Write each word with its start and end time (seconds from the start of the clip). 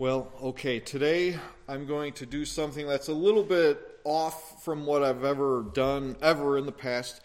Well, 0.00 0.32
okay, 0.42 0.80
today 0.80 1.38
I'm 1.68 1.84
going 1.84 2.14
to 2.14 2.24
do 2.24 2.46
something 2.46 2.86
that's 2.86 3.08
a 3.08 3.12
little 3.12 3.42
bit 3.42 4.00
off 4.02 4.64
from 4.64 4.86
what 4.86 5.04
I've 5.04 5.24
ever 5.24 5.66
done 5.74 6.16
ever 6.22 6.56
in 6.56 6.64
the 6.64 6.72
past. 6.72 7.20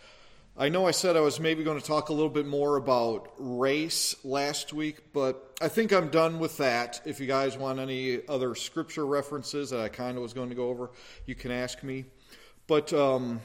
I 0.57 0.67
know 0.67 0.85
I 0.85 0.91
said 0.91 1.15
I 1.15 1.21
was 1.21 1.39
maybe 1.39 1.63
going 1.63 1.79
to 1.79 1.85
talk 1.85 2.09
a 2.09 2.13
little 2.13 2.29
bit 2.29 2.45
more 2.45 2.75
about 2.75 3.31
race 3.37 4.17
last 4.25 4.73
week, 4.73 5.13
but 5.13 5.57
I 5.61 5.69
think 5.69 5.93
I'm 5.93 6.09
done 6.09 6.37
with 6.37 6.57
that. 6.57 6.99
If 7.05 7.21
you 7.21 7.27
guys 7.27 7.57
want 7.57 7.79
any 7.79 8.19
other 8.27 8.55
scripture 8.55 9.05
references 9.05 9.69
that 9.69 9.79
I 9.79 9.87
kind 9.87 10.17
of 10.17 10.23
was 10.23 10.33
going 10.33 10.49
to 10.49 10.55
go 10.55 10.67
over, 10.67 10.91
you 11.25 11.33
can 11.33 11.51
ask 11.51 11.81
me. 11.81 12.03
But 12.67 12.91
um, 12.91 13.39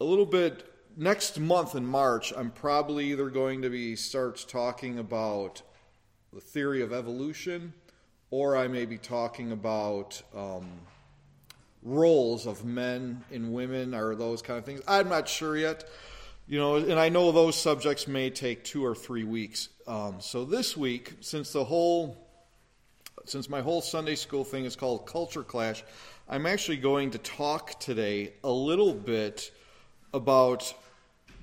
a 0.00 0.04
little 0.04 0.24
bit 0.24 0.72
next 0.96 1.40
month 1.40 1.74
in 1.74 1.84
March, 1.84 2.32
I'm 2.36 2.52
probably 2.52 3.10
either 3.10 3.28
going 3.28 3.62
to 3.62 3.70
be 3.70 3.96
start 3.96 4.44
talking 4.48 5.00
about 5.00 5.62
the 6.32 6.40
theory 6.40 6.80
of 6.80 6.92
evolution 6.92 7.72
or 8.32 8.56
I 8.56 8.66
may 8.66 8.86
be 8.86 8.96
talking 8.96 9.52
about 9.52 10.20
um, 10.34 10.66
roles 11.82 12.46
of 12.46 12.64
men 12.64 13.22
and 13.30 13.52
women 13.52 13.94
or 13.94 14.14
those 14.14 14.40
kind 14.40 14.58
of 14.58 14.64
things. 14.64 14.80
I'm 14.88 15.10
not 15.10 15.28
sure 15.28 15.56
yet. 15.56 15.84
You 16.48 16.58
know, 16.58 16.76
and 16.76 16.98
I 16.98 17.10
know 17.10 17.30
those 17.30 17.56
subjects 17.56 18.08
may 18.08 18.30
take 18.30 18.64
two 18.64 18.84
or 18.84 18.94
three 18.94 19.24
weeks. 19.24 19.68
Um, 19.86 20.16
so 20.20 20.46
this 20.46 20.74
week, 20.76 21.12
since 21.20 21.52
the 21.52 21.62
whole, 21.62 22.16
since 23.26 23.50
my 23.50 23.60
whole 23.60 23.82
Sunday 23.82 24.14
school 24.14 24.44
thing 24.44 24.64
is 24.64 24.76
called 24.76 25.06
Culture 25.06 25.42
Clash, 25.42 25.84
I'm 26.26 26.46
actually 26.46 26.78
going 26.78 27.10
to 27.10 27.18
talk 27.18 27.78
today 27.80 28.32
a 28.42 28.50
little 28.50 28.94
bit 28.94 29.52
about 30.14 30.72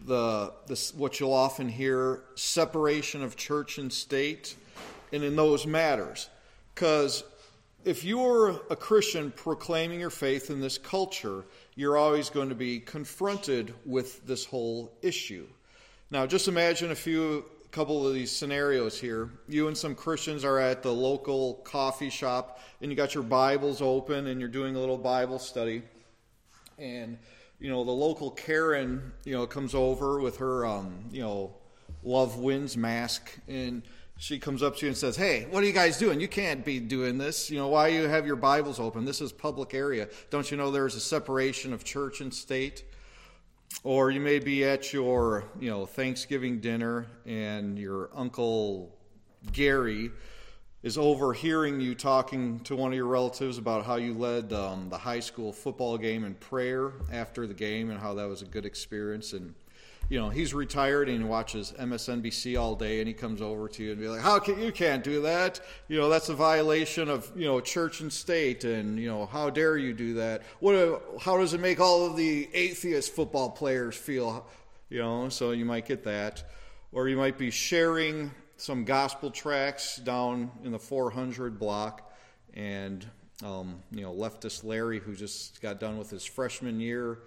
the 0.07 0.53
this 0.65 0.93
what 0.95 1.19
you'll 1.19 1.33
often 1.33 1.69
hear 1.69 2.23
separation 2.33 3.21
of 3.23 3.35
church 3.35 3.77
and 3.77 3.93
state, 3.93 4.55
and 5.13 5.23
in 5.23 5.35
those 5.35 5.67
matters. 5.67 6.29
Because 6.73 7.23
if 7.85 8.03
you're 8.03 8.61
a 8.69 8.75
Christian 8.75 9.31
proclaiming 9.31 9.99
your 9.99 10.09
faith 10.09 10.49
in 10.49 10.59
this 10.59 10.77
culture, 10.77 11.45
you're 11.75 11.97
always 11.97 12.29
going 12.29 12.49
to 12.49 12.55
be 12.55 12.79
confronted 12.79 13.73
with 13.85 14.25
this 14.25 14.45
whole 14.45 14.91
issue. 15.01 15.47
Now, 16.11 16.25
just 16.25 16.47
imagine 16.47 16.91
a 16.91 16.95
few 16.95 17.45
couple 17.71 18.07
of 18.07 18.13
these 18.13 18.31
scenarios 18.31 18.99
here. 18.99 19.29
You 19.47 19.67
and 19.67 19.77
some 19.77 19.93
Christians 19.93 20.43
are 20.43 20.57
at 20.57 20.81
the 20.81 20.91
local 20.91 21.55
coffee 21.63 22.09
shop 22.09 22.59
and 22.81 22.89
you 22.89 22.97
got 22.97 23.13
your 23.13 23.23
Bibles 23.23 23.81
open 23.81 24.27
and 24.27 24.39
you're 24.39 24.49
doing 24.49 24.75
a 24.75 24.79
little 24.79 24.97
Bible 24.97 25.37
study. 25.37 25.83
And 26.79 27.17
you 27.59 27.69
know, 27.69 27.83
the 27.83 27.91
local 27.91 28.31
Karen, 28.31 29.11
you 29.23 29.33
know, 29.33 29.45
comes 29.45 29.75
over 29.75 30.19
with 30.19 30.37
her 30.37 30.65
um, 30.65 31.05
you 31.11 31.21
know, 31.21 31.53
love 32.03 32.37
wins 32.37 32.75
mask 32.75 33.37
and 33.47 33.83
she 34.19 34.37
comes 34.37 34.61
up 34.61 34.75
to 34.75 34.85
you 34.85 34.89
and 34.89 34.97
says, 34.97 35.15
Hey, 35.15 35.47
what 35.49 35.63
are 35.63 35.65
you 35.65 35.71
guys 35.71 35.97
doing? 35.97 36.19
You 36.19 36.27
can't 36.27 36.65
be 36.65 36.81
doing 36.81 37.17
this. 37.17 37.49
You 37.49 37.57
know, 37.57 37.69
why 37.69 37.87
you 37.87 38.03
have 38.03 38.27
your 38.27 38.35
Bibles 38.35 38.77
open? 38.77 39.05
This 39.05 39.21
is 39.21 39.31
public 39.31 39.73
area. 39.73 40.09
Don't 40.29 40.51
you 40.51 40.57
know 40.57 40.71
there's 40.71 40.95
a 40.95 40.99
separation 40.99 41.71
of 41.71 41.85
church 41.85 42.19
and 42.19 42.33
state? 42.33 42.83
Or 43.83 44.11
you 44.11 44.19
may 44.19 44.39
be 44.39 44.65
at 44.65 44.91
your, 44.91 45.45
you 45.57 45.69
know, 45.69 45.85
Thanksgiving 45.85 46.59
dinner 46.59 47.07
and 47.25 47.79
your 47.79 48.09
uncle 48.13 48.93
Gary 49.53 50.11
is 50.83 50.97
overhearing 50.97 51.79
you 51.79 51.95
talking 51.95 52.59
to 52.61 52.75
one 52.75 52.91
of 52.91 52.97
your 52.97 53.07
relatives 53.07 53.57
about 53.57 53.85
how 53.85 53.95
you 53.95 54.13
led 54.13 54.51
um, 54.51 54.89
the 54.89 54.97
high 54.97 55.21
school 55.21 55.53
football 55.53 55.97
game 55.97 56.25
in 56.25 56.33
prayer 56.35 56.91
after 57.09 57.47
the 57.47 57.53
game 57.53 57.89
and 57.89 57.97
how 57.97 58.13
that 58.13 58.27
was 58.27 58.41
a 58.41 58.45
good 58.45 58.65
experience 58.65 59.31
and 59.31 59.55
you 60.09 60.19
know, 60.19 60.29
he's 60.29 60.55
retired 60.55 61.07
and 61.07 61.19
he 61.19 61.23
watches 61.23 61.71
MSNBC 61.77 62.59
all 62.59 62.75
day, 62.75 62.99
and 62.99 63.07
he 63.07 63.13
comes 63.13 63.41
over 63.41 63.67
to 63.69 63.83
you 63.83 63.91
and 63.91 64.01
be 64.01 64.07
like, 64.07 64.21
"How 64.21 64.39
can 64.39 64.59
you 64.59 64.71
can't 64.71 65.03
do 65.03 65.21
that? 65.21 65.61
You 65.87 65.99
know, 65.99 66.09
that's 66.09 66.29
a 66.29 66.33
violation 66.33 67.09
of 67.09 67.31
you 67.35 67.45
know 67.45 67.61
church 67.61 68.01
and 68.01 68.11
state, 68.11 68.63
and 68.63 68.99
you 68.99 69.07
know, 69.07 69.27
how 69.27 69.51
dare 69.51 69.77
you 69.77 69.93
do 69.93 70.15
that? 70.15 70.41
What? 70.59 71.03
How 71.21 71.37
does 71.37 71.53
it 71.53 71.59
make 71.59 71.79
all 71.79 72.07
of 72.07 72.17
the 72.17 72.49
atheist 72.53 73.13
football 73.13 73.51
players 73.51 73.95
feel? 73.95 74.47
You 74.89 74.99
know, 74.99 75.29
so 75.29 75.51
you 75.51 75.65
might 75.65 75.85
get 75.85 76.03
that, 76.05 76.43
or 76.91 77.07
you 77.07 77.15
might 77.15 77.37
be 77.37 77.51
sharing 77.51 78.31
some 78.57 78.85
gospel 78.85 79.29
tracks 79.29 79.97
down 79.97 80.51
in 80.63 80.71
the 80.71 80.79
400 80.79 81.59
block, 81.59 82.11
and 82.55 83.05
um, 83.43 83.83
you 83.91 84.01
know, 84.01 84.11
leftist 84.11 84.63
Larry, 84.63 84.99
who 84.99 85.15
just 85.15 85.61
got 85.61 85.79
done 85.79 85.99
with 85.99 86.09
his 86.09 86.25
freshman 86.25 86.79
year 86.79 87.19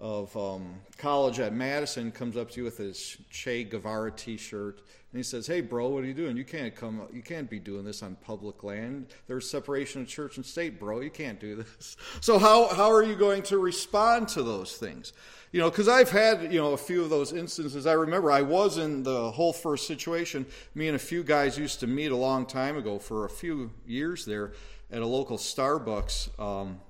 of 0.00 0.34
um, 0.34 0.74
college 0.96 1.40
at 1.40 1.52
Madison 1.52 2.10
comes 2.10 2.36
up 2.36 2.50
to 2.50 2.60
you 2.60 2.64
with 2.64 2.78
his 2.78 3.18
Che 3.30 3.64
Guevara 3.64 4.10
T-shirt, 4.10 4.78
and 5.12 5.18
he 5.18 5.22
says, 5.22 5.46
"Hey, 5.46 5.60
bro, 5.60 5.88
what 5.88 6.04
are 6.04 6.06
you 6.06 6.14
doing? 6.14 6.36
You 6.36 6.44
can't 6.44 6.74
come. 6.74 7.02
You 7.12 7.20
can't 7.20 7.50
be 7.50 7.58
doing 7.58 7.84
this 7.84 8.02
on 8.02 8.16
public 8.16 8.64
land. 8.64 9.08
There's 9.26 9.48
separation 9.48 10.02
of 10.02 10.08
church 10.08 10.36
and 10.36 10.46
state, 10.46 10.80
bro. 10.80 11.00
You 11.00 11.10
can't 11.10 11.38
do 11.38 11.56
this." 11.56 11.96
So 12.20 12.38
how 12.38 12.68
how 12.68 12.90
are 12.90 13.02
you 13.02 13.16
going 13.16 13.42
to 13.44 13.58
respond 13.58 14.28
to 14.28 14.42
those 14.42 14.76
things? 14.76 15.12
You 15.52 15.60
know, 15.60 15.70
because 15.70 15.88
I've 15.88 16.10
had 16.10 16.52
you 16.52 16.60
know 16.60 16.72
a 16.72 16.78
few 16.78 17.02
of 17.02 17.10
those 17.10 17.32
instances. 17.32 17.86
I 17.86 17.92
remember 17.92 18.30
I 18.30 18.42
was 18.42 18.78
in 18.78 19.02
the 19.02 19.30
whole 19.32 19.52
first 19.52 19.86
situation. 19.86 20.46
Me 20.74 20.86
and 20.86 20.96
a 20.96 20.98
few 20.98 21.22
guys 21.22 21.58
used 21.58 21.80
to 21.80 21.86
meet 21.86 22.12
a 22.12 22.16
long 22.16 22.46
time 22.46 22.76
ago 22.76 22.98
for 22.98 23.24
a 23.24 23.30
few 23.30 23.70
years 23.86 24.24
there 24.24 24.52
at 24.92 25.02
a 25.02 25.06
local 25.06 25.36
Starbucks. 25.36 26.38
Um, 26.38 26.80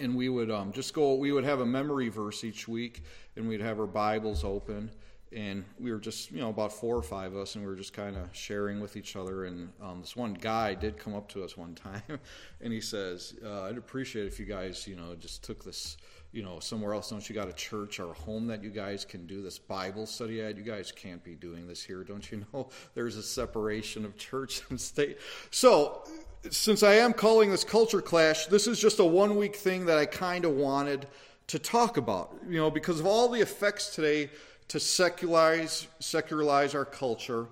and 0.00 0.14
we 0.14 0.28
would 0.28 0.50
um, 0.50 0.72
just 0.72 0.94
go 0.94 1.14
we 1.14 1.32
would 1.32 1.44
have 1.44 1.60
a 1.60 1.66
memory 1.66 2.08
verse 2.08 2.44
each 2.44 2.68
week 2.68 3.02
and 3.36 3.48
we'd 3.48 3.60
have 3.60 3.78
our 3.78 3.86
bibles 3.86 4.44
open 4.44 4.90
and 5.30 5.64
we 5.78 5.92
were 5.92 5.98
just 5.98 6.30
you 6.30 6.40
know 6.40 6.48
about 6.48 6.72
four 6.72 6.96
or 6.96 7.02
five 7.02 7.32
of 7.32 7.38
us 7.38 7.54
and 7.54 7.64
we 7.64 7.70
were 7.70 7.76
just 7.76 7.92
kind 7.92 8.16
of 8.16 8.28
sharing 8.32 8.80
with 8.80 8.96
each 8.96 9.16
other 9.16 9.44
and 9.44 9.70
um, 9.82 10.00
this 10.00 10.16
one 10.16 10.34
guy 10.34 10.74
did 10.74 10.98
come 10.98 11.14
up 11.14 11.28
to 11.28 11.44
us 11.44 11.56
one 11.56 11.74
time 11.74 12.02
and 12.60 12.72
he 12.72 12.80
says 12.80 13.34
uh, 13.44 13.62
i'd 13.62 13.76
appreciate 13.76 14.26
if 14.26 14.38
you 14.40 14.46
guys 14.46 14.86
you 14.86 14.96
know 14.96 15.14
just 15.14 15.42
took 15.44 15.64
this 15.64 15.96
you 16.32 16.42
know 16.42 16.58
somewhere 16.60 16.94
else. 16.94 17.10
Don't 17.10 17.26
you 17.28 17.34
got 17.34 17.48
a 17.48 17.52
church 17.52 17.98
or 18.00 18.10
a 18.10 18.14
home 18.14 18.46
that 18.48 18.62
you 18.62 18.70
guys 18.70 19.04
can 19.04 19.26
do 19.26 19.42
this 19.42 19.58
bible 19.58 20.06
study 20.06 20.42
at? 20.42 20.56
You 20.56 20.62
guys 20.62 20.92
can't 20.92 21.22
be 21.24 21.34
doing 21.34 21.66
this 21.66 21.82
here 21.82 22.04
don't 22.04 22.30
you 22.30 22.44
know? 22.52 22.68
There's 22.94 23.16
a 23.16 23.22
separation 23.22 24.04
of 24.04 24.16
church 24.16 24.62
and 24.70 24.80
state. 24.80 25.18
So 25.50 26.04
since 26.50 26.82
I 26.82 26.94
am 26.94 27.12
calling 27.12 27.50
this 27.50 27.64
culture 27.64 28.00
clash, 28.00 28.46
this 28.46 28.66
is 28.66 28.78
just 28.80 28.98
a 28.98 29.04
one 29.04 29.36
week 29.36 29.56
thing 29.56 29.86
that 29.86 29.98
I 29.98 30.06
kind 30.06 30.44
of 30.44 30.52
wanted 30.52 31.06
to 31.48 31.58
talk 31.58 31.96
about. 31.96 32.36
You 32.48 32.58
know, 32.58 32.70
because 32.70 33.00
of 33.00 33.06
all 33.06 33.28
the 33.28 33.40
effects 33.40 33.94
today 33.94 34.30
to 34.68 34.78
secularize 34.78 35.88
secularize 35.98 36.74
our 36.74 36.84
culture, 36.84 37.46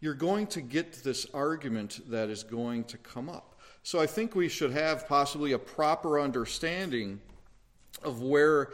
you're 0.00 0.14
going 0.14 0.46
to 0.48 0.60
get 0.60 1.04
this 1.04 1.26
argument 1.34 2.00
that 2.10 2.28
is 2.28 2.42
going 2.42 2.84
to 2.84 2.98
come 2.98 3.28
up. 3.28 3.60
So 3.82 4.00
I 4.00 4.06
think 4.06 4.34
we 4.34 4.48
should 4.48 4.72
have 4.72 5.08
possibly 5.08 5.52
a 5.52 5.58
proper 5.58 6.20
understanding 6.20 7.20
of 8.02 8.22
where 8.22 8.70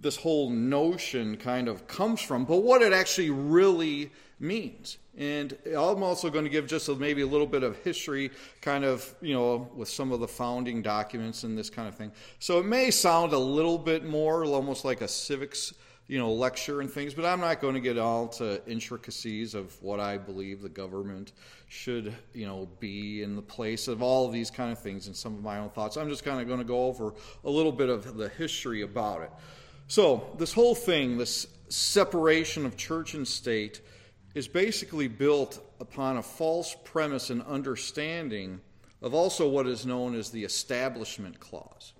this 0.00 0.16
whole 0.16 0.50
notion 0.50 1.36
kind 1.36 1.68
of 1.68 1.86
comes 1.86 2.20
from, 2.20 2.44
but 2.44 2.58
what 2.58 2.82
it 2.82 2.92
actually 2.92 3.30
really 3.30 4.10
means. 4.40 4.98
And 5.16 5.56
I'm 5.66 6.02
also 6.02 6.28
going 6.28 6.44
to 6.44 6.50
give 6.50 6.66
just 6.66 6.88
a, 6.88 6.94
maybe 6.94 7.22
a 7.22 7.26
little 7.26 7.46
bit 7.46 7.62
of 7.62 7.76
history, 7.78 8.30
kind 8.60 8.84
of, 8.84 9.14
you 9.20 9.32
know, 9.32 9.70
with 9.74 9.88
some 9.88 10.10
of 10.10 10.20
the 10.20 10.28
founding 10.28 10.82
documents 10.82 11.44
and 11.44 11.56
this 11.56 11.70
kind 11.70 11.86
of 11.86 11.94
thing. 11.94 12.10
So 12.40 12.58
it 12.58 12.66
may 12.66 12.90
sound 12.90 13.32
a 13.32 13.38
little 13.38 13.78
bit 13.78 14.04
more 14.04 14.44
almost 14.44 14.84
like 14.84 15.02
a 15.02 15.08
civics, 15.08 15.72
you 16.08 16.18
know, 16.18 16.32
lecture 16.32 16.80
and 16.80 16.90
things, 16.90 17.14
but 17.14 17.24
I'm 17.24 17.40
not 17.40 17.60
going 17.60 17.74
to 17.74 17.80
get 17.80 17.96
all 17.96 18.26
to 18.28 18.60
intricacies 18.68 19.54
of 19.54 19.80
what 19.82 20.00
I 20.00 20.18
believe 20.18 20.62
the 20.62 20.68
government 20.68 21.32
should, 21.68 22.12
you 22.32 22.46
know, 22.46 22.68
be 22.80 23.22
in 23.22 23.36
the 23.36 23.42
place 23.42 23.86
of 23.86 24.02
all 24.02 24.26
of 24.26 24.32
these 24.32 24.50
kind 24.50 24.72
of 24.72 24.80
things 24.80 25.06
and 25.06 25.16
some 25.16 25.34
of 25.34 25.42
my 25.44 25.58
own 25.58 25.70
thoughts. 25.70 25.96
I'm 25.96 26.08
just 26.08 26.24
kind 26.24 26.40
of 26.40 26.48
going 26.48 26.58
to 26.58 26.64
go 26.64 26.86
over 26.86 27.14
a 27.44 27.50
little 27.50 27.72
bit 27.72 27.88
of 27.88 28.16
the 28.16 28.28
history 28.30 28.82
about 28.82 29.22
it. 29.22 29.30
So, 29.86 30.34
this 30.38 30.52
whole 30.52 30.74
thing, 30.74 31.18
this 31.18 31.46
separation 31.68 32.64
of 32.64 32.76
church 32.76 33.14
and 33.14 33.28
state, 33.28 33.80
is 34.34 34.48
basically 34.48 35.08
built 35.08 35.60
upon 35.80 36.16
a 36.16 36.22
false 36.22 36.74
premise 36.84 37.30
and 37.30 37.42
understanding 37.42 38.60
of 39.02 39.14
also 39.14 39.48
what 39.48 39.66
is 39.66 39.84
known 39.84 40.14
as 40.14 40.30
the 40.30 40.44
Establishment 40.44 41.38
Clause. 41.38 41.92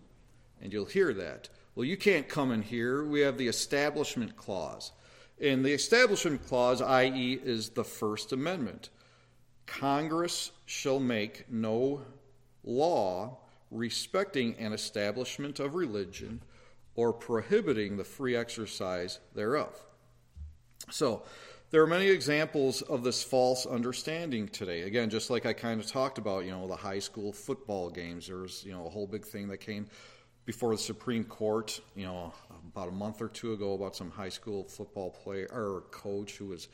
And 0.63 0.73
you'll 0.73 0.87
hear 0.87 1.13
that. 1.15 1.51
Well, 1.75 1.85
you 1.85 1.97
can't 1.97 2.29
come 2.29 2.51
in 2.51 2.63
here. 2.63 3.05
We 3.05 3.21
have 3.21 3.37
the 3.37 3.49
Establishment 3.49 4.37
Clause. 4.37 4.93
And 5.41 5.65
the 5.65 5.73
Establishment 5.73 6.47
Clause, 6.47 6.81
i.e., 6.81 7.41
is 7.45 7.71
the 7.71 7.85
First 7.85 8.33
Amendment. 8.33 8.89
Congress 9.67 10.53
shall 10.65 11.01
make 11.01 11.51
no 11.51 12.03
law 12.63 13.39
respecting 13.71 14.57
an 14.59 14.73
establishment 14.73 15.61
of 15.61 15.75
religion 15.75 16.41
or 16.97 17.13
prohibiting 17.13 17.97
the 17.97 18.05
free 18.05 18.37
exercise 18.37 19.21
thereof. 19.35 19.75
So, 20.91 21.23
there 21.71 21.83
are 21.83 21.89
many 21.89 22.07
examples 22.07 22.83
of 22.83 23.03
this 23.03 23.25
false 23.25 23.67
understanding 23.67 24.47
today. 24.47 24.83
Again, 24.83 25.11
just 25.11 25.29
like 25.29 25.45
I 25.45 25.53
kind 25.53 25.81
of 25.81 25.89
talked 25.89 26.19
about, 26.19 26.45
you 26.45 26.53
know, 26.53 26.69
the 26.69 26.77
high 26.77 27.01
school 27.01 27.33
football 27.33 27.91
games. 27.91 28.29
There 28.29 28.37
was, 28.37 28.65
you 28.65 28.71
know, 28.71 28.87
a 28.87 28.89
whole 28.89 29.09
big 29.09 29.25
thing 29.25 29.49
that 29.49 29.57
came 29.57 29.89
before 30.47 30.71
the 30.71 30.81
Supreme 30.81 31.25
Court, 31.25 31.81
you 31.97 32.05
know, 32.05 32.33
about 32.73 32.89
a 32.89 32.93
month 32.93 33.21
or 33.21 33.29
two 33.29 33.55
ago 33.55 33.73
about 33.73 33.97
some 33.97 34.11
high 34.11 34.29
school 34.29 34.65
football 34.65 35.11
player 35.11 35.49
or 35.53 35.83
coach 35.91 36.37
who 36.37 36.47
was, 36.47 36.69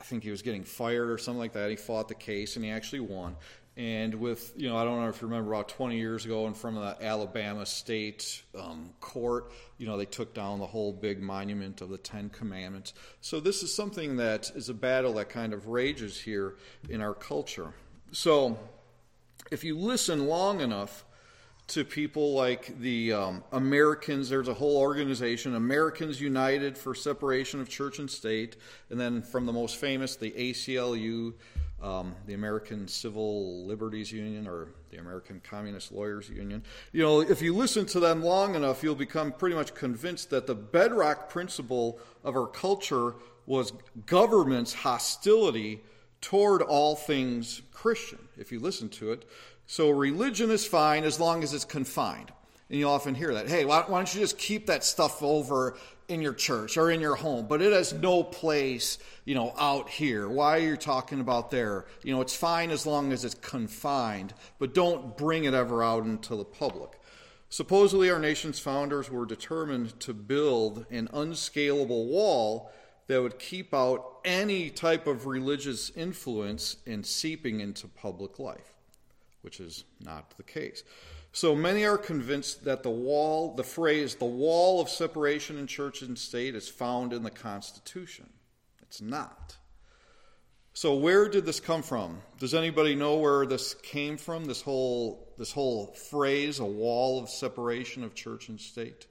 I 0.00 0.04
think 0.04 0.24
he 0.24 0.30
was 0.30 0.42
getting 0.42 0.64
fired 0.64 1.10
or 1.10 1.18
something 1.18 1.38
like 1.38 1.52
that. 1.52 1.70
He 1.70 1.76
fought 1.76 2.08
the 2.08 2.14
case 2.14 2.56
and 2.56 2.64
he 2.64 2.72
actually 2.72 3.00
won. 3.00 3.36
And 3.80 4.16
with, 4.16 4.52
you 4.58 4.68
know, 4.68 4.76
I 4.76 4.84
don't 4.84 5.00
know 5.00 5.08
if 5.08 5.22
you 5.22 5.26
remember 5.26 5.54
about 5.54 5.70
20 5.70 5.96
years 5.96 6.26
ago 6.26 6.46
in 6.46 6.52
front 6.52 6.76
of 6.76 6.82
the 6.82 7.02
Alabama 7.02 7.64
State 7.64 8.42
um, 8.54 8.90
Court, 9.00 9.52
you 9.78 9.86
know, 9.86 9.96
they 9.96 10.04
took 10.04 10.34
down 10.34 10.58
the 10.58 10.66
whole 10.66 10.92
big 10.92 11.22
monument 11.22 11.80
of 11.80 11.88
the 11.88 11.96
Ten 11.96 12.28
Commandments. 12.28 12.92
So 13.22 13.40
this 13.40 13.62
is 13.62 13.72
something 13.72 14.18
that 14.18 14.50
is 14.54 14.68
a 14.68 14.74
battle 14.74 15.14
that 15.14 15.30
kind 15.30 15.54
of 15.54 15.68
rages 15.68 16.20
here 16.20 16.56
in 16.90 17.00
our 17.00 17.14
culture. 17.14 17.72
So 18.12 18.58
if 19.50 19.64
you 19.64 19.78
listen 19.78 20.26
long 20.26 20.60
enough, 20.60 21.06
to 21.70 21.84
people 21.84 22.34
like 22.34 22.78
the 22.80 23.12
um, 23.12 23.44
Americans. 23.52 24.28
There's 24.28 24.48
a 24.48 24.54
whole 24.54 24.76
organization, 24.76 25.54
Americans 25.54 26.20
United 26.20 26.76
for 26.76 26.96
Separation 26.96 27.60
of 27.60 27.68
Church 27.68 28.00
and 28.00 28.10
State, 28.10 28.56
and 28.90 28.98
then 28.98 29.22
from 29.22 29.46
the 29.46 29.52
most 29.52 29.76
famous, 29.76 30.16
the 30.16 30.32
ACLU, 30.32 31.32
um, 31.80 32.16
the 32.26 32.34
American 32.34 32.88
Civil 32.88 33.64
Liberties 33.66 34.10
Union, 34.10 34.48
or 34.48 34.68
the 34.90 34.98
American 34.98 35.40
Communist 35.48 35.92
Lawyers 35.92 36.28
Union. 36.28 36.64
You 36.92 37.02
know, 37.02 37.20
if 37.20 37.40
you 37.40 37.54
listen 37.54 37.86
to 37.86 38.00
them 38.00 38.20
long 38.20 38.56
enough, 38.56 38.82
you'll 38.82 38.96
become 38.96 39.30
pretty 39.30 39.54
much 39.54 39.72
convinced 39.72 40.30
that 40.30 40.48
the 40.48 40.56
bedrock 40.56 41.28
principle 41.28 42.00
of 42.24 42.36
our 42.36 42.48
culture 42.48 43.14
was 43.46 43.72
government's 44.06 44.74
hostility 44.74 45.82
toward 46.20 46.62
all 46.62 46.96
things 46.96 47.62
Christian. 47.72 48.18
If 48.36 48.52
you 48.52 48.60
listen 48.60 48.88
to 48.90 49.12
it, 49.12 49.24
so 49.70 49.90
religion 49.90 50.50
is 50.50 50.66
fine 50.66 51.04
as 51.04 51.20
long 51.20 51.44
as 51.44 51.54
it's 51.54 51.64
confined. 51.64 52.32
And 52.70 52.80
you 52.80 52.88
often 52.88 53.14
hear 53.14 53.32
that. 53.34 53.48
Hey, 53.48 53.64
why, 53.64 53.84
why, 53.86 53.98
don't 53.98 54.12
you 54.12 54.20
just 54.20 54.36
keep 54.36 54.66
that 54.66 54.82
stuff 54.82 55.22
over 55.22 55.76
in 56.08 56.20
your 56.20 56.34
church 56.34 56.76
or 56.76 56.90
in 56.90 57.00
your 57.00 57.14
home? 57.14 57.46
But 57.46 57.62
it 57.62 57.72
has 57.72 57.92
no 57.92 58.24
place, 58.24 58.98
you 59.24 59.36
know, 59.36 59.54
out 59.56 59.88
here. 59.88 60.28
Why 60.28 60.56
are 60.56 60.60
you 60.60 60.76
talking 60.76 61.20
about 61.20 61.52
there? 61.52 61.86
You 62.02 62.12
know, 62.12 62.20
it's 62.20 62.34
fine 62.34 62.72
as 62.72 62.84
long 62.84 63.12
as 63.12 63.24
it's 63.24 63.36
confined, 63.36 64.34
but 64.58 64.74
don't 64.74 65.16
bring 65.16 65.44
it 65.44 65.54
ever 65.54 65.84
out 65.84 66.04
into 66.04 66.34
the 66.34 66.44
public. 66.44 67.00
Supposedly, 67.48 68.10
our 68.10 68.18
nation's 68.18 68.58
founders 68.58 69.08
were 69.08 69.24
determined 69.24 70.00
to 70.00 70.12
build 70.12 70.84
an 70.90 71.08
unscalable 71.12 72.08
wall 72.08 72.72
that 73.06 73.22
would 73.22 73.38
keep 73.38 73.72
out 73.72 74.18
any 74.24 74.68
type 74.68 75.06
of 75.06 75.26
religious 75.26 75.90
influence 75.90 76.78
and 76.88 77.06
seeping 77.06 77.60
into 77.60 77.86
public 77.86 78.40
life 78.40 78.72
which 79.42 79.60
is 79.60 79.84
not 80.00 80.36
the 80.36 80.42
case. 80.42 80.82
So 81.32 81.54
many 81.54 81.84
are 81.84 81.98
convinced 81.98 82.64
that 82.64 82.82
the 82.82 82.90
wall, 82.90 83.54
the 83.54 83.64
phrase, 83.64 84.16
the 84.16 84.24
wall 84.24 84.80
of 84.80 84.88
separation 84.88 85.58
in 85.58 85.66
church 85.66 86.02
and 86.02 86.18
state 86.18 86.54
is 86.54 86.68
found 86.68 87.12
in 87.12 87.22
the 87.22 87.30
Constitution. 87.30 88.28
It's 88.82 89.00
not. 89.00 89.56
So 90.72 90.94
where 90.94 91.28
did 91.28 91.46
this 91.46 91.60
come 91.60 91.82
from? 91.82 92.22
Does 92.38 92.54
anybody 92.54 92.94
know 92.94 93.16
where 93.16 93.46
this 93.46 93.74
came 93.74 94.16
from? 94.16 94.44
This 94.44 94.62
whole 94.62 95.28
this 95.36 95.52
whole 95.52 95.86
phrase, 95.86 96.58
a 96.58 96.64
wall 96.64 97.22
of 97.22 97.28
separation 97.28 98.04
of 98.04 98.14
church 98.14 98.48
and 98.48 98.60
state? 98.60 99.06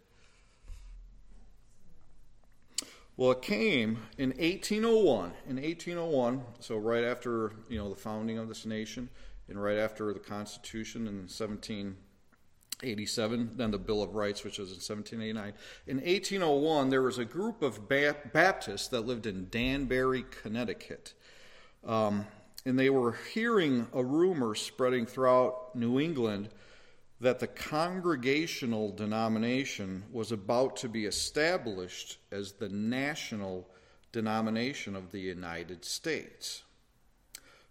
Well, 3.18 3.32
it 3.32 3.42
came 3.42 4.00
in 4.18 4.30
1801. 4.30 5.34
In 5.50 5.56
1801, 5.58 6.42
so 6.62 6.78
right 6.78 7.04
after 7.04 7.52
you 7.68 7.78
know 7.78 7.90
the 7.90 7.96
founding 7.96 8.38
of 8.38 8.48
this 8.48 8.66
nation, 8.66 9.10
and 9.50 9.62
right 9.62 9.78
after 9.78 10.14
the 10.14 10.20
Constitution 10.20 11.08
in 11.08 11.28
1787, 11.28 13.52
then 13.56 13.72
the 13.72 13.78
Bill 13.78 14.04
of 14.04 14.16
Rights, 14.16 14.44
which 14.44 14.60
was 14.60 14.70
in 14.70 14.76
1789. 14.76 15.54
In 15.88 15.98
1801, 15.98 16.90
there 16.90 17.02
was 17.02 17.18
a 17.18 17.26
group 17.26 17.62
of 17.62 17.90
Baptists 17.90 18.88
that 18.90 19.02
lived 19.02 19.26
in 19.26 19.50
Danbury, 19.50 20.26
Connecticut. 20.30 21.14
Um, 21.86 22.26
and 22.66 22.78
they 22.78 22.90
were 22.90 23.18
hearing 23.34 23.88
a 23.94 24.04
rumor 24.04 24.56
spreading 24.56 25.06
throughout 25.06 25.76
New 25.76 26.00
England 26.00 26.50
that 27.22 27.40
the 27.40 27.48
congregational 27.48 28.92
denomination 28.92 30.04
was 30.12 30.32
about 30.32 30.78
to 30.78 30.88
be 30.88 31.06
established 31.06 32.18
as 32.32 32.54
the 32.54 32.70
national 32.70 33.68
denomination 34.12 34.96
of 34.96 35.12
the 35.12 35.20
United 35.20 35.84
States. 35.84 36.64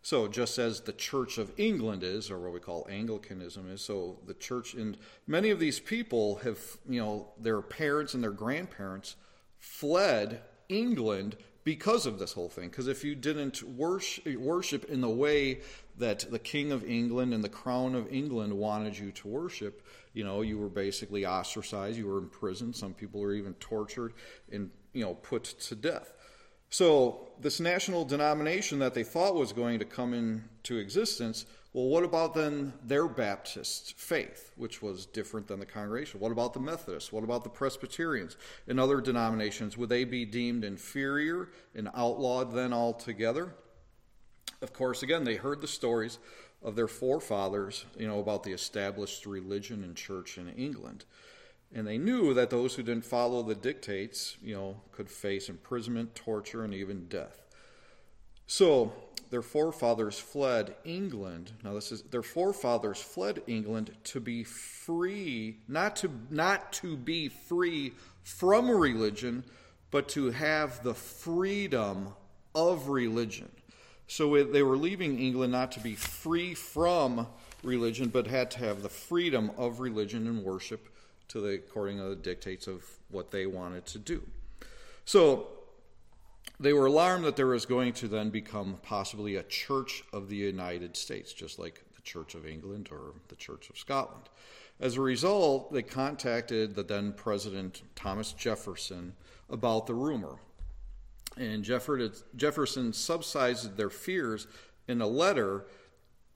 So, 0.02 0.28
just 0.28 0.58
as 0.58 0.80
the 0.82 0.92
Church 0.92 1.38
of 1.38 1.52
England 1.56 2.02
is, 2.02 2.30
or 2.30 2.38
what 2.38 2.52
we 2.52 2.60
call 2.60 2.86
Anglicanism 2.88 3.70
is, 3.70 3.82
so 3.82 4.18
the 4.26 4.34
church, 4.34 4.74
and 4.74 4.96
many 5.26 5.50
of 5.50 5.58
these 5.58 5.80
people 5.80 6.36
have, 6.36 6.58
you 6.88 7.00
know, 7.00 7.28
their 7.38 7.60
parents 7.60 8.14
and 8.14 8.22
their 8.22 8.30
grandparents 8.30 9.16
fled 9.58 10.40
England 10.68 11.36
because 11.64 12.06
of 12.06 12.18
this 12.18 12.32
whole 12.32 12.48
thing. 12.48 12.70
Because 12.70 12.88
if 12.88 13.04
you 13.04 13.14
didn't 13.14 13.62
worship, 13.62 14.24
worship 14.38 14.84
in 14.86 15.00
the 15.02 15.08
way 15.08 15.60
that 15.98 16.30
the 16.30 16.38
King 16.38 16.72
of 16.72 16.82
England 16.84 17.34
and 17.34 17.44
the 17.44 17.48
Crown 17.48 17.94
of 17.94 18.10
England 18.10 18.52
wanted 18.52 18.96
you 18.96 19.10
to 19.12 19.28
worship, 19.28 19.84
you 20.14 20.24
know, 20.24 20.40
you 20.40 20.56
were 20.56 20.70
basically 20.70 21.26
ostracized, 21.26 21.98
you 21.98 22.06
were 22.06 22.18
imprisoned, 22.18 22.74
some 22.74 22.94
people 22.94 23.20
were 23.20 23.34
even 23.34 23.52
tortured 23.54 24.14
and, 24.50 24.70
you 24.92 25.04
know, 25.04 25.14
put 25.14 25.44
to 25.44 25.74
death. 25.74 26.14
So, 26.70 27.28
this 27.40 27.60
national 27.60 28.04
denomination 28.04 28.78
that 28.80 28.94
they 28.94 29.04
thought 29.04 29.34
was 29.34 29.52
going 29.52 29.78
to 29.78 29.84
come 29.84 30.12
into 30.12 30.76
existence, 30.76 31.46
well, 31.72 31.86
what 31.86 32.04
about 32.04 32.34
then 32.34 32.72
their 32.82 33.06
Baptist 33.08 33.96
faith, 33.96 34.52
which 34.56 34.82
was 34.82 35.06
different 35.06 35.46
than 35.46 35.60
the 35.60 35.66
congregation? 35.66 36.20
What 36.20 36.32
about 36.32 36.52
the 36.52 36.60
Methodists? 36.60 37.12
What 37.12 37.24
about 37.24 37.44
the 37.44 37.50
Presbyterians 37.50 38.36
and 38.66 38.80
other 38.80 39.00
denominations? 39.00 39.78
Would 39.78 39.88
they 39.88 40.04
be 40.04 40.24
deemed 40.24 40.64
inferior 40.64 41.50
and 41.74 41.88
outlawed 41.94 42.52
then 42.52 42.72
altogether? 42.72 43.54
Of 44.60 44.72
course, 44.72 45.02
again, 45.02 45.24
they 45.24 45.36
heard 45.36 45.60
the 45.60 45.68
stories 45.68 46.18
of 46.62 46.74
their 46.74 46.88
forefathers, 46.88 47.84
you 47.96 48.08
know, 48.08 48.18
about 48.18 48.42
the 48.42 48.52
established 48.52 49.24
religion 49.24 49.84
and 49.84 49.94
church 49.94 50.38
in 50.38 50.48
England. 50.48 51.04
And 51.74 51.86
they 51.86 51.98
knew 51.98 52.32
that 52.34 52.50
those 52.50 52.74
who 52.74 52.82
didn't 52.82 53.04
follow 53.04 53.42
the 53.42 53.54
dictates, 53.54 54.36
you 54.42 54.54
know, 54.54 54.80
could 54.92 55.10
face 55.10 55.48
imprisonment, 55.48 56.14
torture, 56.14 56.64
and 56.64 56.72
even 56.72 57.08
death. 57.08 57.42
So 58.46 58.92
their 59.30 59.42
forefathers 59.42 60.18
fled 60.18 60.74
England. 60.84 61.52
Now 61.62 61.74
this 61.74 61.92
is 61.92 62.02
their 62.02 62.22
forefathers 62.22 63.00
fled 63.00 63.42
England 63.46 63.90
to 64.04 64.20
be 64.20 64.44
free, 64.44 65.58
not 65.68 65.96
to 65.96 66.10
not 66.30 66.72
to 66.74 66.96
be 66.96 67.28
free 67.28 67.92
from 68.22 68.70
religion, 68.70 69.44
but 69.90 70.08
to 70.10 70.30
have 70.30 70.82
the 70.82 70.94
freedom 70.94 72.14
of 72.54 72.88
religion. 72.88 73.50
So 74.06 74.42
they 74.42 74.62
were 74.62 74.78
leaving 74.78 75.18
England 75.18 75.52
not 75.52 75.72
to 75.72 75.80
be 75.80 75.94
free 75.94 76.54
from 76.54 77.26
religion, 77.62 78.08
but 78.08 78.26
had 78.26 78.50
to 78.52 78.58
have 78.60 78.82
the 78.82 78.88
freedom 78.88 79.50
of 79.58 79.80
religion 79.80 80.26
and 80.26 80.42
worship 80.42 80.88
to 81.28 81.40
the 81.40 81.54
according 81.54 81.98
to 81.98 82.08
the 82.10 82.16
dictates 82.16 82.66
of 82.66 82.84
what 83.10 83.30
they 83.30 83.46
wanted 83.46 83.86
to 83.86 83.98
do. 83.98 84.22
So 85.04 85.48
they 86.60 86.72
were 86.72 86.86
alarmed 86.86 87.24
that 87.24 87.36
there 87.36 87.46
was 87.46 87.66
going 87.66 87.92
to 87.94 88.08
then 88.08 88.30
become 88.30 88.78
possibly 88.82 89.36
a 89.36 89.42
church 89.44 90.02
of 90.12 90.28
the 90.28 90.36
United 90.36 90.96
States, 90.96 91.32
just 91.32 91.58
like 91.58 91.84
the 91.94 92.02
Church 92.02 92.34
of 92.34 92.46
England 92.46 92.88
or 92.90 93.14
the 93.28 93.36
Church 93.36 93.70
of 93.70 93.78
Scotland. 93.78 94.28
As 94.80 94.96
a 94.96 95.00
result, 95.00 95.72
they 95.72 95.82
contacted 95.82 96.74
the 96.74 96.82
then 96.82 97.12
President 97.12 97.82
Thomas 97.94 98.32
Jefferson 98.32 99.14
about 99.50 99.86
the 99.86 99.94
rumor. 99.94 100.36
And 101.36 101.62
Jefferson 101.62 102.92
subsidized 102.92 103.76
their 103.76 103.90
fears 103.90 104.46
in 104.88 105.00
a 105.00 105.06
letter 105.06 105.66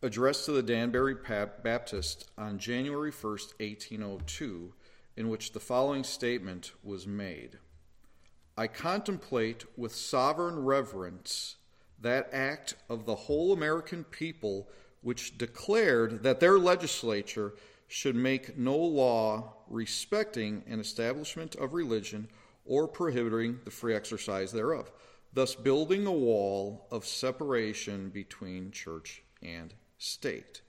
addressed 0.03 0.45
to 0.47 0.53
the 0.53 0.63
Danbury 0.63 1.15
Baptist 1.63 2.31
on 2.37 2.59
January 2.59 3.13
1st, 3.13 3.61
1802, 3.61 4.73
in 5.17 5.29
which 5.29 5.53
the 5.53 5.61
following 5.61 6.05
statement 6.05 6.73
was 6.83 7.07
made 7.07 7.59
I 8.57 8.67
contemplate 8.67 9.65
with 9.79 9.95
sovereign 9.95 10.65
reverence 10.65 11.57
that 12.01 12.29
act 12.33 12.75
of 12.89 13.07
the 13.07 13.15
whole 13.15 13.53
American 13.53 14.05
people 14.05 14.69
which 15.01 15.39
declared 15.39 16.23
that 16.23 16.41
their 16.41 16.59
legislature 16.59 17.55
should 17.89 18.15
make 18.15 18.57
no 18.59 18.77
law 18.77 19.55
respecting 19.69 20.63
an 20.67 20.81
establishment 20.81 21.55
of 21.57 21.73
religion 21.73 22.29
or 22.65 22.87
prohibiting 22.87 23.59
the 23.65 23.71
free 23.71 23.95
exercise 23.95 24.53
thereof, 24.53 24.93
thus 25.33 25.55
building 25.55 26.07
a 26.07 26.13
wall 26.13 26.87
of 26.91 27.07
separation 27.07 28.11
between 28.11 28.71
church 28.71 29.23
and 29.43 29.75
state. 29.99 30.61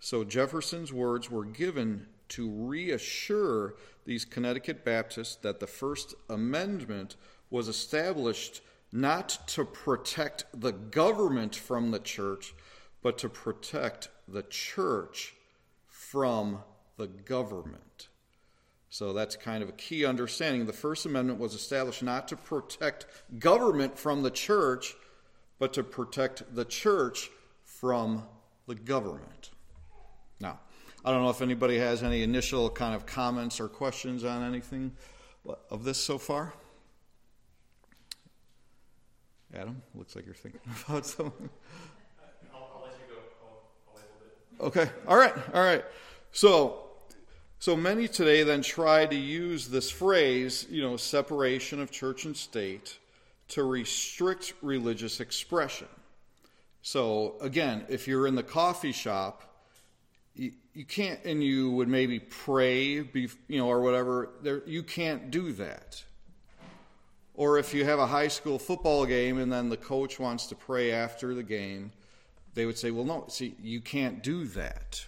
So 0.00 0.24
Jefferson's 0.24 0.92
words 0.92 1.30
were 1.30 1.44
given 1.44 2.06
to 2.30 2.50
reassure 2.50 3.74
these 4.04 4.24
Connecticut 4.24 4.84
Baptists 4.84 5.36
that 5.36 5.60
the 5.60 5.66
First 5.66 6.14
Amendment 6.28 7.16
was 7.50 7.68
established 7.68 8.62
not 8.90 9.38
to 9.48 9.64
protect 9.64 10.44
the 10.54 10.72
government 10.72 11.54
from 11.54 11.90
the 11.90 11.98
church, 11.98 12.54
but 13.02 13.18
to 13.18 13.28
protect 13.28 14.08
the 14.26 14.42
church 14.42 15.34
from 15.86 16.62
the 16.96 17.06
government. 17.06 18.08
So 18.90 19.12
that's 19.12 19.36
kind 19.36 19.62
of 19.62 19.68
a 19.68 19.72
key 19.72 20.04
understanding. 20.04 20.66
The 20.66 20.72
First 20.72 21.04
Amendment 21.04 21.38
was 21.38 21.54
established 21.54 22.02
not 22.02 22.28
to 22.28 22.36
protect 22.36 23.06
government 23.38 23.98
from 23.98 24.22
the 24.22 24.30
church, 24.30 24.94
but 25.58 25.74
to 25.74 25.82
protect 25.82 26.54
the 26.54 26.64
church 26.64 27.30
from 27.64 28.24
the 28.66 28.74
government. 28.74 29.50
Now, 30.40 30.60
I 31.04 31.12
don't 31.12 31.22
know 31.22 31.30
if 31.30 31.42
anybody 31.42 31.78
has 31.78 32.02
any 32.02 32.22
initial 32.22 32.68
kind 32.70 32.94
of 32.94 33.06
comments 33.06 33.60
or 33.60 33.68
questions 33.68 34.24
on 34.24 34.42
anything 34.42 34.92
of 35.70 35.84
this 35.84 35.98
so 35.98 36.18
far. 36.18 36.52
Adam, 39.54 39.80
looks 39.94 40.14
like 40.16 40.26
you're 40.26 40.34
thinking 40.34 40.60
about 40.88 41.06
something. 41.06 41.48
I'll 42.52 42.82
let 42.82 42.92
you 43.08 43.14
go 43.14 43.20
bit. 44.58 44.64
Okay. 44.66 44.90
All 45.06 45.16
right. 45.16 45.34
All 45.54 45.62
right. 45.62 45.84
So, 46.32 46.88
so 47.58 47.74
many 47.76 48.08
today 48.08 48.42
then 48.42 48.62
try 48.62 49.06
to 49.06 49.16
use 49.16 49.68
this 49.68 49.90
phrase, 49.90 50.66
you 50.68 50.82
know, 50.82 50.96
separation 50.96 51.80
of 51.80 51.90
church 51.90 52.24
and 52.24 52.36
state, 52.36 52.98
to 53.48 53.62
restrict 53.62 54.52
religious 54.60 55.20
expression. 55.20 55.88
So 56.82 57.36
again, 57.40 57.86
if 57.88 58.06
you're 58.06 58.26
in 58.26 58.34
the 58.34 58.42
coffee 58.42 58.92
shop, 58.92 59.42
you, 60.78 60.84
can't, 60.84 61.18
and 61.24 61.42
you 61.42 61.72
would 61.72 61.88
maybe 61.88 62.20
pray, 62.20 63.00
be, 63.00 63.28
you 63.48 63.58
know, 63.58 63.66
or 63.66 63.80
whatever. 63.80 64.30
There, 64.42 64.62
you 64.64 64.84
can't 64.84 65.28
do 65.28 65.50
that. 65.54 66.04
Or 67.34 67.58
if 67.58 67.74
you 67.74 67.84
have 67.84 67.98
a 67.98 68.06
high 68.06 68.28
school 68.28 68.60
football 68.60 69.04
game 69.04 69.38
and 69.38 69.52
then 69.52 69.70
the 69.70 69.76
coach 69.76 70.20
wants 70.20 70.46
to 70.46 70.54
pray 70.54 70.92
after 70.92 71.34
the 71.34 71.42
game, 71.42 71.90
they 72.54 72.64
would 72.64 72.78
say, 72.78 72.92
well, 72.92 73.04
no, 73.04 73.24
see, 73.26 73.56
you 73.60 73.80
can't 73.80 74.22
do 74.22 74.44
that. 74.46 75.04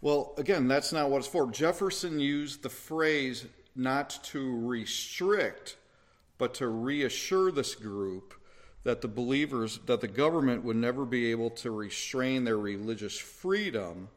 Well, 0.00 0.34
again, 0.36 0.66
that's 0.66 0.92
not 0.92 1.08
what 1.08 1.18
it's 1.18 1.28
for. 1.28 1.48
Jefferson 1.48 2.18
used 2.18 2.64
the 2.64 2.68
phrase 2.68 3.46
not 3.76 4.18
to 4.24 4.66
restrict, 4.66 5.76
but 6.38 6.52
to 6.54 6.66
reassure 6.66 7.52
this 7.52 7.76
group 7.76 8.34
that 8.82 9.02
the 9.02 9.08
believers, 9.08 9.78
that 9.86 10.00
the 10.00 10.08
government 10.08 10.64
would 10.64 10.74
never 10.74 11.04
be 11.04 11.30
able 11.30 11.50
to 11.50 11.70
restrain 11.70 12.42
their 12.42 12.58
religious 12.58 13.16
freedom 13.16 14.08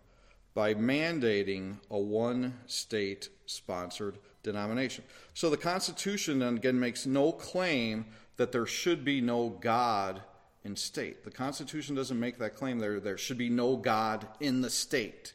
by 0.55 0.73
mandating 0.73 1.77
a 1.91 1.99
one 1.99 2.57
state 2.65 3.29
sponsored 3.45 4.17
denomination. 4.41 5.03
So 5.35 5.51
the 5.51 5.57
Constitution 5.57 6.39
then 6.39 6.55
again 6.57 6.79
makes 6.79 7.05
no 7.05 7.31
claim 7.31 8.05
that 8.37 8.51
there 8.51 8.65
should 8.65 9.05
be 9.05 9.21
no 9.21 9.49
God 9.49 10.21
in 10.63 10.75
state. 10.75 11.23
The 11.23 11.31
Constitution 11.31 11.93
doesn't 11.95 12.19
make 12.19 12.39
that 12.39 12.55
claim. 12.55 12.79
There, 12.79 12.99
there 12.99 13.17
should 13.17 13.37
be 13.37 13.49
no 13.49 13.75
God 13.75 14.27
in 14.39 14.61
the 14.61 14.69
state. 14.69 15.33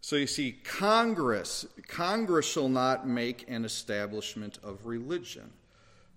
So 0.00 0.16
you 0.16 0.26
see, 0.26 0.52
Congress, 0.52 1.66
Congress 1.86 2.46
shall 2.46 2.68
not 2.68 3.08
make 3.08 3.48
an 3.48 3.64
establishment 3.64 4.58
of 4.62 4.86
religion. 4.86 5.50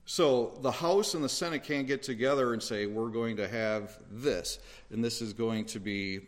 So 0.06 0.58
the 0.62 0.72
House 0.72 1.14
and 1.14 1.24
the 1.24 1.30
Senate 1.30 1.64
can't 1.64 1.88
get 1.88 2.04
together 2.04 2.54
and 2.54 2.62
say, 2.62 2.86
we're 2.86 3.10
going 3.10 3.38
to 3.38 3.48
have 3.48 3.98
this, 4.10 4.60
and 4.90 5.04
this 5.04 5.22
is 5.22 5.34
going 5.34 5.66
to 5.66 5.80
be, 5.80 6.22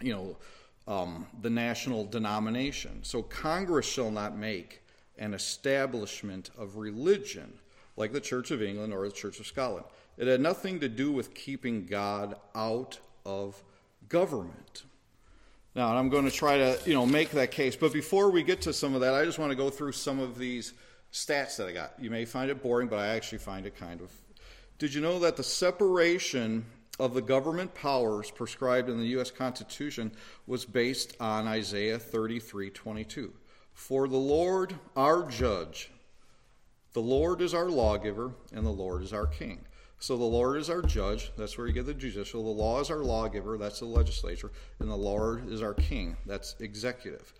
you 0.00 0.12
know, 0.12 0.36
um, 0.86 1.26
the 1.42 1.50
national 1.50 2.04
denomination. 2.04 3.00
So 3.02 3.22
Congress 3.22 3.86
shall 3.86 4.10
not 4.10 4.36
make 4.36 4.82
an 5.18 5.34
establishment 5.34 6.50
of 6.56 6.76
religion 6.76 7.52
like 7.96 8.12
the 8.12 8.20
Church 8.20 8.50
of 8.50 8.62
England 8.62 8.92
or 8.92 9.08
the 9.08 9.14
Church 9.14 9.40
of 9.40 9.46
Scotland. 9.46 9.86
It 10.18 10.28
had 10.28 10.40
nothing 10.40 10.80
to 10.80 10.88
do 10.88 11.10
with 11.12 11.34
keeping 11.34 11.86
God 11.86 12.36
out 12.54 12.98
of 13.24 13.62
government. 14.08 14.84
Now, 15.74 15.94
I'm 15.94 16.08
going 16.08 16.24
to 16.24 16.30
try 16.30 16.56
to, 16.56 16.78
you 16.86 16.94
know, 16.94 17.04
make 17.04 17.30
that 17.32 17.50
case. 17.50 17.76
But 17.76 17.92
before 17.92 18.30
we 18.30 18.42
get 18.42 18.62
to 18.62 18.72
some 18.72 18.94
of 18.94 19.02
that, 19.02 19.12
I 19.12 19.24
just 19.24 19.38
want 19.38 19.50
to 19.50 19.56
go 19.56 19.68
through 19.68 19.92
some 19.92 20.18
of 20.18 20.38
these 20.38 20.72
stats 21.12 21.56
that 21.56 21.68
I 21.68 21.72
got. 21.72 21.92
You 21.98 22.10
may 22.10 22.24
find 22.24 22.50
it 22.50 22.62
boring, 22.62 22.88
but 22.88 22.98
I 22.98 23.08
actually 23.08 23.38
find 23.38 23.66
it 23.66 23.76
kind 23.76 24.00
of. 24.00 24.10
Did 24.78 24.94
you 24.94 25.00
know 25.00 25.18
that 25.18 25.36
the 25.36 25.42
separation 25.42 26.64
of 26.98 27.14
the 27.14 27.22
government 27.22 27.74
powers 27.74 28.30
prescribed 28.30 28.88
in 28.88 28.98
the 28.98 29.08
U.S. 29.08 29.30
Constitution 29.30 30.12
was 30.46 30.64
based 30.64 31.16
on 31.20 31.46
Isaiah 31.46 31.98
33:22? 31.98 33.30
For 33.74 34.08
the 34.08 34.16
Lord, 34.16 34.74
our 34.96 35.28
judge, 35.28 35.90
the 36.94 37.02
Lord 37.02 37.42
is 37.42 37.52
our 37.52 37.68
lawgiver, 37.68 38.32
and 38.54 38.64
the 38.64 38.70
Lord 38.70 39.02
is 39.02 39.12
our 39.12 39.26
king. 39.26 39.64
So 39.98 40.16
the 40.16 40.24
Lord 40.24 40.58
is 40.58 40.70
our 40.70 40.82
judge. 40.82 41.32
That's 41.36 41.56
where 41.56 41.66
you 41.66 41.72
get 41.72 41.86
the 41.86 41.94
judicial. 41.94 42.42
The 42.42 42.62
law 42.62 42.80
is 42.80 42.90
our 42.90 42.98
lawgiver. 42.98 43.56
That's 43.58 43.80
the 43.80 43.86
legislature. 43.86 44.50
And 44.78 44.90
the 44.90 44.96
Lord 44.96 45.50
is 45.50 45.62
our 45.62 45.74
king. 45.74 46.16
That's 46.26 46.54
executive. 46.60 47.32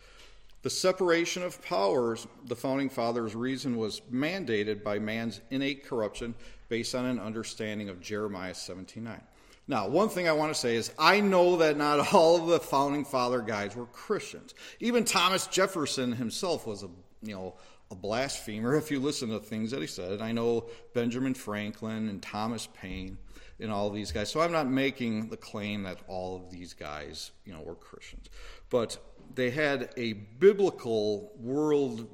The 0.63 0.71
separation 0.71 1.43
of 1.43 1.63
powers, 1.63 2.27
the 2.47 2.57
founding 2.57 2.89
fathers' 2.89 3.35
reason 3.35 3.77
was 3.77 4.01
mandated 4.13 4.83
by 4.83 4.99
man's 4.99 5.41
innate 5.51 5.87
corruption 5.87 6.35
based 6.69 6.95
on 6.95 7.05
an 7.05 7.21
understanding 7.21 7.89
of 7.89 8.01
Jeremiah 8.01 8.55
17:9. 8.55 9.21
Now, 9.69 9.89
one 9.89 10.09
thing 10.09 10.29
I 10.29 10.33
want 10.33 10.55
to 10.55 10.59
say 10.59 10.77
is 10.77 10.93
I 10.99 11.21
know 11.21 11.57
that 11.57 11.77
not 11.77 12.13
all 12.15 12.41
of 12.41 12.49
the 12.49 12.61
founding 12.61 13.05
father 13.05 13.41
guys 13.41 13.75
were 13.75 13.87
Christians. 13.87 14.55
Even 14.81 15.05
Thomas 15.05 15.47
Jefferson 15.47 16.13
himself 16.13 16.67
was 16.67 16.83
a 16.83 16.89
you 17.23 17.35
know 17.35 17.55
a 17.91 17.95
blasphemer 17.95 18.75
if 18.77 18.91
you 18.91 19.01
listen 19.01 19.31
to 19.31 19.41
things 19.41 19.71
that 19.71 19.81
he 19.81 19.87
said. 19.87 20.21
I 20.21 20.33
know 20.33 20.69
Benjamin 20.95 21.35
Franklin 21.35 22.09
and 22.09 22.23
Thomas 22.23 22.69
Paine 22.75 23.19
and 23.59 23.73
all 23.73 23.91
these 23.91 24.13
guys. 24.13 24.31
So 24.31 24.41
I'm 24.41 24.53
not 24.53 24.69
making 24.69 25.29
the 25.29 25.37
claim 25.37 25.83
that 25.85 25.99
all 26.09 26.37
of 26.37 26.51
these 26.51 26.75
guys, 26.75 27.33
you 27.45 27.53
know, 27.53 27.63
were 27.63 27.75
Christians. 27.75 28.29
But 28.69 28.99
they 29.35 29.51
had 29.51 29.91
a 29.97 30.13
biblical 30.13 31.33
world 31.37 32.07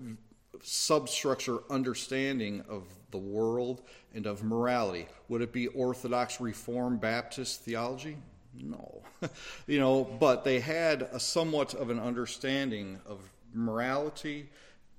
substructure 0.62 1.58
understanding 1.68 2.62
of 2.68 2.84
the 3.10 3.18
world 3.18 3.82
and 4.14 4.26
of 4.26 4.42
morality. 4.42 5.06
Would 5.28 5.42
it 5.42 5.52
be 5.52 5.68
Orthodox 5.68 6.40
Reformed 6.40 7.00
Baptist 7.00 7.62
theology? 7.62 8.16
No. 8.54 9.02
you 9.66 9.78
know, 9.80 10.04
but 10.04 10.44
they 10.44 10.60
had 10.60 11.02
a 11.12 11.20
somewhat 11.20 11.74
of 11.74 11.90
an 11.90 11.98
understanding 11.98 13.00
of 13.06 13.20
morality 13.54 14.48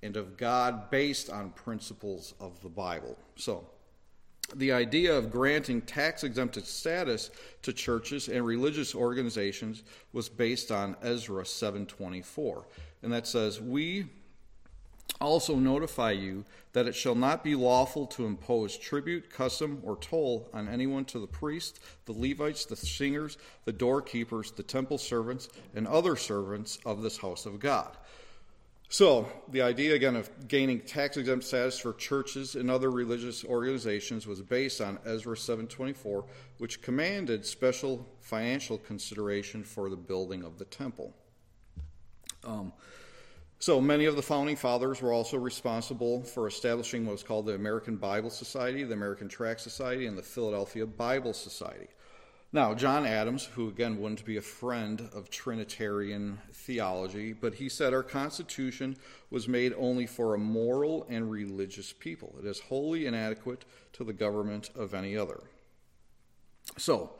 and 0.01 0.17
of 0.17 0.37
God 0.37 0.89
based 0.89 1.29
on 1.29 1.51
principles 1.51 2.33
of 2.39 2.61
the 2.61 2.69
Bible. 2.69 3.17
So, 3.35 3.67
the 4.55 4.71
idea 4.71 5.17
of 5.17 5.31
granting 5.31 5.81
tax 5.81 6.23
exempted 6.23 6.65
status 6.65 7.31
to 7.61 7.71
churches 7.71 8.27
and 8.27 8.45
religious 8.45 8.93
organizations 8.93 9.83
was 10.11 10.27
based 10.29 10.71
on 10.71 10.97
Ezra 11.01 11.45
7:24. 11.45 12.65
And 13.01 13.11
that 13.13 13.25
says, 13.25 13.61
"We 13.61 14.09
also 15.21 15.55
notify 15.55 16.11
you 16.11 16.45
that 16.73 16.87
it 16.87 16.95
shall 16.95 17.15
not 17.15 17.43
be 17.43 17.55
lawful 17.55 18.05
to 18.07 18.25
impose 18.25 18.77
tribute, 18.77 19.29
custom, 19.29 19.79
or 19.83 19.95
toll 19.97 20.49
on 20.53 20.67
anyone 20.67 21.05
to 21.05 21.19
the 21.19 21.27
priest, 21.27 21.79
the 22.05 22.13
Levites, 22.13 22.65
the 22.65 22.75
singers, 22.75 23.37
the 23.65 23.73
doorkeepers, 23.73 24.51
the 24.51 24.63
temple 24.63 24.97
servants, 24.97 25.49
and 25.75 25.87
other 25.87 26.15
servants 26.15 26.79
of 26.85 27.01
this 27.01 27.17
house 27.17 27.45
of 27.45 27.59
God." 27.59 27.95
So, 28.89 29.27
the 29.47 29.63
idea 29.63 29.95
again 29.95 30.15
of 30.15 30.29
gaining 30.47 30.81
tax 30.81 31.17
exempt 31.17 31.45
status 31.45 31.79
for 31.79 31.93
churches 31.93 32.53
and 32.53 32.69
other 32.69 32.91
religious 32.91 33.43
organizations 33.43 34.27
was 34.27 34.39
based 34.41 34.81
on 34.81 34.99
Ezra 35.03 35.35
7:24, 35.35 36.25
which 36.59 36.79
commanded 36.81 37.43
special 37.43 38.07
financial 38.19 38.77
consideration 38.77 39.63
for 39.63 39.89
the 39.89 39.95
building 39.95 40.43
of 40.43 40.59
the 40.59 40.65
temple. 40.65 41.15
Um, 42.43 42.71
so, 43.63 43.79
many 43.79 44.03
of 44.03 44.17
the 44.17 44.21
founding 44.21 44.57
fathers 44.57 45.01
were 45.01 45.13
also 45.13 45.37
responsible 45.37 46.21
for 46.21 46.47
establishing 46.47 47.05
what 47.05 47.13
was 47.13 47.23
called 47.23 47.45
the 47.45 47.55
American 47.55 47.95
Bible 47.95 48.29
Society, 48.29 48.83
the 48.83 48.93
American 48.93 49.29
Tract 49.29 49.61
Society, 49.61 50.05
and 50.05 50.17
the 50.17 50.21
Philadelphia 50.21 50.85
Bible 50.85 51.31
Society. 51.31 51.87
Now, 52.51 52.73
John 52.73 53.05
Adams, 53.05 53.45
who 53.45 53.69
again 53.69 54.01
wouldn't 54.01 54.25
be 54.25 54.35
a 54.35 54.41
friend 54.41 55.09
of 55.15 55.29
Trinitarian 55.29 56.39
theology, 56.51 57.31
but 57.31 57.53
he 57.53 57.69
said 57.69 57.93
our 57.93 58.03
Constitution 58.03 58.97
was 59.29 59.47
made 59.47 59.73
only 59.77 60.07
for 60.07 60.33
a 60.33 60.37
moral 60.37 61.07
and 61.09 61.31
religious 61.31 61.93
people. 61.93 62.35
It 62.39 62.45
is 62.45 62.59
wholly 62.59 63.05
inadequate 63.05 63.63
to 63.93 64.03
the 64.03 64.11
government 64.11 64.71
of 64.75 64.93
any 64.93 65.15
other. 65.15 65.39
So, 66.77 67.11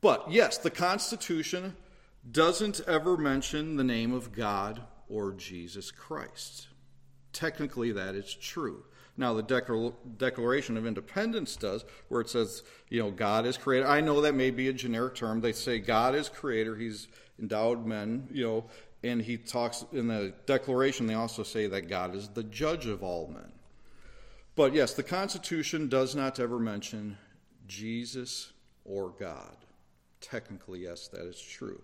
but 0.00 0.32
yes, 0.32 0.56
the 0.56 0.70
Constitution 0.70 1.76
doesn't 2.30 2.80
ever 2.88 3.18
mention 3.18 3.76
the 3.76 3.84
name 3.84 4.14
of 4.14 4.32
God 4.32 4.84
or 5.12 5.32
Jesus 5.32 5.90
Christ. 5.90 6.68
Technically, 7.32 7.92
that 7.92 8.14
is 8.14 8.34
true. 8.34 8.84
Now, 9.16 9.34
the 9.34 9.92
Declaration 10.16 10.78
of 10.78 10.86
Independence 10.86 11.54
does, 11.56 11.84
where 12.08 12.22
it 12.22 12.30
says, 12.30 12.62
you 12.88 12.98
know, 12.98 13.10
God 13.10 13.44
is 13.44 13.58
creator. 13.58 13.86
I 13.86 14.00
know 14.00 14.22
that 14.22 14.34
may 14.34 14.50
be 14.50 14.68
a 14.68 14.72
generic 14.72 15.14
term. 15.14 15.42
They 15.42 15.52
say 15.52 15.78
God 15.80 16.14
is 16.14 16.30
creator. 16.30 16.76
He's 16.76 17.08
endowed 17.38 17.84
men, 17.84 18.26
you 18.32 18.44
know, 18.44 18.64
and 19.04 19.20
he 19.20 19.36
talks 19.36 19.84
in 19.92 20.08
the 20.08 20.32
Declaration, 20.46 21.06
they 21.06 21.14
also 21.14 21.42
say 21.42 21.66
that 21.66 21.88
God 21.88 22.14
is 22.14 22.28
the 22.28 22.44
judge 22.44 22.86
of 22.86 23.02
all 23.02 23.28
men. 23.28 23.52
But 24.54 24.72
yes, 24.74 24.94
the 24.94 25.02
Constitution 25.02 25.88
does 25.88 26.14
not 26.14 26.38
ever 26.38 26.58
mention 26.58 27.18
Jesus 27.66 28.52
or 28.84 29.10
God. 29.10 29.56
Technically, 30.20 30.80
yes, 30.80 31.08
that 31.08 31.26
is 31.26 31.40
true. 31.40 31.82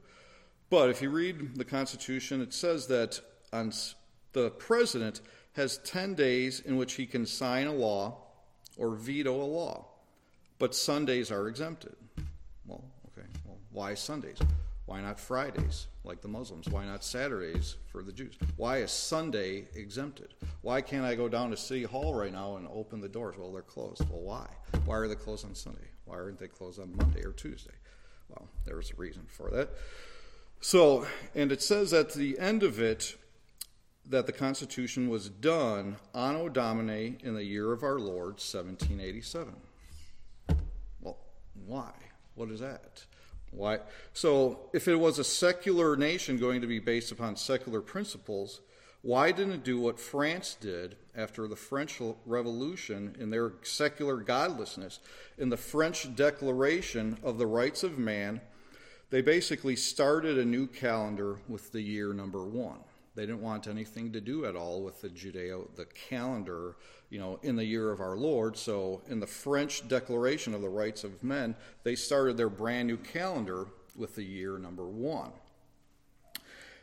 But 0.71 0.91
if 0.91 1.01
you 1.01 1.11
read 1.11 1.57
the 1.57 1.65
Constitution, 1.65 2.43
it 2.43 2.53
says 2.53 2.87
that 2.89 3.21
on 3.53 3.73
the 4.33 4.51
president 4.51 5.23
has 5.55 5.79
10 5.79 6.15
days 6.15 6.61
in 6.61 6.77
which 6.77 6.95
he 6.95 7.07
can 7.07 7.25
sign 7.25 7.67
a 7.67 7.73
law 7.73 8.19
or 8.77 8.95
veto 8.95 9.35
a 9.35 9.45
law, 9.45 9.87
but 10.59 10.75
Sundays 10.75 11.31
are 11.33 11.49
exempted. 11.49 11.97
Well, 12.67 12.85
okay, 13.07 13.27
well, 13.45 13.57
Why 13.73 13.95
Sundays? 13.95 14.39
Why 14.87 15.01
not 15.03 15.21
Fridays, 15.21 15.87
like 16.05 16.23
the 16.23 16.29
Muslims? 16.29 16.67
Why 16.69 16.87
not 16.87 17.05
Saturdays 17.05 17.77
for 17.93 18.03
the 18.03 18.13
Jews? 18.13 18.39
Why 18.57 18.79
is 18.79 18.91
Sunday 18.91 19.65
exempted? 19.75 20.33
Why 20.63 20.81
can't 20.81 21.05
I 21.05 21.15
go 21.15 21.29
down 21.29 21.51
to 21.51 21.57
City 21.57 21.83
Hall 21.83 22.15
right 22.15 22.33
now 22.33 22.57
and 22.57 22.67
open 22.69 23.01
the 23.01 23.09
doors? 23.09 23.37
Well, 23.37 23.53
they're 23.53 23.63
closed. 23.63 24.03
Well, 24.09 24.23
why? 24.23 24.47
Why 24.87 24.97
are 24.97 25.07
they 25.07 25.15
closed 25.15 25.45
on 25.45 25.55
Sunday? 25.55 25.89
Why 26.07 26.17
aren't 26.17 26.39
they 26.39 26.49
closed 26.49 26.81
on 26.81 26.97
Monday 26.97 27.23
or 27.23 27.33
Tuesday? 27.33 27.75
Well, 28.31 28.49
there's 28.65 28.91
a 28.91 28.95
reason 28.97 29.25
for 29.27 29.51
that. 29.51 29.71
So, 30.61 31.07
and 31.35 31.53
it 31.53 31.63
says 31.63 31.93
at 31.93 32.15
the 32.15 32.39
end 32.39 32.63
of 32.63 32.81
it 32.81 33.17
that 34.05 34.27
the 34.27 34.33
Constitution 34.33 35.09
was 35.09 35.29
done 35.29 35.97
Anno 36.15 36.49
Domini 36.49 37.19
in 37.23 37.35
the 37.35 37.45
year 37.45 37.73
of 37.73 37.83
our 37.83 37.99
Lord, 37.99 38.41
1787. 38.41 39.55
Well, 41.01 41.19
why? 41.67 41.93
What 42.35 42.51
is 42.51 42.61
that? 42.61 43.05
Why? 43.51 43.79
So, 44.13 44.71
if 44.73 44.89
it 44.89 44.97
was 44.97 45.19
a 45.19 45.25
secular 45.25 45.97
nation 45.97 46.39
going 46.39 46.61
to 46.61 46.67
be 46.67 46.81
based 46.81 47.13
upon 47.13 47.37
secular 47.37 47.81
principles, 47.81 48.61
why 49.03 49.31
didn't 49.31 49.53
it 49.53 49.65
do 49.65 49.79
what 49.79 50.01
France 50.01 50.57
did 50.61 50.97
after 51.17 51.47
the 51.47 51.57
French 51.57 52.01
Revolution 52.27 53.17
in 53.19 53.31
their 53.31 53.53
secular 53.63 54.17
godlessness? 54.17 54.99
In 55.39 55.51
the 55.51 55.57
French 55.57 56.15
Declaration 56.17 57.17
of 57.23 57.39
the 57.39 57.47
Rights 57.47 57.85
of 57.85 57.97
Man, 57.97 58.41
they 59.11 59.23
basically 59.23 59.77
started 59.77 60.39
a 60.39 60.45
new 60.45 60.67
calendar 60.67 61.39
with 61.49 61.73
the 61.73 61.81
year 61.81 62.13
number 62.13 62.45
one. 62.45 62.79
They 63.15 63.27
didn't 63.27 63.43
want 63.43 63.67
anything 63.67 64.13
to 64.13 64.21
do 64.21 64.45
at 64.45 64.55
all 64.55 64.83
with 64.83 65.01
the 65.01 65.09
Judeo, 65.09 65.75
the 65.75 65.87
calendar, 65.87 66.77
you 67.11 67.19
know, 67.19 67.41
in 67.43 67.57
the 67.57 67.65
year 67.65 67.91
of 67.91 68.01
our 68.01 68.17
Lord. 68.17 68.57
So, 68.57 69.03
in 69.09 69.19
the 69.19 69.27
French 69.27 69.89
Declaration 69.89 70.55
of 70.55 70.61
the 70.61 70.69
Rights 70.69 71.03
of 71.03 71.25
Men, 71.25 71.57
they 71.83 71.97
started 71.97 72.37
their 72.37 72.49
brand 72.49 72.87
new 72.87 72.97
calendar 72.97 73.67
with 73.97 74.15
the 74.15 74.23
year 74.23 74.57
number 74.57 74.87
one. 74.87 75.33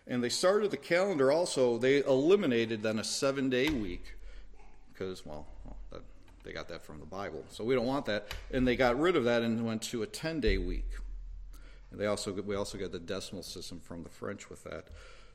And 0.08 0.22
they 0.22 0.30
started 0.30 0.72
the 0.72 0.78
calendar 0.78 1.32
also, 1.32 1.78
they 1.78 2.04
eliminated 2.04 2.84
then 2.84 3.00
a 3.00 3.04
seven 3.04 3.50
day 3.50 3.70
week 3.70 4.16
because, 4.92 5.26
well, 5.26 5.48
they 6.44 6.54
got 6.54 6.68
that 6.70 6.84
from 6.84 7.00
the 7.00 7.06
Bible. 7.06 7.44
So 7.50 7.64
we 7.64 7.76
don't 7.76 7.88
want 7.88 8.06
that. 8.06 8.28
And 8.52 8.68
they 8.68 8.76
got 8.76 9.00
rid 9.00 9.16
of 9.16 9.24
that 9.24 9.42
and 9.42 9.66
went 9.66 9.82
to 9.84 10.04
a 10.04 10.08
10 10.08 10.40
day 10.42 10.58
week. 10.58 10.86
And 11.96 12.02
they 12.02 12.08
also, 12.08 12.34
we 12.34 12.58
also 12.58 12.78
got 12.78 12.92
the 12.92 13.00
decimal 13.00 13.42
system 13.42 13.80
from 13.80 14.04
the 14.04 14.10
French 14.10 14.50
with 14.50 14.66
that. 14.66 14.90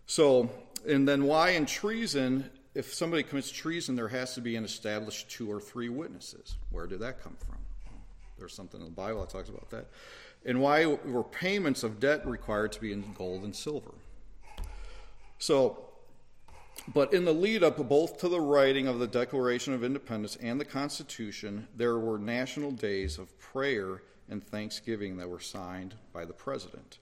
So, 0.04 0.50
and 0.86 1.08
then 1.08 1.24
why 1.24 1.52
in 1.52 1.64
treason, 1.64 2.50
if 2.74 2.92
somebody 2.92 3.22
commits 3.22 3.50
treason, 3.50 3.96
there 3.96 4.08
has 4.08 4.34
to 4.34 4.42
be 4.42 4.56
an 4.56 4.64
established 4.64 5.30
two 5.30 5.50
or 5.50 5.58
three 5.58 5.88
witnesses. 5.88 6.56
Where 6.70 6.86
did 6.86 7.00
that 7.00 7.22
come 7.22 7.34
from? 7.46 7.56
There's 8.38 8.52
something 8.52 8.78
in 8.78 8.84
the 8.84 8.92
Bible 8.92 9.22
that 9.22 9.30
talks 9.30 9.48
about 9.48 9.70
that. 9.70 9.86
And 10.44 10.60
why 10.60 10.84
were 10.84 11.24
payments 11.24 11.82
of 11.82 11.98
debt 11.98 12.26
required 12.26 12.72
to 12.72 12.80
be 12.82 12.92
in 12.92 13.10
gold 13.14 13.42
and 13.44 13.56
silver? 13.56 13.94
So, 15.38 15.78
but 16.92 17.14
in 17.14 17.24
the 17.24 17.32
lead 17.32 17.62
up 17.62 17.78
both 17.88 18.18
to 18.18 18.28
the 18.28 18.40
writing 18.42 18.86
of 18.86 18.98
the 18.98 19.06
Declaration 19.06 19.72
of 19.72 19.82
Independence 19.82 20.36
and 20.36 20.60
the 20.60 20.66
Constitution, 20.66 21.68
there 21.74 21.98
were 21.98 22.18
national 22.18 22.72
days 22.72 23.16
of 23.16 23.38
prayer 23.38 24.02
and 24.30 24.42
thanksgiving 24.42 25.16
that 25.16 25.28
were 25.28 25.40
signed 25.40 25.94
by 26.12 26.24
the 26.24 26.32
president. 26.32 26.98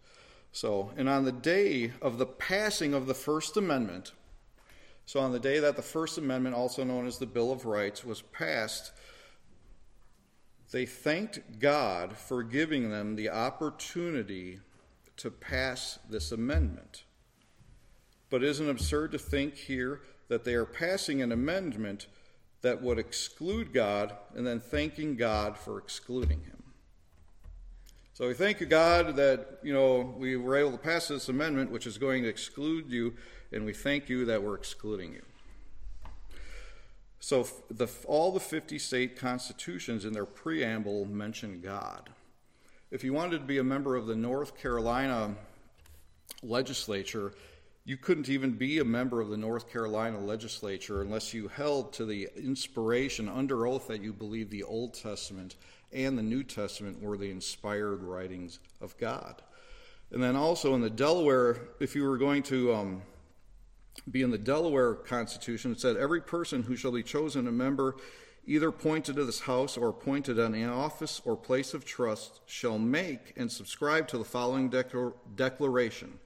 So, 0.52 0.92
and 0.96 1.08
on 1.08 1.24
the 1.24 1.32
day 1.32 1.92
of 2.00 2.18
the 2.18 2.26
passing 2.26 2.94
of 2.94 3.06
the 3.06 3.14
First 3.14 3.56
Amendment, 3.56 4.12
so 5.04 5.20
on 5.20 5.32
the 5.32 5.38
day 5.38 5.58
that 5.60 5.76
the 5.76 5.82
First 5.82 6.18
Amendment, 6.18 6.54
also 6.54 6.84
known 6.84 7.06
as 7.06 7.18
the 7.18 7.26
Bill 7.26 7.52
of 7.52 7.64
Rights, 7.64 8.04
was 8.04 8.22
passed, 8.22 8.92
they 10.70 10.84
thanked 10.84 11.58
God 11.58 12.16
for 12.16 12.42
giving 12.42 12.90
them 12.90 13.16
the 13.16 13.30
opportunity 13.30 14.60
to 15.16 15.30
pass 15.30 15.98
this 16.08 16.30
amendment. 16.32 17.04
But 18.30 18.44
isn't 18.44 18.66
it 18.66 18.70
absurd 18.70 19.12
to 19.12 19.18
think 19.18 19.54
here 19.54 20.02
that 20.28 20.44
they 20.44 20.54
are 20.54 20.66
passing 20.66 21.22
an 21.22 21.32
amendment 21.32 22.06
that 22.60 22.82
would 22.82 22.98
exclude 22.98 23.72
God 23.72 24.14
and 24.34 24.46
then 24.46 24.60
thanking 24.60 25.16
God 25.16 25.56
for 25.56 25.78
excluding 25.78 26.42
him? 26.42 26.57
So 28.18 28.26
we 28.26 28.34
thank 28.34 28.58
you, 28.58 28.66
God, 28.66 29.14
that 29.14 29.60
you 29.62 29.72
know 29.72 30.12
we 30.18 30.34
were 30.36 30.56
able 30.56 30.72
to 30.72 30.76
pass 30.76 31.06
this 31.06 31.28
amendment, 31.28 31.70
which 31.70 31.86
is 31.86 31.98
going 31.98 32.24
to 32.24 32.28
exclude 32.28 32.90
you, 32.90 33.14
and 33.52 33.64
we 33.64 33.72
thank 33.72 34.08
you 34.08 34.24
that 34.24 34.42
we're 34.42 34.56
excluding 34.56 35.12
you. 35.12 35.22
So 37.20 37.46
the, 37.70 37.86
all 38.08 38.32
the 38.32 38.40
50 38.40 38.76
state 38.80 39.14
constitutions 39.14 40.04
in 40.04 40.12
their 40.12 40.24
preamble 40.24 41.04
mention 41.04 41.60
God. 41.60 42.10
If 42.90 43.04
you 43.04 43.12
wanted 43.12 43.38
to 43.38 43.44
be 43.44 43.58
a 43.58 43.62
member 43.62 43.94
of 43.94 44.08
the 44.08 44.16
North 44.16 44.58
Carolina 44.58 45.36
legislature, 46.42 47.34
you 47.88 47.96
couldn't 47.96 48.28
even 48.28 48.52
be 48.52 48.80
a 48.80 48.84
member 48.84 49.18
of 49.18 49.30
the 49.30 49.36
North 49.38 49.72
Carolina 49.72 50.20
legislature 50.20 51.00
unless 51.00 51.32
you 51.32 51.48
held 51.48 51.90
to 51.94 52.04
the 52.04 52.28
inspiration 52.36 53.30
under 53.30 53.66
oath 53.66 53.88
that 53.88 54.02
you 54.02 54.12
believe 54.12 54.50
the 54.50 54.62
Old 54.62 54.92
Testament 54.92 55.56
and 55.90 56.18
the 56.18 56.22
New 56.22 56.44
Testament 56.44 57.00
were 57.00 57.16
the 57.16 57.30
inspired 57.30 58.02
writings 58.02 58.58
of 58.82 58.94
God. 58.98 59.40
And 60.10 60.22
then 60.22 60.36
also 60.36 60.74
in 60.74 60.82
the 60.82 60.90
Delaware, 60.90 61.70
if 61.80 61.96
you 61.96 62.04
were 62.04 62.18
going 62.18 62.42
to 62.42 62.74
um, 62.74 63.02
be 64.10 64.20
in 64.20 64.30
the 64.30 64.36
Delaware 64.36 64.92
Constitution, 64.92 65.72
it 65.72 65.80
said, 65.80 65.96
Every 65.96 66.20
person 66.20 66.64
who 66.64 66.76
shall 66.76 66.92
be 66.92 67.02
chosen 67.02 67.48
a 67.48 67.52
member, 67.52 67.96
either 68.44 68.68
appointed 68.68 69.16
to 69.16 69.24
this 69.24 69.40
House 69.40 69.78
or 69.78 69.88
appointed 69.88 70.38
on 70.38 70.52
an 70.54 70.68
office 70.68 71.22
or 71.24 71.38
place 71.38 71.72
of 71.72 71.86
trust, 71.86 72.42
shall 72.44 72.78
make 72.78 73.32
and 73.38 73.50
subscribe 73.50 74.06
to 74.08 74.18
the 74.18 74.26
following 74.26 74.68
declaration 75.36 76.18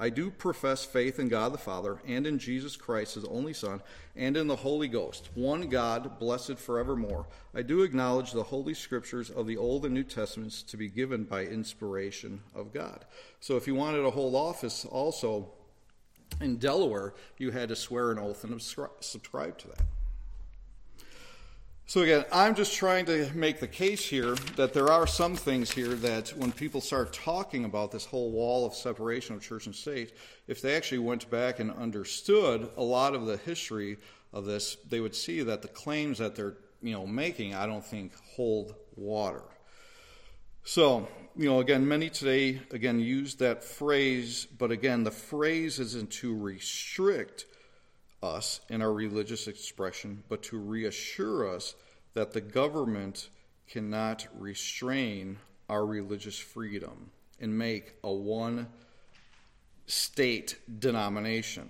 I 0.00 0.08
do 0.08 0.30
profess 0.30 0.82
faith 0.82 1.20
in 1.20 1.28
God 1.28 1.52
the 1.52 1.58
Father, 1.58 2.00
and 2.06 2.26
in 2.26 2.38
Jesus 2.38 2.74
Christ, 2.74 3.16
his 3.16 3.26
only 3.26 3.52
Son, 3.52 3.82
and 4.16 4.34
in 4.34 4.46
the 4.46 4.56
Holy 4.56 4.88
Ghost, 4.88 5.28
one 5.34 5.68
God, 5.68 6.18
blessed 6.18 6.58
forevermore. 6.58 7.26
I 7.54 7.60
do 7.60 7.82
acknowledge 7.82 8.32
the 8.32 8.42
Holy 8.42 8.72
Scriptures 8.72 9.28
of 9.28 9.46
the 9.46 9.58
Old 9.58 9.84
and 9.84 9.92
New 9.92 10.02
Testaments 10.02 10.62
to 10.62 10.78
be 10.78 10.88
given 10.88 11.24
by 11.24 11.44
inspiration 11.44 12.40
of 12.54 12.72
God. 12.72 13.04
So 13.40 13.58
if 13.58 13.66
you 13.66 13.74
wanted 13.74 14.06
a 14.06 14.10
whole 14.10 14.36
office 14.36 14.86
also 14.86 15.52
in 16.40 16.56
Delaware, 16.56 17.12
you 17.36 17.50
had 17.50 17.68
to 17.68 17.76
swear 17.76 18.10
an 18.10 18.18
oath 18.18 18.42
and 18.42 18.60
subscribe 19.00 19.58
to 19.58 19.68
that. 19.68 19.82
So, 21.90 22.02
again, 22.02 22.24
I'm 22.30 22.54
just 22.54 22.76
trying 22.76 23.06
to 23.06 23.28
make 23.34 23.58
the 23.58 23.66
case 23.66 24.08
here 24.08 24.36
that 24.54 24.72
there 24.72 24.92
are 24.92 25.08
some 25.08 25.34
things 25.34 25.72
here 25.72 25.96
that 25.96 26.28
when 26.36 26.52
people 26.52 26.80
start 26.80 27.12
talking 27.12 27.64
about 27.64 27.90
this 27.90 28.04
whole 28.04 28.30
wall 28.30 28.64
of 28.64 28.74
separation 28.74 29.34
of 29.34 29.42
church 29.42 29.66
and 29.66 29.74
state, 29.74 30.12
if 30.46 30.62
they 30.62 30.76
actually 30.76 31.00
went 31.00 31.28
back 31.30 31.58
and 31.58 31.68
understood 31.72 32.70
a 32.76 32.82
lot 32.84 33.16
of 33.16 33.26
the 33.26 33.38
history 33.38 33.96
of 34.32 34.44
this, 34.44 34.76
they 34.88 35.00
would 35.00 35.16
see 35.16 35.42
that 35.42 35.62
the 35.62 35.68
claims 35.68 36.18
that 36.18 36.36
they're 36.36 36.58
you 36.80 36.92
know 36.92 37.08
making, 37.08 37.56
I 37.56 37.66
don't 37.66 37.84
think 37.84 38.12
hold 38.36 38.76
water. 38.94 39.42
So, 40.62 41.08
you 41.36 41.48
know, 41.48 41.58
again, 41.58 41.88
many 41.88 42.08
today 42.08 42.62
again 42.70 43.00
use 43.00 43.34
that 43.34 43.64
phrase, 43.64 44.46
but 44.46 44.70
again, 44.70 45.02
the 45.02 45.10
phrase 45.10 45.80
isn't 45.80 46.12
to 46.12 46.38
restrict 46.38 47.46
us 48.22 48.60
in 48.68 48.82
our 48.82 48.92
religious 48.92 49.48
expression, 49.48 50.22
but 50.28 50.42
to 50.44 50.58
reassure 50.58 51.48
us 51.48 51.74
that 52.14 52.32
the 52.32 52.40
government 52.40 53.28
cannot 53.68 54.26
restrain 54.36 55.38
our 55.68 55.86
religious 55.86 56.38
freedom 56.38 57.10
and 57.40 57.56
make 57.56 57.94
a 58.02 58.12
one 58.12 58.66
state 59.86 60.56
denomination. 60.78 61.68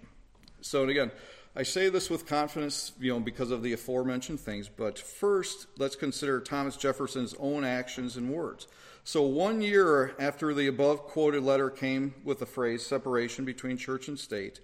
So, 0.62 0.84
again, 0.84 1.10
I 1.54 1.62
say 1.62 1.88
this 1.88 2.08
with 2.08 2.26
confidence, 2.26 2.92
you 3.00 3.12
know, 3.12 3.20
because 3.20 3.50
of 3.50 3.62
the 3.62 3.72
aforementioned 3.72 4.40
things, 4.40 4.68
but 4.68 4.98
first, 4.98 5.66
let's 5.78 5.96
consider 5.96 6.40
Thomas 6.40 6.76
Jefferson's 6.76 7.34
own 7.38 7.64
actions 7.64 8.16
and 8.16 8.30
words. 8.30 8.68
So, 9.04 9.22
one 9.22 9.60
year 9.60 10.14
after 10.18 10.54
the 10.54 10.68
above 10.68 11.02
quoted 11.02 11.42
letter 11.42 11.70
came 11.70 12.14
with 12.24 12.38
the 12.38 12.46
phrase 12.46 12.86
separation 12.86 13.44
between 13.44 13.76
church 13.76 14.08
and 14.08 14.18
state, 14.18 14.60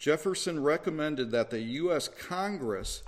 Jefferson 0.00 0.62
recommended 0.62 1.30
that 1.30 1.50
the 1.50 1.60
U.S. 1.60 2.08
Congress 2.08 3.02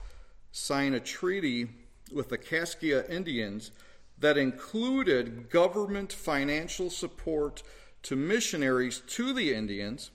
sign 0.52 0.92
a 0.92 1.00
treaty 1.00 1.70
with 2.12 2.28
the 2.28 2.36
Kaskaskia 2.36 3.08
Indians 3.08 3.70
that 4.18 4.36
included 4.36 5.48
government 5.48 6.12
financial 6.12 6.90
support 6.90 7.62
to 8.02 8.14
missionaries 8.14 9.00
to 9.06 9.32
the 9.32 9.54
Indians 9.54 10.10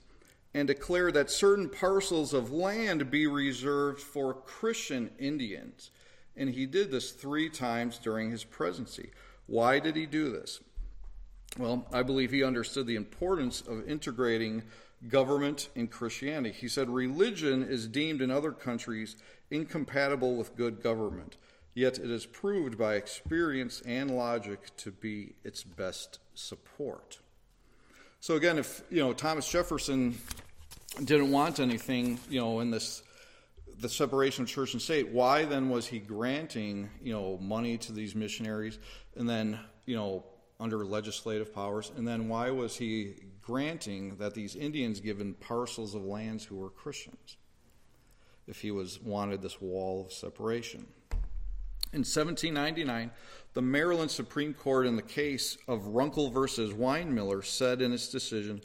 and 0.54 0.68
declare 0.68 1.10
that 1.10 1.32
certain 1.32 1.68
parcels 1.68 2.32
of 2.32 2.52
land 2.52 3.10
be 3.10 3.26
reserved 3.26 4.00
for 4.00 4.32
Christian 4.32 5.10
Indians. 5.18 5.90
And 6.36 6.48
he 6.48 6.64
did 6.64 6.92
this 6.92 7.10
three 7.10 7.50
times 7.50 7.98
during 7.98 8.30
his 8.30 8.44
presidency. 8.44 9.10
Why 9.46 9.80
did 9.80 9.96
he 9.96 10.06
do 10.06 10.30
this? 10.30 10.60
Well, 11.58 11.88
I 11.92 12.04
believe 12.04 12.30
he 12.30 12.44
understood 12.44 12.86
the 12.86 12.94
importance 12.94 13.62
of 13.62 13.88
integrating 13.88 14.62
government 15.06 15.68
and 15.76 15.90
Christianity. 15.90 16.52
He 16.52 16.68
said 16.68 16.90
religion 16.90 17.62
is 17.62 17.86
deemed 17.86 18.20
in 18.20 18.30
other 18.30 18.52
countries 18.52 19.16
incompatible 19.50 20.36
with 20.36 20.56
good 20.56 20.82
government, 20.82 21.36
yet 21.74 21.98
it 21.98 22.10
is 22.10 22.26
proved 22.26 22.76
by 22.76 22.94
experience 22.94 23.80
and 23.86 24.10
logic 24.10 24.74
to 24.78 24.90
be 24.90 25.34
its 25.44 25.62
best 25.62 26.18
support. 26.34 27.20
So 28.20 28.34
again, 28.34 28.58
if 28.58 28.82
you 28.90 28.98
know 28.98 29.12
Thomas 29.12 29.48
Jefferson 29.48 30.18
didn't 31.04 31.30
want 31.30 31.60
anything, 31.60 32.18
you 32.28 32.40
know, 32.40 32.60
in 32.60 32.70
this 32.70 33.02
the 33.80 33.88
separation 33.88 34.42
of 34.42 34.48
church 34.48 34.72
and 34.72 34.82
state, 34.82 35.08
why 35.08 35.44
then 35.44 35.68
was 35.68 35.86
he 35.86 36.00
granting, 36.00 36.90
you 37.00 37.12
know, 37.12 37.38
money 37.38 37.78
to 37.78 37.92
these 37.92 38.14
missionaries 38.16 38.78
and 39.16 39.28
then, 39.28 39.56
you 39.86 39.94
know, 39.94 40.24
under 40.58 40.84
legislative 40.84 41.54
powers, 41.54 41.92
and 41.96 42.06
then 42.06 42.28
why 42.28 42.50
was 42.50 42.76
he 42.76 43.14
granting 43.48 44.14
that 44.16 44.34
these 44.34 44.54
Indians 44.54 45.00
given 45.00 45.32
parcels 45.32 45.94
of 45.94 46.04
lands 46.04 46.44
who 46.44 46.56
were 46.56 46.68
Christians? 46.68 47.38
If 48.46 48.60
he 48.60 48.70
was 48.70 49.00
wanted 49.00 49.40
this 49.40 49.58
wall 49.58 50.04
of 50.04 50.12
separation. 50.12 50.86
In 51.94 52.00
1799, 52.00 53.10
the 53.54 53.62
Maryland 53.62 54.10
Supreme 54.10 54.52
Court, 54.52 54.86
in 54.86 54.96
the 54.96 55.02
case 55.02 55.56
of 55.66 55.80
Runkel 55.84 56.30
versus 56.30 56.74
Winemiller, 56.74 57.42
said 57.42 57.80
in 57.80 57.94
its 57.94 58.08
decision 58.08 58.60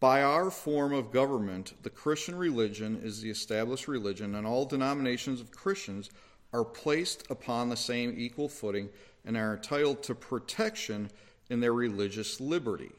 by 0.00 0.24
our 0.24 0.50
form 0.50 0.92
of 0.92 1.12
government, 1.12 1.74
the 1.84 1.90
Christian 1.90 2.34
religion 2.34 3.00
is 3.04 3.20
the 3.20 3.30
established 3.30 3.86
religion, 3.86 4.34
and 4.34 4.44
all 4.44 4.66
denominations 4.66 5.40
of 5.40 5.52
Christians 5.52 6.10
are 6.52 6.64
placed 6.64 7.30
upon 7.30 7.68
the 7.68 7.76
same 7.76 8.12
equal 8.16 8.48
footing 8.48 8.88
and 9.24 9.36
are 9.36 9.54
entitled 9.54 10.02
to 10.02 10.14
protection 10.16 11.08
in 11.50 11.60
their 11.60 11.72
religious 11.72 12.40
liberty. 12.40 12.90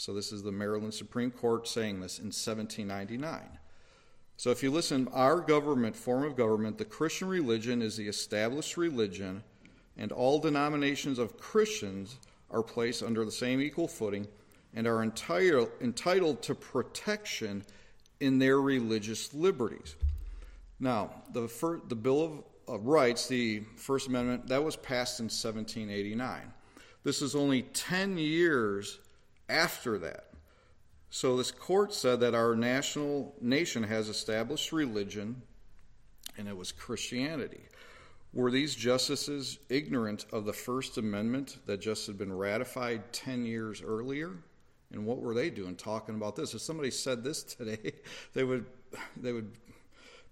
So, 0.00 0.14
this 0.14 0.32
is 0.32 0.42
the 0.42 0.50
Maryland 0.50 0.94
Supreme 0.94 1.30
Court 1.30 1.68
saying 1.68 2.00
this 2.00 2.20
in 2.20 2.28
1799. 2.28 3.58
So, 4.38 4.50
if 4.50 4.62
you 4.62 4.70
listen, 4.70 5.08
our 5.12 5.40
government, 5.40 5.94
form 5.94 6.24
of 6.24 6.36
government, 6.36 6.78
the 6.78 6.86
Christian 6.86 7.28
religion 7.28 7.82
is 7.82 7.98
the 7.98 8.08
established 8.08 8.78
religion, 8.78 9.42
and 9.98 10.10
all 10.10 10.38
denominations 10.38 11.18
of 11.18 11.36
Christians 11.36 12.16
are 12.50 12.62
placed 12.62 13.02
under 13.02 13.26
the 13.26 13.30
same 13.30 13.60
equal 13.60 13.86
footing 13.86 14.26
and 14.72 14.86
are 14.86 15.02
entitled, 15.02 15.68
entitled 15.82 16.40
to 16.44 16.54
protection 16.54 17.62
in 18.20 18.38
their 18.38 18.58
religious 18.58 19.34
liberties. 19.34 19.96
Now, 20.78 21.10
the, 21.34 21.46
the 21.88 21.94
Bill 21.94 22.46
of 22.66 22.86
Rights, 22.86 23.28
the 23.28 23.64
First 23.76 24.08
Amendment, 24.08 24.46
that 24.46 24.64
was 24.64 24.76
passed 24.76 25.20
in 25.20 25.24
1789. 25.24 26.40
This 27.04 27.20
is 27.20 27.34
only 27.34 27.64
10 27.64 28.16
years 28.16 28.98
after 29.50 29.98
that. 29.98 30.28
So 31.10 31.36
this 31.36 31.50
court 31.50 31.92
said 31.92 32.20
that 32.20 32.34
our 32.34 32.54
national 32.54 33.34
nation 33.40 33.82
has 33.82 34.08
established 34.08 34.72
religion, 34.72 35.42
and 36.38 36.48
it 36.48 36.56
was 36.56 36.70
Christianity. 36.70 37.62
Were 38.32 38.52
these 38.52 38.76
justices 38.76 39.58
ignorant 39.68 40.26
of 40.32 40.44
the 40.44 40.52
First 40.52 40.98
Amendment 40.98 41.58
that 41.66 41.80
just 41.80 42.06
had 42.06 42.16
been 42.16 42.32
ratified 42.32 43.12
10 43.12 43.44
years 43.44 43.82
earlier? 43.82 44.36
And 44.92 45.04
what 45.04 45.18
were 45.18 45.34
they 45.34 45.50
doing 45.50 45.74
talking 45.74 46.14
about 46.14 46.36
this? 46.36 46.54
If 46.54 46.60
somebody 46.60 46.92
said 46.92 47.24
this 47.24 47.42
today, 47.42 47.92
they 48.34 48.44
would 48.44 48.66
they 49.16 49.32
would 49.32 49.52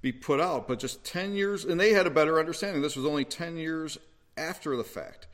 be 0.00 0.12
put 0.12 0.40
out. 0.40 0.68
But 0.68 0.78
just 0.78 1.04
10 1.04 1.34
years, 1.34 1.64
and 1.64 1.78
they 1.78 1.92
had 1.92 2.06
a 2.06 2.10
better 2.10 2.38
understanding. 2.38 2.82
This 2.82 2.96
was 2.96 3.04
only 3.04 3.24
10 3.24 3.56
years 3.56 3.98
after 4.36 4.76
the 4.76 4.84
fact. 4.84 5.27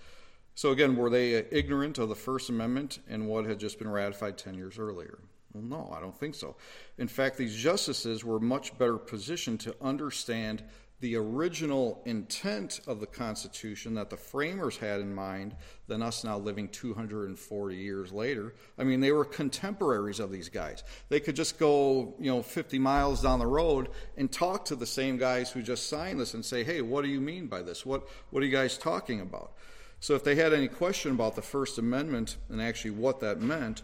So 0.54 0.70
again, 0.70 0.96
were 0.96 1.10
they 1.10 1.32
ignorant 1.34 1.98
of 1.98 2.08
the 2.08 2.14
First 2.14 2.48
Amendment 2.48 3.00
and 3.08 3.26
what 3.26 3.44
had 3.44 3.58
just 3.58 3.78
been 3.78 3.88
ratified 3.88 4.38
10 4.38 4.54
years 4.54 4.78
earlier? 4.78 5.18
Well, 5.52 5.64
no, 5.64 5.92
I 5.96 6.00
don't 6.00 6.18
think 6.18 6.34
so. 6.34 6.56
In 6.98 7.08
fact, 7.08 7.36
these 7.36 7.56
justices 7.56 8.24
were 8.24 8.40
much 8.40 8.76
better 8.78 8.98
positioned 8.98 9.60
to 9.60 9.74
understand 9.80 10.62
the 11.00 11.16
original 11.16 12.00
intent 12.06 12.80
of 12.86 12.98
the 12.98 13.06
Constitution 13.06 13.94
that 13.94 14.10
the 14.10 14.16
framers 14.16 14.76
had 14.76 15.00
in 15.00 15.14
mind 15.14 15.54
than 15.86 16.02
us 16.02 16.24
now 16.24 16.38
living 16.38 16.68
240 16.68 17.76
years 17.76 18.12
later. 18.12 18.54
I 18.78 18.84
mean, 18.84 19.00
they 19.00 19.12
were 19.12 19.24
contemporaries 19.24 20.18
of 20.18 20.32
these 20.32 20.48
guys. 20.48 20.82
They 21.10 21.20
could 21.20 21.36
just 21.36 21.58
go, 21.58 22.14
you 22.18 22.30
know, 22.30 22.42
50 22.42 22.78
miles 22.78 23.20
down 23.20 23.38
the 23.38 23.46
road 23.46 23.90
and 24.16 24.30
talk 24.30 24.64
to 24.66 24.76
the 24.76 24.86
same 24.86 25.18
guys 25.18 25.50
who 25.50 25.62
just 25.62 25.88
signed 25.88 26.20
this 26.20 26.32
and 26.32 26.44
say, 26.44 26.64
hey, 26.64 26.80
what 26.80 27.04
do 27.04 27.10
you 27.10 27.20
mean 27.20 27.48
by 27.48 27.60
this? 27.60 27.84
What, 27.84 28.08
what 28.30 28.42
are 28.42 28.46
you 28.46 28.52
guys 28.52 28.78
talking 28.78 29.20
about? 29.20 29.52
So 30.00 30.14
if 30.14 30.22
they 30.22 30.34
had 30.34 30.52
any 30.52 30.68
question 30.68 31.12
about 31.12 31.34
the 31.34 31.42
First 31.42 31.78
Amendment 31.78 32.36
and 32.48 32.60
actually 32.60 32.90
what 32.90 33.20
that 33.20 33.40
meant, 33.40 33.82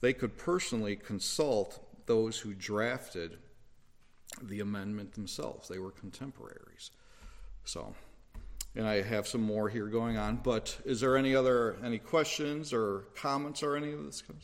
they 0.00 0.12
could 0.12 0.36
personally 0.36 0.96
consult 0.96 1.78
those 2.06 2.38
who 2.38 2.54
drafted 2.54 3.38
the 4.42 4.60
amendment 4.60 5.12
themselves. 5.12 5.68
They 5.68 5.78
were 5.78 5.90
contemporaries. 5.90 6.90
So, 7.64 7.94
and 8.74 8.86
I 8.86 9.02
have 9.02 9.28
some 9.28 9.42
more 9.42 9.68
here 9.68 9.86
going 9.86 10.16
on, 10.16 10.40
but 10.42 10.78
is 10.84 11.00
there 11.00 11.16
any 11.16 11.34
other 11.34 11.76
any 11.84 11.98
questions 11.98 12.72
or 12.72 13.04
comments 13.14 13.62
or 13.62 13.76
any 13.76 13.92
of 13.92 14.04
this? 14.04 14.22
You 14.28 14.34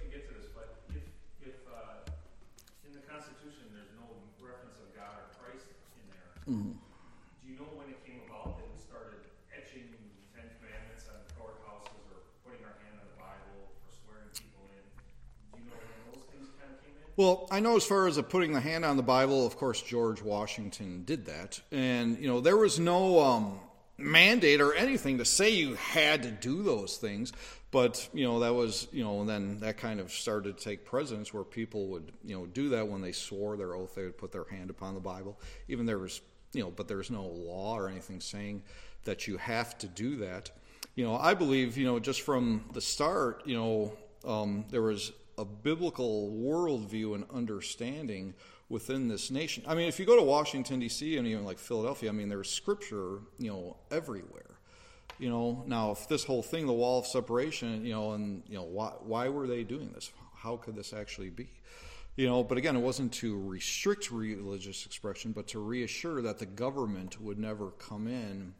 can 0.00 0.10
get 0.10 0.28
to 0.28 0.34
this, 0.34 0.46
but 0.54 0.76
if, 0.90 1.02
if 1.42 1.54
uh, 1.72 2.10
in 2.86 2.92
the 2.92 3.00
Constitution 3.00 3.66
there's 3.72 3.94
no 3.98 4.06
reference 4.44 4.78
of 4.78 4.94
God 4.94 5.16
or 5.16 5.26
Christ 5.42 5.66
in 5.96 6.04
there, 6.10 6.54
mm-hmm. 6.54 6.78
Well, 17.18 17.48
I 17.50 17.58
know 17.58 17.74
as 17.74 17.84
far 17.84 18.06
as 18.06 18.16
putting 18.28 18.52
the 18.52 18.60
hand 18.60 18.84
on 18.84 18.96
the 18.96 19.02
Bible, 19.02 19.44
of 19.44 19.56
course, 19.56 19.82
George 19.82 20.22
Washington 20.22 21.02
did 21.02 21.26
that. 21.26 21.60
And, 21.72 22.16
you 22.16 22.28
know, 22.28 22.40
there 22.40 22.56
was 22.56 22.78
no 22.78 23.18
um, 23.18 23.58
mandate 23.96 24.60
or 24.60 24.72
anything 24.72 25.18
to 25.18 25.24
say 25.24 25.50
you 25.50 25.74
had 25.74 26.22
to 26.22 26.30
do 26.30 26.62
those 26.62 26.96
things. 26.96 27.32
But, 27.72 28.08
you 28.14 28.24
know, 28.24 28.38
that 28.38 28.54
was, 28.54 28.86
you 28.92 29.02
know, 29.02 29.18
and 29.18 29.28
then 29.28 29.58
that 29.58 29.78
kind 29.78 29.98
of 29.98 30.12
started 30.12 30.58
to 30.58 30.62
take 30.62 30.84
precedence 30.84 31.34
where 31.34 31.42
people 31.42 31.88
would, 31.88 32.12
you 32.24 32.36
know, 32.36 32.46
do 32.46 32.68
that 32.68 32.86
when 32.86 33.00
they 33.00 33.10
swore 33.10 33.56
their 33.56 33.74
oath, 33.74 33.96
they 33.96 34.04
would 34.04 34.16
put 34.16 34.30
their 34.30 34.44
hand 34.44 34.70
upon 34.70 34.94
the 34.94 35.00
Bible. 35.00 35.40
Even 35.66 35.86
there 35.86 35.98
was, 35.98 36.20
you 36.52 36.62
know, 36.62 36.70
but 36.70 36.86
there's 36.86 37.10
no 37.10 37.24
law 37.24 37.76
or 37.76 37.88
anything 37.88 38.20
saying 38.20 38.62
that 39.06 39.26
you 39.26 39.38
have 39.38 39.76
to 39.78 39.88
do 39.88 40.18
that. 40.18 40.52
You 40.94 41.02
know, 41.02 41.16
I 41.16 41.34
believe, 41.34 41.76
you 41.78 41.84
know, 41.84 41.98
just 41.98 42.20
from 42.20 42.66
the 42.74 42.80
start, 42.80 43.42
you 43.44 43.56
know, 43.56 43.92
um, 44.24 44.66
there 44.70 44.82
was 44.82 45.10
a 45.38 45.44
biblical 45.44 46.30
worldview 46.32 47.14
and 47.14 47.24
understanding 47.32 48.34
within 48.68 49.08
this 49.08 49.30
nation. 49.30 49.64
I 49.66 49.74
mean, 49.74 49.88
if 49.88 49.98
you 49.98 50.04
go 50.04 50.16
to 50.16 50.22
Washington 50.22 50.80
D.C. 50.80 51.16
and 51.16 51.26
even 51.26 51.44
like 51.44 51.58
Philadelphia, 51.58 52.10
I 52.10 52.12
mean, 52.12 52.28
there's 52.28 52.50
scripture, 52.50 53.20
you 53.38 53.50
know, 53.50 53.76
everywhere. 53.90 54.58
You 55.18 55.30
know, 55.30 55.64
now 55.66 55.92
if 55.92 56.06
this 56.08 56.24
whole 56.24 56.42
thing, 56.42 56.66
the 56.66 56.72
wall 56.72 57.00
of 57.00 57.06
separation, 57.06 57.84
you 57.84 57.92
know, 57.92 58.12
and 58.12 58.42
you 58.46 58.56
know, 58.56 58.64
why 58.64 58.92
why 59.00 59.28
were 59.28 59.46
they 59.46 59.64
doing 59.64 59.90
this? 59.94 60.12
How 60.36 60.56
could 60.56 60.76
this 60.76 60.92
actually 60.92 61.30
be? 61.30 61.48
You 62.16 62.26
know, 62.26 62.42
but 62.42 62.58
again, 62.58 62.76
it 62.76 62.80
wasn't 62.80 63.12
to 63.14 63.40
restrict 63.40 64.10
religious 64.10 64.86
expression, 64.86 65.32
but 65.32 65.46
to 65.48 65.60
reassure 65.60 66.20
that 66.22 66.38
the 66.38 66.46
government 66.46 67.20
would 67.20 67.38
never 67.38 67.70
come 67.70 68.08
in 68.08 68.54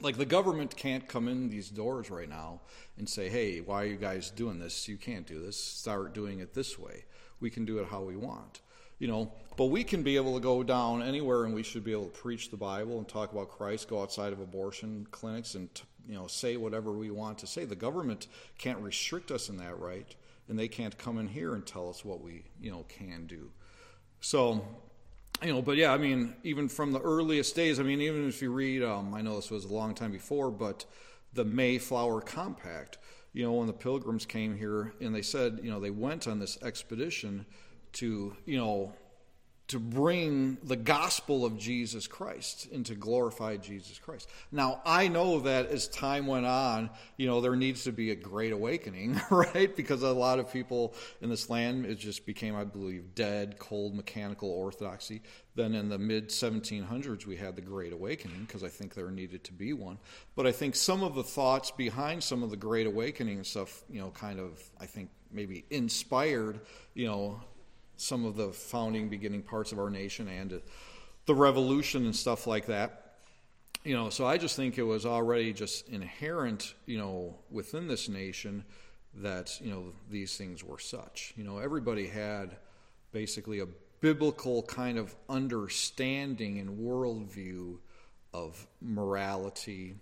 like 0.00 0.16
the 0.16 0.26
government 0.26 0.76
can't 0.76 1.08
come 1.08 1.28
in 1.28 1.48
these 1.48 1.70
doors 1.70 2.10
right 2.10 2.28
now 2.28 2.60
and 2.98 3.08
say, 3.08 3.28
"Hey, 3.28 3.60
why 3.60 3.82
are 3.82 3.86
you 3.86 3.96
guys 3.96 4.30
doing 4.30 4.58
this? 4.58 4.88
You 4.88 4.96
can't 4.96 5.26
do 5.26 5.40
this. 5.40 5.62
Start 5.62 6.14
doing 6.14 6.40
it 6.40 6.54
this 6.54 6.78
way. 6.78 7.04
We 7.40 7.50
can 7.50 7.64
do 7.64 7.78
it 7.78 7.88
how 7.88 8.02
we 8.02 8.16
want." 8.16 8.60
You 8.98 9.08
know, 9.08 9.32
but 9.56 9.66
we 9.66 9.84
can 9.84 10.02
be 10.02 10.16
able 10.16 10.34
to 10.34 10.40
go 10.40 10.62
down 10.62 11.02
anywhere 11.02 11.44
and 11.44 11.54
we 11.54 11.62
should 11.62 11.84
be 11.84 11.92
able 11.92 12.06
to 12.06 12.18
preach 12.18 12.50
the 12.50 12.56
Bible 12.56 12.96
and 12.98 13.06
talk 13.06 13.30
about 13.32 13.50
Christ, 13.50 13.88
go 13.88 14.00
outside 14.00 14.32
of 14.32 14.40
abortion 14.40 15.06
clinics 15.10 15.54
and 15.54 15.68
you 16.08 16.14
know, 16.14 16.26
say 16.26 16.56
whatever 16.56 16.92
we 16.92 17.10
want 17.10 17.38
to 17.38 17.46
say. 17.46 17.64
The 17.64 17.76
government 17.76 18.28
can't 18.58 18.78
restrict 18.78 19.30
us 19.30 19.48
in 19.48 19.56
that 19.58 19.78
right, 19.78 20.14
and 20.48 20.58
they 20.58 20.68
can't 20.68 20.96
come 20.96 21.18
in 21.18 21.28
here 21.28 21.54
and 21.54 21.66
tell 21.66 21.88
us 21.88 22.04
what 22.04 22.20
we, 22.20 22.44
you 22.60 22.70
know, 22.70 22.84
can 22.88 23.26
do. 23.26 23.50
So, 24.20 24.64
you 25.42 25.52
know, 25.52 25.62
but 25.62 25.76
yeah, 25.76 25.92
I 25.92 25.98
mean, 25.98 26.34
even 26.44 26.68
from 26.68 26.92
the 26.92 27.00
earliest 27.00 27.54
days, 27.54 27.78
I 27.78 27.82
mean, 27.82 28.00
even 28.00 28.28
if 28.28 28.40
you 28.40 28.50
read, 28.50 28.82
um, 28.82 29.14
I 29.14 29.20
know 29.20 29.36
this 29.36 29.50
was 29.50 29.64
a 29.64 29.72
long 29.72 29.94
time 29.94 30.12
before, 30.12 30.50
but 30.50 30.84
the 31.34 31.44
Mayflower 31.44 32.20
Compact, 32.22 32.98
you 33.32 33.44
know, 33.44 33.52
when 33.52 33.66
the 33.66 33.72
pilgrims 33.72 34.24
came 34.24 34.56
here 34.56 34.94
and 35.00 35.14
they 35.14 35.22
said, 35.22 35.60
you 35.62 35.70
know, 35.70 35.78
they 35.78 35.90
went 35.90 36.26
on 36.26 36.38
this 36.38 36.60
expedition 36.62 37.44
to, 37.92 38.34
you 38.46 38.56
know, 38.56 38.92
to 39.68 39.80
bring 39.80 40.58
the 40.62 40.76
gospel 40.76 41.44
of 41.44 41.58
Jesus 41.58 42.06
Christ 42.06 42.68
and 42.72 42.86
to 42.86 42.94
glorify 42.94 43.56
Jesus 43.56 43.98
Christ. 43.98 44.28
Now, 44.52 44.80
I 44.86 45.08
know 45.08 45.40
that 45.40 45.66
as 45.66 45.88
time 45.88 46.28
went 46.28 46.46
on, 46.46 46.88
you 47.16 47.26
know, 47.26 47.40
there 47.40 47.56
needs 47.56 47.82
to 47.84 47.92
be 47.92 48.12
a 48.12 48.14
great 48.14 48.52
awakening, 48.52 49.20
right? 49.30 49.74
Because 49.74 50.02
a 50.02 50.12
lot 50.12 50.38
of 50.38 50.52
people 50.52 50.94
in 51.20 51.30
this 51.30 51.50
land, 51.50 51.84
it 51.84 51.96
just 51.96 52.26
became, 52.26 52.54
I 52.54 52.62
believe, 52.62 53.14
dead, 53.16 53.58
cold, 53.58 53.96
mechanical 53.96 54.50
orthodoxy. 54.50 55.22
Then 55.56 55.74
in 55.74 55.88
the 55.88 55.98
mid 55.98 56.28
1700s, 56.28 57.26
we 57.26 57.34
had 57.34 57.56
the 57.56 57.62
Great 57.62 57.92
Awakening 57.92 58.44
because 58.46 58.62
I 58.62 58.68
think 58.68 58.94
there 58.94 59.10
needed 59.10 59.42
to 59.44 59.52
be 59.52 59.72
one. 59.72 59.98
But 60.36 60.46
I 60.46 60.52
think 60.52 60.76
some 60.76 61.02
of 61.02 61.16
the 61.16 61.24
thoughts 61.24 61.72
behind 61.72 62.22
some 62.22 62.44
of 62.44 62.50
the 62.50 62.56
Great 62.56 62.86
Awakening 62.86 63.38
and 63.38 63.46
stuff, 63.46 63.82
you 63.88 63.98
know, 63.98 64.10
kind 64.10 64.38
of, 64.38 64.62
I 64.80 64.86
think, 64.86 65.10
maybe 65.32 65.64
inspired, 65.70 66.60
you 66.94 67.06
know, 67.06 67.40
some 67.96 68.24
of 68.24 68.36
the 68.36 68.52
founding 68.52 69.08
beginning 69.08 69.42
parts 69.42 69.72
of 69.72 69.78
our 69.78 69.90
nation 69.90 70.28
and 70.28 70.60
the 71.26 71.34
revolution 71.34 72.04
and 72.04 72.14
stuff 72.14 72.46
like 72.46 72.66
that. 72.66 73.02
You 73.84 73.94
know, 73.94 74.10
so 74.10 74.26
I 74.26 74.36
just 74.36 74.56
think 74.56 74.78
it 74.78 74.82
was 74.82 75.06
already 75.06 75.52
just 75.52 75.88
inherent, 75.88 76.74
you 76.86 76.98
know, 76.98 77.36
within 77.50 77.86
this 77.86 78.08
nation 78.08 78.64
that 79.14 79.58
you 79.60 79.70
know 79.70 79.92
these 80.10 80.36
things 80.36 80.64
were 80.64 80.78
such. 80.78 81.32
You 81.36 81.44
know, 81.44 81.58
everybody 81.58 82.08
had 82.08 82.56
basically 83.12 83.60
a 83.60 83.66
biblical 84.00 84.62
kind 84.62 84.98
of 84.98 85.14
understanding 85.28 86.58
and 86.58 86.78
worldview 86.78 87.78
of 88.34 88.66
morality 88.80 89.94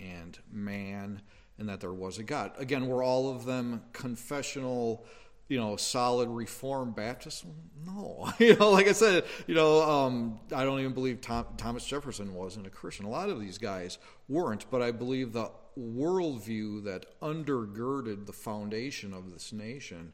and 0.00 0.38
man, 0.50 1.22
and 1.58 1.68
that 1.68 1.80
there 1.80 1.92
was 1.92 2.18
a 2.18 2.22
God. 2.22 2.52
Again, 2.58 2.88
were 2.88 3.02
all 3.02 3.34
of 3.34 3.44
them 3.44 3.82
confessional? 3.92 5.06
You 5.48 5.58
know, 5.58 5.76
solid 5.76 6.28
Reformed 6.28 6.94
Baptist? 6.94 7.44
No, 7.84 8.30
you 8.38 8.56
know, 8.56 8.70
like 8.70 8.88
I 8.88 8.92
said, 8.92 9.24
you 9.46 9.54
know, 9.54 9.82
um, 9.82 10.40
I 10.54 10.64
don't 10.64 10.80
even 10.80 10.92
believe 10.92 11.20
Tom, 11.20 11.46
Thomas 11.56 11.84
Jefferson 11.84 12.34
wasn't 12.34 12.66
a 12.66 12.70
Christian. 12.70 13.06
A 13.06 13.10
lot 13.10 13.28
of 13.28 13.40
these 13.40 13.58
guys 13.58 13.98
weren't, 14.28 14.70
but 14.70 14.82
I 14.82 14.90
believe 14.90 15.32
the 15.32 15.50
worldview 15.78 16.84
that 16.84 17.18
undergirded 17.20 18.26
the 18.26 18.32
foundation 18.32 19.14
of 19.14 19.32
this 19.32 19.52
nation 19.52 20.12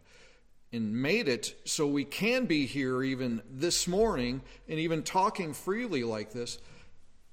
and 0.73 0.95
made 0.95 1.29
it 1.29 1.55
so 1.65 1.87
we 1.87 2.05
can 2.05 2.45
be 2.45 2.67
here 2.67 3.03
even 3.03 3.43
this 3.51 3.89
morning 3.89 4.43
and 4.69 4.79
even 4.79 5.03
talking 5.03 5.55
freely 5.55 6.05
like 6.05 6.33
this 6.33 6.59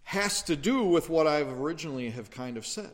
has 0.04 0.44
to 0.44 0.56
do 0.56 0.84
with 0.84 1.10
what 1.10 1.28
I've 1.28 1.60
originally 1.60 2.10
have 2.12 2.30
kind 2.32 2.58
of 2.58 2.66
said. 2.66 2.94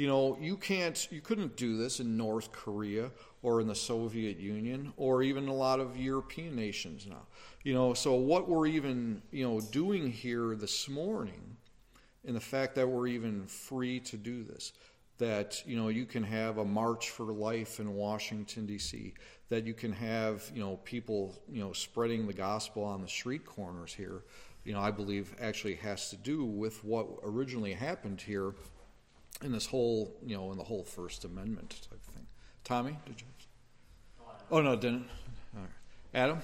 You 0.00 0.06
know, 0.06 0.38
you 0.40 0.56
can't, 0.56 1.06
you 1.12 1.20
couldn't 1.20 1.56
do 1.56 1.76
this 1.76 2.00
in 2.00 2.16
North 2.16 2.52
Korea 2.52 3.10
or 3.42 3.60
in 3.60 3.66
the 3.66 3.74
Soviet 3.74 4.38
Union 4.38 4.94
or 4.96 5.22
even 5.22 5.46
a 5.46 5.52
lot 5.52 5.78
of 5.78 5.94
European 5.94 6.56
nations 6.56 7.06
now. 7.06 7.26
You 7.64 7.74
know, 7.74 7.92
so 7.92 8.14
what 8.14 8.48
we're 8.48 8.66
even, 8.66 9.20
you 9.30 9.46
know, 9.46 9.60
doing 9.60 10.10
here 10.10 10.54
this 10.54 10.88
morning 10.88 11.58
and 12.26 12.34
the 12.34 12.40
fact 12.40 12.76
that 12.76 12.88
we're 12.88 13.08
even 13.08 13.46
free 13.46 14.00
to 14.00 14.16
do 14.16 14.42
this 14.42 14.72
that 15.18 15.62
you 15.66 15.76
know 15.76 15.88
you 15.88 16.06
can 16.06 16.22
have 16.22 16.56
a 16.56 16.64
march 16.64 17.10
for 17.10 17.24
life 17.24 17.78
in 17.78 17.92
Washington 17.94 18.64
D.C. 18.64 19.12
that 19.50 19.66
you 19.66 19.74
can 19.74 19.92
have 19.92 20.50
you 20.54 20.62
know 20.62 20.76
people 20.84 21.38
you 21.46 21.62
know 21.62 21.74
spreading 21.74 22.26
the 22.26 22.32
gospel 22.32 22.82
on 22.82 23.02
the 23.02 23.08
street 23.08 23.44
corners 23.44 23.92
here 23.92 24.22
you 24.64 24.72
know 24.72 24.80
I 24.80 24.90
believe 24.90 25.36
actually 25.38 25.74
has 25.74 26.08
to 26.08 26.16
do 26.16 26.46
with 26.46 26.82
what 26.84 27.06
originally 27.22 27.74
happened 27.74 28.22
here 28.22 28.54
in 29.42 29.52
this 29.52 29.66
whole 29.66 30.14
you 30.24 30.36
know 30.36 30.50
in 30.52 30.58
the 30.58 30.64
whole 30.64 30.84
First 30.84 31.24
Amendment 31.24 31.70
type 31.88 32.02
thing. 32.14 32.26
Tommy, 32.64 32.96
did 33.06 33.20
you? 33.20 33.26
Oh 34.50 34.60
no, 34.60 34.76
didn't. 34.76 35.06
Right. 35.54 35.68
Adam. 36.14 36.40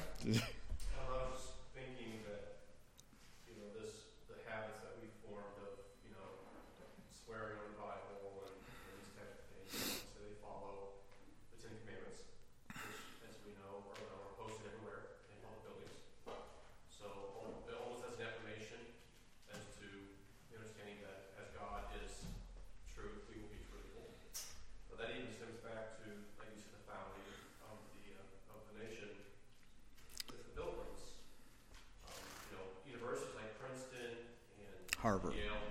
Harvard. 35.27 35.66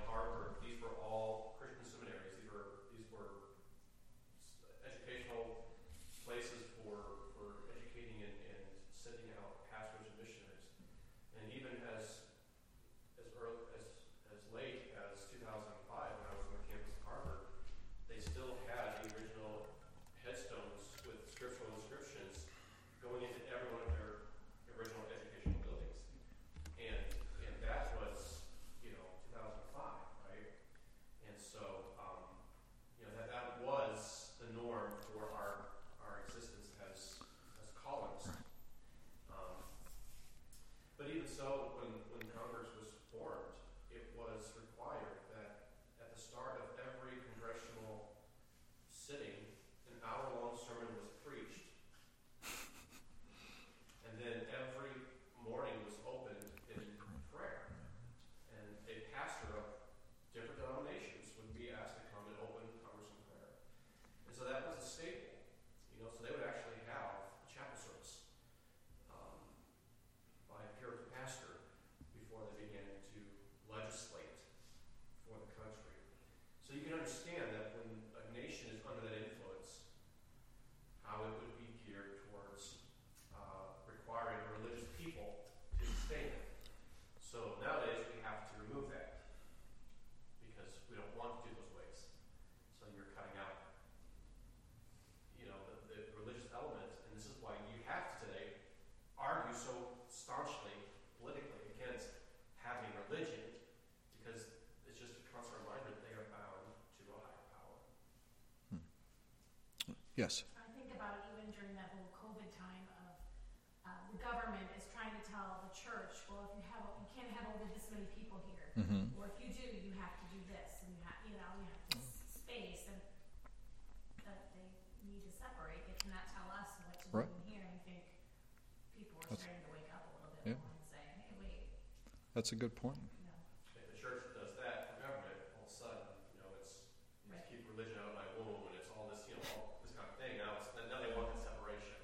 That's 132.36 132.52
a 132.52 132.60
good 132.60 132.76
point. 132.76 133.00
you 133.00 133.24
know, 133.32 133.39
If 133.80 133.95
the 133.95 133.98
church 133.98 134.36
does 134.36 134.60
that 134.60 134.91
for 134.91 135.08
government, 135.08 135.39
all 135.56 135.63
of 135.63 135.71
a 135.71 135.74
sudden, 135.74 136.04
you 136.36 136.43
know, 136.43 136.52
it's, 136.60 136.84
you 137.24 137.32
just 137.32 137.48
Right. 137.48 137.48
keep 137.48 137.63
religion 137.71 137.95
out 137.95 138.12
of 138.12 138.15
my 138.19 138.28
womb, 138.36 138.67
and 138.67 138.76
it's 138.76 138.91
all 138.91 139.08
this, 139.08 139.24
you 139.32 139.39
know, 139.39 139.48
all 139.56 139.80
this 139.80 139.95
kind 139.95 140.04
of 140.12 140.19
thing. 140.19 140.36
Now 140.43 140.60
it's, 140.60 140.67
now 140.76 141.00
they 141.00 141.15
want 141.15 141.32
that 141.32 141.39
separation, 141.48 141.95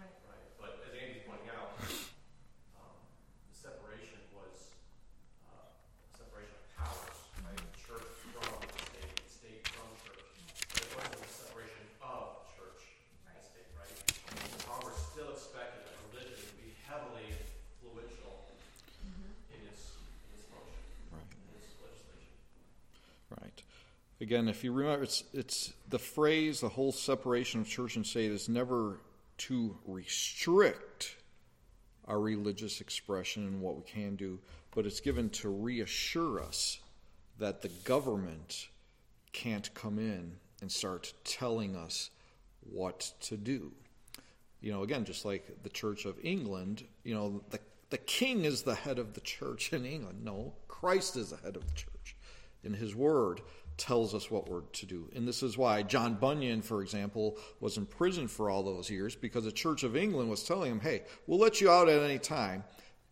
right. 0.00 0.08
right? 0.32 0.44
But 0.56 0.80
as 0.80 0.96
Andy's 0.96 1.28
pointing 1.28 1.52
out, 1.52 1.76
um, 2.80 2.96
the 3.52 3.52
separation 3.52 4.16
was, 4.32 4.72
uh, 5.44 5.76
separation 6.16 6.56
of 6.56 6.64
powers, 6.72 7.20
right? 7.44 7.60
Church 7.76 8.08
from 8.32 8.48
the 8.48 8.80
state, 8.80 9.12
and 9.12 9.28
state 9.28 9.60
from 9.76 9.92
church. 10.08 10.24
But 10.72 10.88
it 10.88 10.90
wasn't 10.96 11.20
a 11.20 11.28
separation 11.28 11.84
of 12.00 12.48
church 12.56 12.80
and 13.28 13.36
state, 13.44 13.68
right? 13.76 13.92
Congress 14.64 14.96
still 15.12 15.36
expected 15.36 15.84
that 15.84 16.00
religion 16.08 16.40
would 16.40 16.60
be 16.64 16.72
heavily 16.88 17.28
influential 17.36 18.48
in 19.52 19.60
its, 19.72 19.96
in 20.28 20.34
its 20.36 20.44
function, 20.52 20.82
Right. 21.14 21.22
in 21.32 21.54
its 21.62 21.72
legislation. 21.80 22.34
Right. 23.30 23.58
Again, 24.26 24.48
if 24.48 24.64
you 24.64 24.72
remember, 24.72 25.04
it's 25.04 25.22
it's 25.32 25.72
the 25.88 26.00
phrase, 26.00 26.58
the 26.58 26.68
whole 26.68 26.90
separation 26.90 27.60
of 27.60 27.68
church 27.68 27.94
and 27.94 28.04
state 28.04 28.32
is 28.32 28.48
never 28.48 28.98
to 29.38 29.78
restrict 29.86 31.14
our 32.08 32.18
religious 32.18 32.80
expression 32.80 33.46
and 33.46 33.60
what 33.60 33.76
we 33.76 33.84
can 33.84 34.16
do, 34.16 34.40
but 34.74 34.84
it's 34.84 34.98
given 34.98 35.30
to 35.30 35.48
reassure 35.48 36.42
us 36.42 36.80
that 37.38 37.62
the 37.62 37.68
government 37.68 38.66
can't 39.32 39.72
come 39.74 39.96
in 39.96 40.32
and 40.60 40.72
start 40.72 41.12
telling 41.22 41.76
us 41.76 42.10
what 42.68 43.12
to 43.20 43.36
do. 43.36 43.70
You 44.60 44.72
know, 44.72 44.82
again, 44.82 45.04
just 45.04 45.24
like 45.24 45.62
the 45.62 45.70
Church 45.70 46.04
of 46.04 46.16
England, 46.24 46.82
you 47.04 47.14
know, 47.14 47.44
the, 47.50 47.60
the 47.90 47.98
king 47.98 48.44
is 48.44 48.62
the 48.62 48.74
head 48.74 48.98
of 48.98 49.14
the 49.14 49.20
church 49.20 49.72
in 49.72 49.84
England. 49.84 50.24
No, 50.24 50.54
Christ 50.66 51.16
is 51.16 51.30
the 51.30 51.36
head 51.36 51.54
of 51.54 51.64
the 51.64 51.74
church. 51.74 52.16
in 52.64 52.74
his 52.74 52.92
word 52.92 53.40
tells 53.76 54.14
us 54.14 54.30
what 54.30 54.48
we're 54.48 54.62
to 54.62 54.86
do. 54.86 55.10
And 55.14 55.26
this 55.26 55.42
is 55.42 55.58
why 55.58 55.82
John 55.82 56.14
Bunyan, 56.14 56.62
for 56.62 56.82
example, 56.82 57.36
was 57.60 57.76
in 57.76 57.86
prison 57.86 58.28
for 58.28 58.48
all 58.48 58.62
those 58.62 58.90
years 58.90 59.14
because 59.14 59.44
the 59.44 59.52
Church 59.52 59.82
of 59.82 59.96
England 59.96 60.30
was 60.30 60.44
telling 60.44 60.72
him, 60.72 60.80
hey, 60.80 61.02
we'll 61.26 61.38
let 61.38 61.60
you 61.60 61.70
out 61.70 61.88
at 61.88 62.02
any 62.02 62.18
time. 62.18 62.64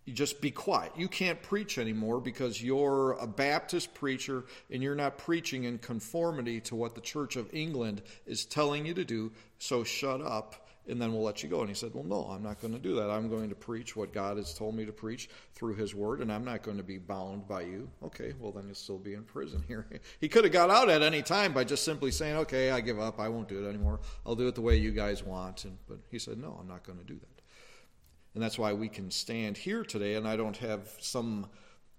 You 0.04 0.12
just 0.12 0.40
be 0.42 0.50
quiet. 0.50 0.92
You 0.96 1.08
can't 1.08 1.40
preach 1.40 1.78
anymore 1.78 2.20
because 2.20 2.62
you're 2.62 3.12
a 3.12 3.26
Baptist 3.26 3.94
preacher 3.94 4.44
and 4.70 4.82
you're 4.82 4.94
not 4.94 5.16
preaching 5.16 5.64
in 5.64 5.78
conformity 5.78 6.60
to 6.62 6.76
what 6.76 6.94
the 6.94 7.00
Church 7.00 7.36
of 7.36 7.52
England 7.54 8.02
is 8.26 8.44
telling 8.44 8.84
you 8.84 8.92
to 8.94 9.04
do. 9.04 9.32
So 9.58 9.82
shut 9.82 10.20
up 10.20 10.63
and 10.88 11.00
then 11.00 11.12
we'll 11.12 11.22
let 11.22 11.42
you 11.42 11.48
go. 11.48 11.60
And 11.60 11.68
he 11.68 11.74
said, 11.74 11.92
Well, 11.94 12.04
no, 12.04 12.24
I'm 12.30 12.42
not 12.42 12.60
going 12.60 12.72
to 12.74 12.78
do 12.78 12.94
that. 12.96 13.10
I'm 13.10 13.28
going 13.28 13.48
to 13.48 13.54
preach 13.54 13.96
what 13.96 14.12
God 14.12 14.36
has 14.36 14.54
told 14.54 14.74
me 14.74 14.84
to 14.84 14.92
preach 14.92 15.28
through 15.54 15.74
his 15.74 15.94
word, 15.94 16.20
and 16.20 16.32
I'm 16.32 16.44
not 16.44 16.62
going 16.62 16.76
to 16.76 16.82
be 16.82 16.98
bound 16.98 17.48
by 17.48 17.62
you. 17.62 17.88
Okay, 18.02 18.34
well, 18.38 18.52
then 18.52 18.64
you'll 18.66 18.74
still 18.74 18.98
be 18.98 19.14
in 19.14 19.24
prison 19.24 19.64
here. 19.68 19.86
He 20.20 20.28
could 20.28 20.44
have 20.44 20.52
got 20.52 20.70
out 20.70 20.88
at 20.88 21.02
any 21.02 21.22
time 21.22 21.52
by 21.52 21.64
just 21.64 21.84
simply 21.84 22.10
saying, 22.10 22.36
Okay, 22.36 22.70
I 22.70 22.80
give 22.80 23.00
up. 23.00 23.18
I 23.18 23.28
won't 23.28 23.48
do 23.48 23.64
it 23.64 23.68
anymore. 23.68 24.00
I'll 24.26 24.36
do 24.36 24.48
it 24.48 24.54
the 24.54 24.60
way 24.62 24.76
you 24.76 24.90
guys 24.90 25.22
want. 25.22 25.64
And, 25.64 25.78
but 25.88 25.98
he 26.10 26.18
said, 26.18 26.38
No, 26.38 26.56
I'm 26.60 26.68
not 26.68 26.84
going 26.84 26.98
to 26.98 27.04
do 27.04 27.14
that. 27.18 27.42
And 28.34 28.42
that's 28.42 28.58
why 28.58 28.72
we 28.72 28.88
can 28.88 29.10
stand 29.10 29.56
here 29.56 29.84
today, 29.84 30.14
and 30.14 30.26
I 30.26 30.36
don't 30.36 30.56
have 30.56 30.88
some 30.98 31.46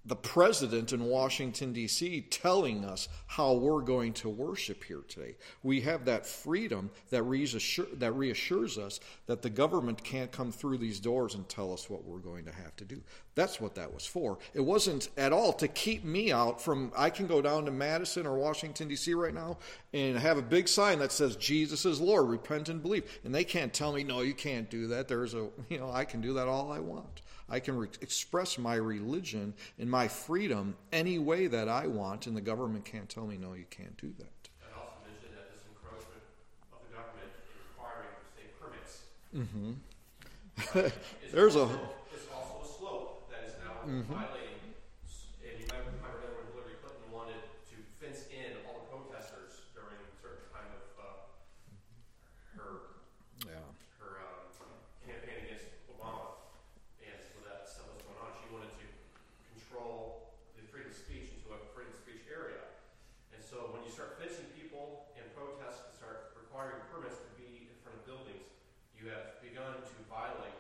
the 0.06 0.16
president 0.16 0.94
in 0.94 1.06
Washington, 1.06 1.74
D.C., 1.74 2.22
telling 2.30 2.86
us 2.86 3.08
how 3.26 3.54
we're 3.54 3.82
going 3.82 4.14
to 4.14 4.30
worship 4.30 4.84
here 4.84 5.02
today. 5.08 5.36
We 5.64 5.82
have 5.82 6.06
that 6.06 6.28
freedom 6.28 6.92
that, 7.10 7.24
reassure, 7.24 7.88
that 7.94 8.12
reassures 8.12 8.78
us 8.78 9.00
that 9.26 9.42
the 9.42 9.50
government 9.50 10.04
can't 10.04 10.32
come 10.32 10.52
through 10.52 10.78
these 10.78 11.00
doors 11.00 11.34
and 11.34 11.48
tell 11.50 11.74
us 11.74 11.90
what 11.90 12.06
we're 12.06 12.20
going 12.20 12.46
to 12.46 12.52
have 12.52 12.76
to 12.76 12.86
do. 12.86 13.02
That's 13.34 13.60
what 13.60 13.76
that 13.76 13.94
was 13.94 14.06
for. 14.06 14.38
It 14.54 14.62
wasn't 14.62 15.10
at 15.18 15.34
all 15.34 15.52
to 15.54 15.68
keep 15.68 16.06
me 16.06 16.32
out 16.32 16.62
from, 16.62 16.92
I 16.96 17.10
can 17.10 17.26
go 17.26 17.42
down 17.42 17.66
to 17.66 17.72
Madison 17.72 18.28
or 18.28 18.38
Washington, 18.38 18.88
D.C. 18.88 19.14
right 19.16 19.34
now 19.34 19.58
and 19.92 20.18
have 20.18 20.38
a 20.38 20.44
big 20.44 20.68
sign 20.68 21.00
that 21.00 21.12
says, 21.12 21.36
Jesus 21.36 21.86
is 21.86 22.00
Lord, 22.00 22.28
repent 22.28 22.70
and 22.70 22.82
believe. 22.82 23.20
And 23.24 23.34
they 23.34 23.44
can't 23.44 23.74
tell 23.74 23.92
me, 23.92 24.04
no, 24.04 24.22
you 24.22 24.34
can't 24.34 24.70
do 24.70 24.88
that. 24.88 25.08
There's 25.08 25.34
a, 25.34 25.50
you 25.70 25.80
know, 25.80 25.90
I 25.92 26.06
can 26.06 26.22
do 26.22 26.34
that 26.36 26.48
all 26.48 26.72
I 26.72 26.80
want. 26.80 27.22
I 27.50 27.60
can 27.60 27.78
re- 27.78 27.88
express 28.02 28.58
my 28.58 28.76
religion 28.76 29.54
and 29.80 29.90
my 29.90 30.08
freedom 30.08 30.76
any 30.92 31.20
way 31.20 31.48
that 31.48 31.70
I 31.70 31.88
want, 31.88 32.26
and 32.28 32.36
the 32.36 32.42
government 32.42 32.86
can't 32.86 33.08
tell 33.10 33.26
me, 33.28 33.38
no, 33.38 33.54
you 33.54 33.66
can't 33.70 33.96
do 33.98 34.12
that. 34.18 34.50
I'd 34.66 34.74
also 34.74 34.98
mention 35.06 35.30
that 35.36 35.54
this 35.54 35.62
encroachment 35.70 36.24
of 36.74 36.80
the 36.90 36.92
government 36.96 37.30
in 37.30 37.56
requiring 37.70 38.14
state 38.34 38.52
permits. 38.60 39.04
Mm-hmm. 39.36 40.90
There's 41.32 41.56
a- 41.56 41.60
also, 41.70 41.80
It's 42.14 42.28
also 42.34 42.64
a 42.64 42.68
slope 42.80 43.30
that 43.30 43.44
is 43.46 43.54
now 43.62 43.84
Mhm. 43.86 44.08
violating, 44.10 44.74
s- 45.06 45.30
and 45.46 45.54
you 45.60 45.68
might 45.70 45.86
remember 45.86 46.18
that 46.26 46.34
when 46.34 46.48
Hillary 46.56 46.80
Clinton 46.82 47.12
wanted 47.14 47.38
to 47.70 47.76
fence 48.02 48.26
in 48.34 48.58
all 48.66 48.82
the 48.82 48.88
protesters 48.90 49.70
during 49.78 50.00
a 50.02 50.10
certain 50.18 50.50
time 50.50 50.72
of, 50.74 50.82
uh, 50.98 51.06
her 52.58 52.98
Yeah. 53.46 53.62
her 54.02 54.24
um, 54.26 54.50
campaign 55.06 55.46
against 55.46 55.68
Obama, 55.92 56.40
and 57.04 57.18
so 57.22 57.38
that 57.46 57.68
stuff 57.68 57.92
was 57.94 58.02
going 58.08 58.18
on. 58.24 58.32
She 58.42 58.48
wanted 58.56 58.72
to 58.80 58.88
control 59.54 60.32
the 60.56 60.64
freedom 60.72 60.90
of 60.92 60.98
speech 60.98 61.36
into 61.36 61.52
a 61.54 61.60
freedom 61.76 61.92
of 61.94 62.00
speech 62.00 62.24
area. 62.32 62.64
And 63.36 63.44
so 63.44 63.76
when 63.76 63.84
you 63.84 63.92
start 63.92 64.16
fencing 64.18 64.48
people 64.56 65.12
and 65.20 65.28
protests 65.36 65.84
and 65.92 65.94
start 66.00 66.32
requiring 66.40 66.80
permits 66.90 67.20
to 67.22 67.32
be 67.36 67.68
in 67.70 67.76
front 67.84 68.00
of 68.00 68.08
buildings, 68.08 68.48
you 68.98 69.12
have 69.12 69.38
begun 69.44 69.84
to 69.84 69.96
violate 70.10 70.56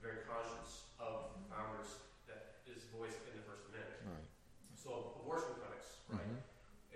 very 0.02 0.24
conscience 0.26 0.88
of 0.98 1.30
founders 1.52 2.00
that 2.26 2.64
is 2.66 2.82
voiced 2.96 3.20
in 3.30 3.36
the 3.38 3.44
First 3.46 3.68
Amendment. 3.70 4.00
Right. 4.08 4.26
So 4.74 5.14
abortion 5.20 5.54
clinics, 5.60 6.00
right? 6.10 6.24
Mhm. 6.24 6.40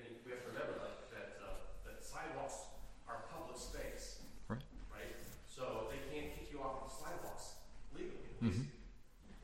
And 0.01 0.05
we 0.25 0.33
have 0.33 0.43
to 0.43 0.49
remember 0.51 0.75
that 0.81 1.11
that, 1.13 1.29
uh, 1.45 1.55
that 1.85 2.03
sidewalks 2.03 2.67
are 3.07 3.23
public 3.31 3.59
space, 3.61 4.23
Right. 4.49 4.63
right? 4.91 5.13
So 5.47 5.87
they 5.93 6.01
can't 6.11 6.33
kick 6.35 6.51
you 6.51 6.63
off 6.63 6.83
of 6.83 6.89
the 6.91 6.95
sidewalks 6.97 7.61
legally, 7.95 8.33
at 8.35 8.43
least 8.43 8.67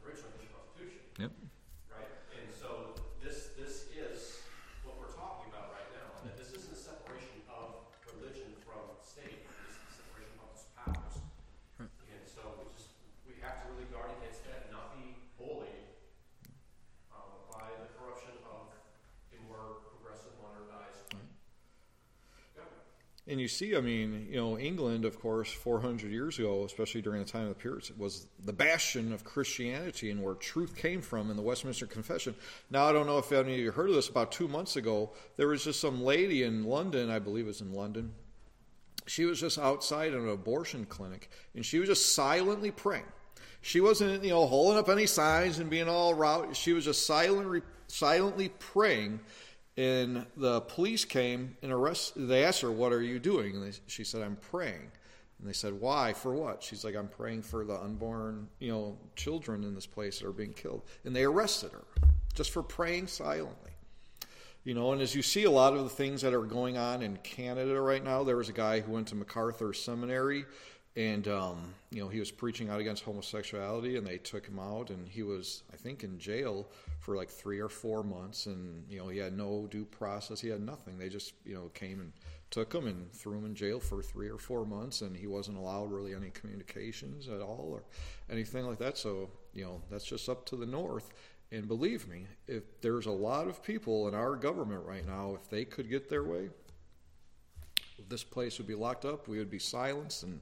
originally 0.02 0.32
in 0.40 0.46
the 0.48 0.52
Constitution, 0.54 1.00
Yep. 1.18 1.32
right? 1.92 2.10
And 2.34 2.48
so 2.54 2.94
this 3.20 3.52
this 3.58 3.86
is 3.92 4.40
what 4.84 4.96
we're 4.98 5.12
talking 5.12 5.52
about 5.52 5.70
right 5.76 5.90
now. 5.92 6.08
That 6.24 6.36
this 6.38 6.50
isn't 6.54 6.72
a 6.72 6.76
separation 6.80 7.42
of 7.50 7.84
religion 8.06 8.56
from 8.64 8.96
state. 9.04 9.44
This 9.66 9.76
is 9.76 9.82
a 9.90 9.92
separation 10.02 10.38
of 10.40 10.48
its 10.56 10.64
powers. 10.74 11.14
And 11.78 12.22
so 12.26 12.40
we 12.58 12.64
just 12.74 12.88
we 13.28 13.34
have 13.42 13.62
to 13.66 13.72
really 13.72 13.84
guard 13.92 14.10
against 14.18 14.44
that 14.48 14.62
and 14.64 14.72
not 14.72 14.96
be 14.96 15.14
bullied 15.36 15.92
um, 17.12 17.30
by 17.52 17.68
the 17.78 17.86
corruption 17.98 18.32
of 18.48 18.72
a 18.72 19.38
more 19.46 19.82
progressive, 19.92 20.32
modernized 20.42 21.12
government. 22.56 22.86
And 23.26 23.37
you 23.48 23.50
see, 23.50 23.74
I 23.74 23.80
mean, 23.80 24.28
you 24.30 24.36
know, 24.36 24.58
England, 24.58 25.06
of 25.06 25.18
course, 25.18 25.50
400 25.50 26.10
years 26.10 26.38
ago, 26.38 26.64
especially 26.66 27.00
during 27.00 27.24
the 27.24 27.30
time 27.30 27.44
of 27.44 27.48
the 27.48 27.54
Puritans, 27.54 27.98
was 27.98 28.26
the 28.44 28.52
bastion 28.52 29.10
of 29.10 29.24
Christianity 29.24 30.10
and 30.10 30.22
where 30.22 30.34
truth 30.34 30.76
came 30.76 31.00
from 31.00 31.30
in 31.30 31.36
the 31.36 31.42
Westminster 31.42 31.86
Confession. 31.86 32.34
Now, 32.70 32.84
I 32.84 32.92
don't 32.92 33.06
know 33.06 33.16
if 33.16 33.32
any 33.32 33.54
of 33.54 33.58
you 33.58 33.70
heard 33.70 33.88
of 33.88 33.94
this. 33.94 34.10
About 34.10 34.32
two 34.32 34.48
months 34.48 34.76
ago, 34.76 35.12
there 35.38 35.48
was 35.48 35.64
just 35.64 35.80
some 35.80 36.02
lady 36.02 36.42
in 36.42 36.64
London, 36.64 37.08
I 37.08 37.20
believe 37.20 37.46
it 37.46 37.48
was 37.48 37.62
in 37.62 37.72
London. 37.72 38.12
She 39.06 39.24
was 39.24 39.40
just 39.40 39.58
outside 39.58 40.12
an 40.12 40.28
abortion 40.28 40.84
clinic, 40.84 41.30
and 41.54 41.64
she 41.64 41.78
was 41.78 41.88
just 41.88 42.14
silently 42.14 42.70
praying. 42.70 43.06
She 43.62 43.80
wasn't, 43.80 44.24
you 44.24 44.30
know, 44.30 44.46
holding 44.46 44.78
up 44.78 44.90
any 44.90 45.06
signs 45.06 45.58
and 45.58 45.70
being 45.70 45.88
all 45.88 46.12
route. 46.12 46.54
She 46.54 46.74
was 46.74 46.84
just 46.84 47.06
silently, 47.06 47.62
silently 47.86 48.50
praying 48.58 49.20
and 49.78 50.26
the 50.36 50.60
police 50.62 51.04
came 51.04 51.56
and 51.62 51.70
arrested. 51.70 52.26
They 52.26 52.44
asked 52.44 52.62
her, 52.62 52.72
"What 52.72 52.92
are 52.92 53.00
you 53.00 53.20
doing?" 53.20 53.54
And 53.54 53.64
they, 53.64 53.78
she 53.86 54.02
said, 54.02 54.22
"I'm 54.22 54.36
praying." 54.36 54.90
And 55.38 55.48
they 55.48 55.52
said, 55.52 55.72
"Why? 55.72 56.12
For 56.12 56.34
what?" 56.34 56.64
She's 56.64 56.84
like, 56.84 56.96
"I'm 56.96 57.06
praying 57.06 57.42
for 57.42 57.64
the 57.64 57.80
unborn, 57.80 58.48
you 58.58 58.72
know, 58.72 58.98
children 59.14 59.62
in 59.62 59.76
this 59.76 59.86
place 59.86 60.18
that 60.18 60.26
are 60.26 60.32
being 60.32 60.52
killed." 60.52 60.82
And 61.04 61.14
they 61.14 61.22
arrested 61.22 61.70
her 61.70 61.84
just 62.34 62.50
for 62.50 62.62
praying 62.62 63.06
silently. 63.06 63.70
You 64.64 64.74
know, 64.74 64.92
and 64.92 65.00
as 65.00 65.14
you 65.14 65.22
see 65.22 65.44
a 65.44 65.50
lot 65.50 65.74
of 65.74 65.84
the 65.84 65.88
things 65.88 66.22
that 66.22 66.34
are 66.34 66.42
going 66.42 66.76
on 66.76 67.00
in 67.00 67.16
Canada 67.18 67.80
right 67.80 68.02
now, 68.02 68.24
there 68.24 68.36
was 68.36 68.48
a 68.48 68.52
guy 68.52 68.80
who 68.80 68.92
went 68.92 69.06
to 69.08 69.14
MacArthur 69.14 69.72
Seminary, 69.72 70.44
and 70.98 71.28
um, 71.28 71.74
you 71.92 72.02
know 72.02 72.08
he 72.08 72.18
was 72.18 72.32
preaching 72.32 72.68
out 72.68 72.80
against 72.80 73.04
homosexuality, 73.04 73.96
and 73.96 74.06
they 74.06 74.18
took 74.18 74.44
him 74.44 74.58
out, 74.58 74.90
and 74.90 75.08
he 75.08 75.22
was, 75.22 75.62
I 75.72 75.76
think, 75.76 76.02
in 76.02 76.18
jail 76.18 76.66
for 76.98 77.16
like 77.16 77.30
three 77.30 77.60
or 77.60 77.68
four 77.68 78.02
months, 78.02 78.46
and 78.46 78.84
you 78.90 78.98
know 78.98 79.06
he 79.06 79.18
had 79.18 79.32
no 79.32 79.68
due 79.70 79.84
process, 79.84 80.40
he 80.40 80.48
had 80.48 80.60
nothing. 80.60 80.98
They 80.98 81.08
just 81.08 81.34
you 81.44 81.54
know 81.54 81.70
came 81.72 82.00
and 82.00 82.12
took 82.50 82.74
him 82.74 82.88
and 82.88 83.12
threw 83.12 83.38
him 83.38 83.46
in 83.46 83.54
jail 83.54 83.78
for 83.78 84.02
three 84.02 84.28
or 84.28 84.38
four 84.38 84.66
months, 84.66 85.02
and 85.02 85.16
he 85.16 85.28
wasn't 85.28 85.56
allowed 85.56 85.92
really 85.92 86.14
any 86.14 86.30
communications 86.30 87.28
at 87.28 87.40
all 87.40 87.68
or 87.70 87.84
anything 88.28 88.66
like 88.66 88.78
that. 88.78 88.98
So 88.98 89.30
you 89.54 89.64
know 89.64 89.80
that's 89.90 90.04
just 90.04 90.28
up 90.28 90.44
to 90.46 90.56
the 90.56 90.66
north. 90.66 91.10
And 91.52 91.68
believe 91.68 92.08
me, 92.08 92.26
if 92.46 92.80
there's 92.82 93.06
a 93.06 93.12
lot 93.12 93.46
of 93.46 93.62
people 93.62 94.08
in 94.08 94.14
our 94.14 94.34
government 94.34 94.84
right 94.84 95.06
now, 95.06 95.34
if 95.40 95.48
they 95.48 95.64
could 95.64 95.88
get 95.88 96.10
their 96.10 96.24
way, 96.24 96.50
this 98.08 98.24
place 98.24 98.58
would 98.58 98.66
be 98.66 98.74
locked 98.74 99.04
up, 99.04 99.28
we 99.28 99.38
would 99.38 99.50
be 99.50 99.58
silenced, 99.58 100.24
and 100.24 100.40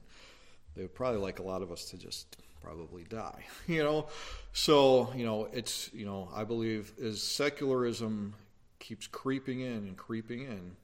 they 0.77 0.83
would 0.83 0.95
probably 0.95 1.19
like 1.19 1.39
a 1.39 1.43
lot 1.43 1.61
of 1.61 1.71
us 1.71 1.85
to 1.85 1.97
just 1.97 2.37
probably 2.61 3.03
die, 3.03 3.45
you 3.67 3.83
know? 3.83 4.07
So, 4.53 5.11
you 5.15 5.25
know, 5.25 5.47
it's, 5.51 5.89
you 5.93 6.05
know, 6.05 6.29
I 6.33 6.43
believe 6.43 6.93
as 7.03 7.21
secularism 7.21 8.35
keeps 8.79 9.07
creeping 9.07 9.61
in 9.61 9.87
and 9.87 9.97
creeping 9.97 10.41
in, 10.41 10.75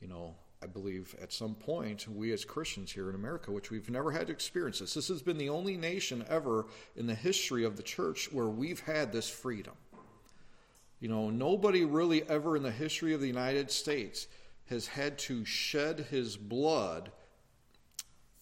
you 0.00 0.08
know, 0.08 0.34
I 0.62 0.66
believe 0.66 1.14
at 1.22 1.32
some 1.32 1.54
point 1.54 2.08
we 2.08 2.32
as 2.32 2.44
Christians 2.44 2.90
here 2.90 3.08
in 3.08 3.14
America, 3.14 3.52
which 3.52 3.70
we've 3.70 3.88
never 3.88 4.10
had 4.10 4.26
to 4.26 4.32
experience 4.32 4.80
this, 4.80 4.94
this 4.94 5.08
has 5.08 5.22
been 5.22 5.38
the 5.38 5.50
only 5.50 5.76
nation 5.76 6.24
ever 6.28 6.66
in 6.96 7.06
the 7.06 7.14
history 7.14 7.64
of 7.64 7.76
the 7.76 7.82
church 7.82 8.28
where 8.32 8.48
we've 8.48 8.80
had 8.80 9.12
this 9.12 9.28
freedom. 9.28 9.74
You 10.98 11.08
know, 11.08 11.30
nobody 11.30 11.84
really 11.84 12.28
ever 12.28 12.56
in 12.56 12.64
the 12.64 12.72
history 12.72 13.14
of 13.14 13.20
the 13.20 13.28
United 13.28 13.70
States 13.70 14.26
has 14.68 14.88
had 14.88 15.16
to 15.18 15.44
shed 15.44 16.06
his 16.10 16.36
blood 16.36 17.12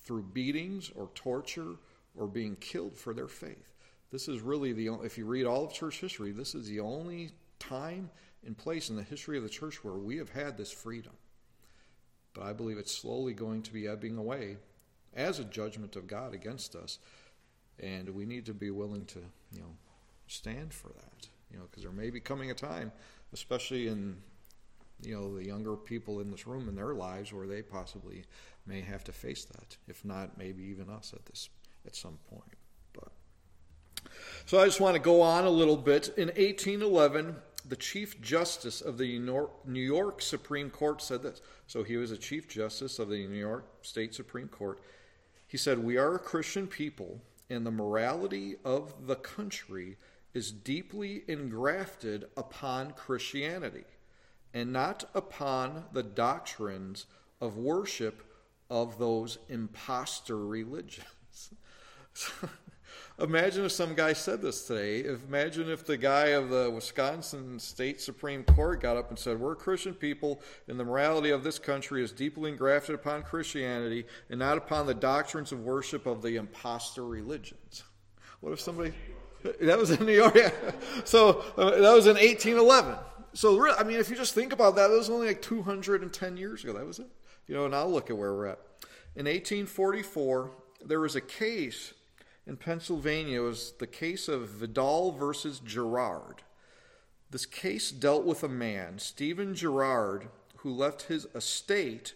through 0.06 0.22
beatings 0.22 0.90
or 0.94 1.10
torture 1.14 1.76
or 2.16 2.26
being 2.26 2.56
killed 2.56 2.96
for 2.96 3.12
their 3.12 3.28
faith. 3.28 3.74
This 4.10 4.28
is 4.28 4.40
really 4.40 4.72
the 4.72 4.88
only, 4.88 5.04
if 5.04 5.18
you 5.18 5.26
read 5.26 5.44
all 5.44 5.64
of 5.64 5.72
church 5.72 6.00
history, 6.00 6.30
this 6.30 6.54
is 6.54 6.68
the 6.68 6.80
only 6.80 7.32
time 7.58 8.08
and 8.46 8.56
place 8.56 8.88
in 8.88 8.96
the 8.96 9.02
history 9.02 9.36
of 9.36 9.42
the 9.42 9.48
church 9.48 9.82
where 9.84 9.94
we 9.94 10.16
have 10.16 10.30
had 10.30 10.56
this 10.56 10.70
freedom. 10.70 11.12
But 12.32 12.44
I 12.44 12.52
believe 12.52 12.78
it's 12.78 12.96
slowly 12.96 13.34
going 13.34 13.62
to 13.62 13.72
be 13.72 13.88
ebbing 13.88 14.16
away 14.16 14.58
as 15.14 15.38
a 15.38 15.44
judgment 15.44 15.96
of 15.96 16.06
God 16.06 16.34
against 16.34 16.76
us. 16.76 16.98
And 17.80 18.08
we 18.10 18.24
need 18.24 18.46
to 18.46 18.54
be 18.54 18.70
willing 18.70 19.04
to, 19.06 19.18
you 19.52 19.60
know, 19.60 19.74
stand 20.28 20.72
for 20.72 20.88
that. 20.88 21.28
You 21.50 21.58
know, 21.58 21.64
because 21.68 21.82
there 21.82 21.92
may 21.92 22.10
be 22.10 22.20
coming 22.20 22.50
a 22.50 22.54
time, 22.54 22.92
especially 23.32 23.88
in 23.88 24.16
you 25.02 25.14
know, 25.14 25.36
the 25.36 25.44
younger 25.44 25.76
people 25.76 26.20
in 26.20 26.30
this 26.30 26.46
room 26.46 26.68
in 26.68 26.74
their 26.74 26.94
lives 26.94 27.32
where 27.32 27.46
they 27.46 27.62
possibly 27.62 28.24
may 28.66 28.80
have 28.80 29.04
to 29.04 29.12
face 29.12 29.44
that. 29.44 29.76
If 29.88 30.04
not, 30.04 30.38
maybe 30.38 30.62
even 30.64 30.90
us 30.90 31.12
at 31.14 31.24
this 31.26 31.48
at 31.86 31.94
some 31.94 32.18
point. 32.30 32.56
But 32.92 33.08
so 34.44 34.60
I 34.60 34.64
just 34.64 34.80
want 34.80 34.94
to 34.94 35.02
go 35.02 35.20
on 35.22 35.44
a 35.44 35.50
little 35.50 35.76
bit. 35.76 36.08
In 36.16 36.28
1811, 36.28 37.36
the 37.68 37.76
Chief 37.76 38.20
Justice 38.20 38.80
of 38.80 38.98
the 38.98 39.18
New 39.18 39.80
York 39.80 40.22
Supreme 40.22 40.70
Court 40.70 41.02
said 41.02 41.22
this. 41.22 41.40
So 41.66 41.82
he 41.82 41.96
was 41.96 42.10
a 42.10 42.16
Chief 42.16 42.48
Justice 42.48 42.98
of 42.98 43.08
the 43.08 43.26
New 43.26 43.38
York 43.38 43.66
State 43.82 44.14
Supreme 44.14 44.48
Court. 44.48 44.80
He 45.48 45.56
said, 45.56 45.78
We 45.78 45.96
are 45.96 46.14
a 46.14 46.20
Christian 46.20 46.66
people, 46.66 47.20
and 47.50 47.66
the 47.66 47.70
morality 47.70 48.56
of 48.64 49.06
the 49.06 49.16
country 49.16 49.96
is 50.34 50.52
deeply 50.52 51.22
engrafted 51.28 52.26
upon 52.36 52.90
Christianity 52.92 53.84
and 54.52 54.72
not 54.72 55.04
upon 55.14 55.84
the 55.92 56.02
doctrines 56.02 57.06
of 57.40 57.56
worship 57.56 58.22
of 58.70 58.98
those 58.98 59.38
impostor 59.48 60.38
religions. 60.38 61.50
Imagine 63.18 63.64
if 63.64 63.72
some 63.72 63.94
guy 63.94 64.12
said 64.12 64.42
this 64.42 64.66
today. 64.66 65.04
Imagine 65.28 65.70
if 65.70 65.86
the 65.86 65.96
guy 65.96 66.28
of 66.28 66.50
the 66.50 66.70
Wisconsin 66.70 67.58
State 67.58 67.98
Supreme 67.98 68.44
Court 68.44 68.82
got 68.82 68.98
up 68.98 69.08
and 69.08 69.18
said, 69.18 69.40
We're 69.40 69.54
Christian 69.54 69.94
people, 69.94 70.42
and 70.68 70.78
the 70.78 70.84
morality 70.84 71.30
of 71.30 71.42
this 71.42 71.58
country 71.58 72.04
is 72.04 72.12
deeply 72.12 72.50
engrafted 72.50 72.94
upon 72.94 73.22
Christianity 73.22 74.04
and 74.28 74.38
not 74.38 74.58
upon 74.58 74.86
the 74.86 74.92
doctrines 74.92 75.50
of 75.50 75.60
worship 75.60 76.04
of 76.04 76.20
the 76.20 76.36
impostor 76.36 77.06
religions. 77.06 77.84
What 78.40 78.52
if 78.52 78.60
somebody. 78.60 78.92
That 79.60 79.78
was 79.78 79.90
in 79.92 80.04
New 80.04 80.12
York. 80.12 80.34
Yeah. 80.34 80.50
So 81.04 81.44
uh, 81.56 81.70
that 81.70 81.94
was 81.94 82.06
in 82.06 82.16
1811. 82.16 82.96
So, 83.32 83.76
I 83.76 83.84
mean, 83.84 84.00
if 84.00 84.10
you 84.10 84.16
just 84.16 84.34
think 84.34 84.52
about 84.52 84.74
that, 84.76 84.88
that 84.88 84.96
was 84.96 85.08
only 85.08 85.28
like 85.28 85.40
210 85.40 86.36
years 86.36 86.64
ago. 86.64 86.72
That 86.72 86.86
was 86.86 86.98
it. 86.98 87.06
You 87.46 87.54
know, 87.54 87.68
now 87.68 87.86
look 87.86 88.10
at 88.10 88.16
where 88.16 88.34
we're 88.34 88.46
at. 88.46 88.58
In 89.14 89.26
1844, 89.26 90.50
there 90.84 91.00
was 91.00 91.16
a 91.16 91.20
case 91.20 91.94
in 92.46 92.56
Pennsylvania. 92.56 93.40
It 93.40 93.44
was 93.44 93.72
the 93.78 93.86
case 93.86 94.28
of 94.28 94.48
Vidal 94.48 95.12
versus 95.12 95.60
Girard. 95.60 96.42
This 97.30 97.46
case 97.46 97.90
dealt 97.90 98.24
with 98.24 98.42
a 98.42 98.48
man, 98.48 98.98
Stephen 98.98 99.54
Girard, 99.54 100.28
who 100.58 100.70
left 100.70 101.02
his 101.02 101.26
estate 101.34 102.14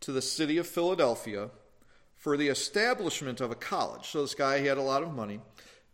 to 0.00 0.12
the 0.12 0.22
city 0.22 0.58
of 0.58 0.66
Philadelphia 0.66 1.50
for 2.16 2.36
the 2.36 2.48
establishment 2.48 3.40
of 3.40 3.50
a 3.50 3.56
college. 3.56 4.08
So 4.08 4.22
this 4.22 4.34
guy 4.34 4.60
he 4.60 4.66
had 4.66 4.78
a 4.78 4.82
lot 4.82 5.02
of 5.02 5.14
money, 5.14 5.40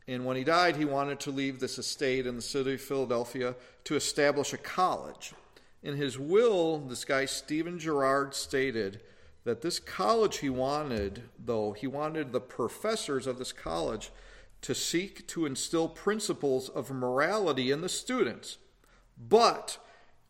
and 0.07 0.25
when 0.25 0.37
he 0.37 0.45
died, 0.45 0.77
he 0.77 0.85
wanted 0.85 1.21
to 1.21 1.31
leave 1.31 1.61
this 1.61 1.79
estate 1.79 2.27
in 2.27 2.37
the 2.37 2.43
city 2.43 2.75
of 2.75 2.81
Philadelphia 2.81 3.55
to 3.85 3.97
establish 3.97 4.53
a 4.53 4.59
college. 4.59 5.33
In 5.83 5.97
his 5.97 6.19
will, 6.19 6.79
this 6.79 7.05
guy 7.05 7.25
Stephen 7.25 7.79
Girard 7.79 8.35
stated 8.35 9.01
that 9.45 9.63
this 9.63 9.79
college 9.79 10.39
he 10.39 10.51
wanted, 10.51 11.23
though, 11.39 11.73
he 11.73 11.87
wanted 11.87 12.33
the 12.33 12.41
professors 12.41 13.27
of 13.27 13.39
this 13.39 13.53
college 13.53 14.11
to 14.63 14.75
seek 14.75 15.27
to 15.29 15.47
instill 15.47 15.89
principles 15.89 16.69
of 16.69 16.91
morality 16.91 17.71
in 17.71 17.81
the 17.81 17.89
students, 17.89 18.59
but 19.17 19.79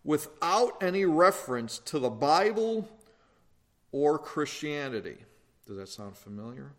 without 0.04 0.80
any 0.80 1.04
reference 1.04 1.78
to 1.78 1.98
the 1.98 2.10
Bible 2.10 2.88
or 3.90 4.18
Christianity. 4.18 5.18
Does 5.66 5.76
that 5.76 5.88
sound 5.88 6.16
familiar? 6.16 6.72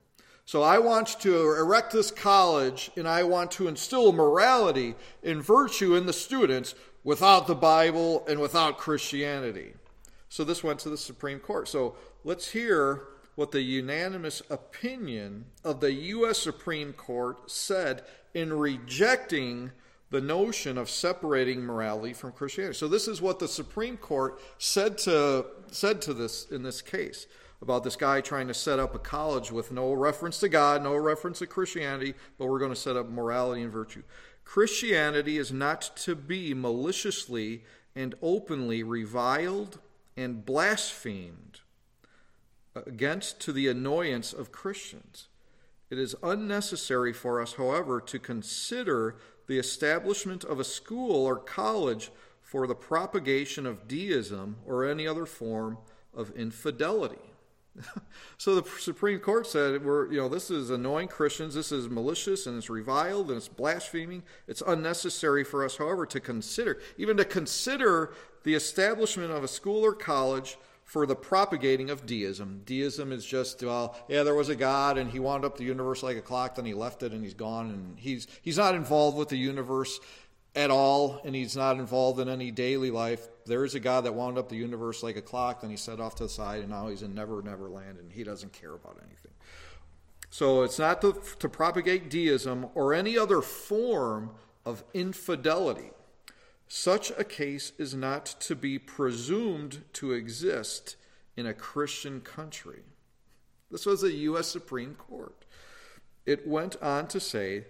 So 0.46 0.64
I 0.64 0.80
want 0.80 1.20
to 1.22 1.52
erect 1.54 1.92
this 1.94 2.12
college 2.12 2.92
and 2.98 3.08
I 3.08 3.24
want 3.24 3.52
to 3.52 3.68
instill 3.68 4.12
morality 4.12 4.96
and 5.24 5.44
virtue 5.44 5.96
in 5.96 6.06
the 6.06 6.14
students 6.14 6.74
without 7.04 7.48
the 7.48 7.56
Bible 7.56 8.24
and 8.28 8.40
without 8.40 8.78
Christianity. 8.78 9.74
So 10.30 10.44
this 10.44 10.64
went 10.64 10.80
to 10.80 10.90
the 10.90 10.98
Supreme 10.98 11.40
Court. 11.40 11.68
So 11.68 11.96
let's 12.24 12.52
hear 12.52 13.04
what 13.36 13.52
the 13.52 13.62
unanimous 13.62 14.42
opinion 14.50 15.46
of 15.64 15.80
the 15.80 15.92
U.S. 15.92 16.38
Supreme 16.38 16.94
Court 16.94 17.50
said 17.50 18.04
in 18.34 18.54
rejecting 18.54 19.72
the 20.10 20.22
notion 20.22 20.78
of 20.78 20.90
separating 20.90 21.62
morality 21.62 22.14
from 22.14 22.34
Christianity. 22.34 22.78
So 22.78 22.88
this 22.88 23.08
is 23.08 23.22
what 23.22 23.40
the 23.40 23.48
Supreme 23.48 23.98
Court 23.98 24.40
said 24.58 24.98
to 25.00 25.46
said 25.72 26.02
to 26.04 26.14
this 26.14 26.50
in 26.52 26.64
this 26.64 26.82
case 26.82 27.28
about 27.62 27.84
this 27.84 27.96
guy 27.96 28.20
trying 28.22 28.48
to 28.48 28.54
set 28.54 28.80
up 28.80 28.96
a 28.96 29.00
college 29.00 29.52
with 29.52 29.72
no 29.72 29.94
reference 29.94 30.40
to 30.40 30.50
God, 30.50 30.84
no 30.84 30.96
reference 30.96 31.40
to 31.40 31.48
Christianity, 31.48 32.14
but 32.38 32.48
we're 32.48 32.60
going 32.60 32.74
to 32.74 32.80
set 32.80 32.98
up 32.98 33.08
morality 33.08 33.62
and 33.62 33.72
virtue. 33.72 34.02
Christianity 34.44 35.38
is 35.38 35.52
not 35.52 35.96
to 35.98 36.16
be 36.16 36.54
maliciously 36.54 37.64
and 37.96 38.16
openly 38.22 38.84
reviled 38.84 39.80
and 40.18 40.46
blasphemed 40.46 41.62
against 42.76 43.40
to 43.42 43.52
the 43.52 43.68
annoyance 43.68 44.34
of 44.34 44.52
Christians. 44.52 45.28
It 45.90 46.00
is 46.00 46.16
unnecessary 46.24 47.12
for 47.12 47.42
us, 47.42 47.54
however, 47.54 48.00
to 48.02 48.20
consider 48.20 49.18
the 49.48 49.60
establishment 49.60 50.44
of 50.44 50.60
a 50.60 50.64
school 50.64 51.26
or 51.26 51.36
college 51.36 52.12
for 52.42 52.66
the 52.66 52.76
propagation 52.76 53.66
of 53.66 53.88
deism 53.88 54.58
or 54.66 54.86
any 54.86 55.06
other 55.06 55.26
form 55.26 55.78
of 56.14 56.32
infidelity. 56.32 57.31
so 58.38 58.56
the 58.56 58.70
Supreme 58.80 59.20
Court 59.20 59.48
said, 59.48 59.84
"We're 59.84 60.12
you 60.12 60.18
know 60.18 60.30
this 60.30 60.52
is 60.52 60.70
annoying 60.70 61.08
Christians. 61.08 61.54
This 61.54 61.72
is 61.72 61.90
malicious 61.90 62.46
and 62.46 62.58
it's 62.58 62.70
reviled 62.70 63.30
and 63.30 63.38
it's 63.38 63.48
blaspheming. 63.48 64.24
It's 64.48 64.62
unnecessary 64.66 65.44
for 65.44 65.64
us, 65.64 65.78
however, 65.78 66.06
to 66.08 66.20
consider 66.20 66.80
even 66.98 67.18
to 67.18 67.26
consider 67.26 68.14
the 68.44 68.56
establishment 68.56 69.32
of 69.32 69.44
a 69.44 69.48
school 69.48 69.86
or 69.86 69.94
college 69.94 70.58
for 70.84 71.06
the 71.06 71.16
propagating 71.16 71.90
of 71.90 72.06
deism. 72.06 72.64
Deism 72.66 73.14
is 73.14 73.26
just, 73.26 73.64
well, 73.64 73.96
yeah, 74.10 74.24
there 74.24 74.36
was 74.36 74.50
a 74.50 74.56
God 74.56 74.98
and 74.98 75.10
he 75.10 75.20
wound 75.20 75.46
up 75.46 75.56
the 75.56 75.64
universe 75.64 76.04
like 76.04 76.18
a 76.18 76.22
clock, 76.22 76.56
then 76.56 76.66
he 76.66 76.74
left 76.74 77.02
it 77.02 77.14
and 77.14 77.24
he's 77.24 77.34
gone, 77.34 77.70
and 77.70 77.98
he's 77.98 78.28
he's 78.42 78.58
not 78.58 78.76
involved 78.76 79.18
with 79.18 79.30
the 79.30 79.38
universe 79.38 80.02
at 80.56 80.70
all, 80.70 81.22
and 81.24 81.34
he's 81.34 81.56
not 81.56 81.78
involved 81.78 82.20
in 82.20 82.28
any 82.28 82.52
daily 82.52 82.92
life. 82.92 83.28
There 83.46 83.64
is 83.64 83.76
a 83.76 83.80
God 83.80 84.02
that 84.02 84.14
wound 84.14 84.38
up 84.38 84.50
the 84.50 84.58
universe 84.58 85.02
like 85.02 85.16
a 85.16 85.22
clock, 85.22 85.62
then 85.62 85.70
he 85.70 85.78
set 85.78 86.00
off 86.00 86.16
to 86.16 86.24
the 86.24 86.30
side, 86.30 86.60
and 86.60 86.70
now 86.70 86.90
he's 86.90 87.02
in 87.02 87.16
never, 87.16 87.42
never 87.42 87.70
land, 87.70 87.98
and 88.00 88.12
he 88.12 88.24
doesn't 88.24 88.52
care 88.52 88.74
about 88.74 88.98
anything. 89.06 89.32
So 90.30 90.64
it's 90.64 90.80
not 90.80 91.02
to, 91.02 91.22
to 91.40 91.50
propagate 91.50 92.10
deism 92.10 92.68
or 92.76 92.94
any 92.94 93.18
other 93.18 93.42
form 93.42 94.32
of 94.66 94.84
infidelity. 94.94 95.92
Such 96.68 97.12
a 97.18 97.24
case 97.24 97.74
is 97.78 97.94
not 97.94 98.26
to 98.42 98.56
be 98.56 98.80
presumed 98.80 99.84
to 99.94 100.14
exist 100.14 100.96
in 101.36 101.46
a 101.46 101.54
Christian 101.54 102.22
country. 102.22 102.84
This 103.70 103.86
was 103.86 104.04
a 104.04 104.14
U.S. 104.14 104.48
Supreme 104.48 104.96
Court. 104.96 105.36
It 106.26 106.48
went 106.48 106.82
on 106.82 107.08
to 107.08 107.20
say, 107.20 107.66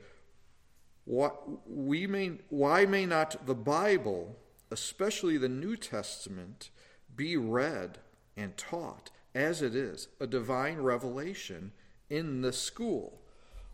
we 1.06 2.08
may, 2.08 2.34
why 2.50 2.86
may 2.86 3.06
not 3.06 3.46
the 3.46 3.56
Bible, 3.56 4.38
especially 4.70 5.38
the 5.38 5.50
New 5.50 5.76
Testament, 5.76 6.70
be 7.16 7.36
read 7.38 8.00
and 8.38 8.56
taught 8.58 9.10
as 9.34 9.62
it 9.62 9.76
is, 9.76 10.08
a 10.20 10.28
divine 10.28 10.78
revelation 10.78 11.72
in 12.10 12.42
the 12.42 12.54
school? 12.54 13.20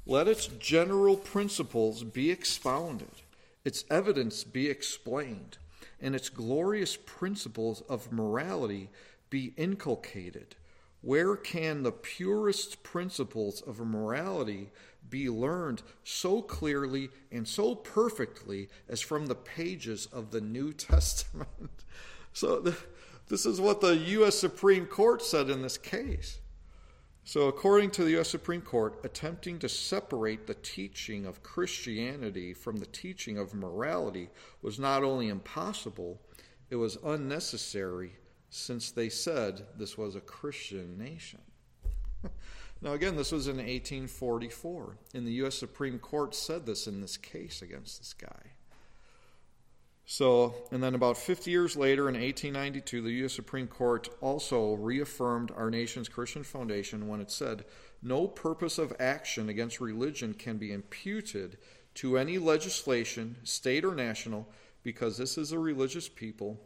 Let 0.05 0.28
its 0.28 0.47
general 0.47 1.17
principles 1.17 2.03
be 2.03 2.32
expounded 2.32 3.21
its 3.67 3.84
evidence 3.89 4.45
be 4.45 4.69
explained, 4.69 5.57
and 5.99 6.15
its 6.15 6.30
glorious 6.30 6.97
principles 7.05 7.82
of 7.89 8.13
morality 8.13 8.89
be 9.30 9.53
inculcated. 9.57 10.55
Where 11.01 11.36
can 11.36 11.84
the 11.84 11.91
purest 11.91 12.82
principles 12.82 13.59
of 13.59 13.82
morality 13.82 14.69
be 15.09 15.29
learned 15.29 15.81
so 16.03 16.41
clearly 16.41 17.09
and 17.31 17.47
so 17.47 17.75
perfectly 17.75 18.69
as 18.89 19.01
from 19.01 19.27
the 19.27 19.35
pages 19.35 20.07
of 20.07 20.31
the 20.31 20.41
New 20.41 20.73
Testament? 20.73 21.85
so, 22.33 22.59
the, 22.59 22.77
this 23.27 23.45
is 23.45 23.59
what 23.59 23.81
the 23.81 23.95
U.S. 23.95 24.37
Supreme 24.37 24.85
Court 24.85 25.21
said 25.21 25.49
in 25.49 25.61
this 25.61 25.77
case. 25.77 26.39
So, 27.25 27.47
according 27.49 27.91
to 27.91 28.05
the 28.05 28.11
U.S. 28.11 28.29
Supreme 28.29 28.61
Court, 28.61 29.01
attempting 29.03 29.59
to 29.59 29.67
separate 29.67 30.47
the 30.47 30.53
teaching 30.53 31.25
of 31.25 31.43
Christianity 31.43 32.53
from 32.53 32.77
the 32.77 32.85
teaching 32.85 33.37
of 33.37 33.53
morality 33.53 34.29
was 34.61 34.79
not 34.79 35.03
only 35.03 35.27
impossible, 35.27 36.21
it 36.69 36.77
was 36.77 36.97
unnecessary 37.03 38.13
since 38.49 38.91
they 38.91 39.09
said 39.09 39.65
this 39.77 39.97
was 39.97 40.15
a 40.15 40.21
Christian 40.21 40.97
nation. 40.97 41.41
now, 42.82 42.93
again, 42.93 43.15
this 43.15 43.32
was 43.32 43.47
in 43.47 43.57
1844, 43.57 44.97
and 45.15 45.25
the 45.25 45.32
U.S. 45.34 45.55
Supreme 45.55 45.97
Court 45.97 46.36
said 46.36 46.65
this 46.65 46.86
in 46.86 47.01
this 47.01 47.17
case 47.17 47.61
against 47.61 47.97
this 47.99 48.13
guy. 48.13 48.51
So, 50.05 50.55
and 50.71 50.82
then 50.82 50.95
about 50.95 51.17
50 51.17 51.51
years 51.51 51.75
later 51.75 52.07
in 52.07 52.15
1892, 52.15 53.01
the 53.01 53.11
U.S. 53.11 53.34
Supreme 53.34 53.67
Court 53.67 54.07
also 54.21 54.75
reaffirmed 54.75 55.51
our 55.55 55.69
nation's 55.69 56.07
Christian 56.07 56.43
foundation 56.43 57.07
when 57.07 57.19
it 57.19 57.32
said, 57.32 57.65
No 58.01 58.28
purpose 58.28 58.78
of 58.78 58.95
action 58.99 59.49
against 59.49 59.82
religion 59.82 60.34
can 60.34 60.57
be 60.57 60.71
imputed 60.71 61.57
to 61.95 62.17
any 62.17 62.38
legislation, 62.38 63.36
state 63.43 63.84
or 63.84 63.95
national, 63.95 64.47
because 64.84 65.17
this 65.17 65.38
is 65.38 65.51
a 65.51 65.59
religious 65.59 66.07
people. 66.07 66.57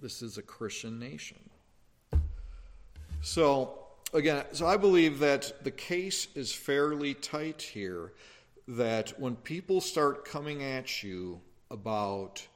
This 0.00 0.22
is 0.22 0.38
a 0.38 0.42
Christian 0.42 0.98
nation. 0.98 1.38
So, 3.20 3.79
again, 4.12 4.44
so 4.52 4.66
I 4.66 4.76
believe 4.76 5.18
that 5.20 5.64
the 5.64 5.70
case 5.70 6.28
is 6.34 6.52
fairly 6.52 7.14
tight 7.14 7.62
here 7.62 8.12
that 8.68 9.18
when 9.18 9.36
people 9.36 9.80
start 9.80 10.24
coming 10.24 10.62
at 10.62 11.02
you 11.02 11.40
about 11.70 12.46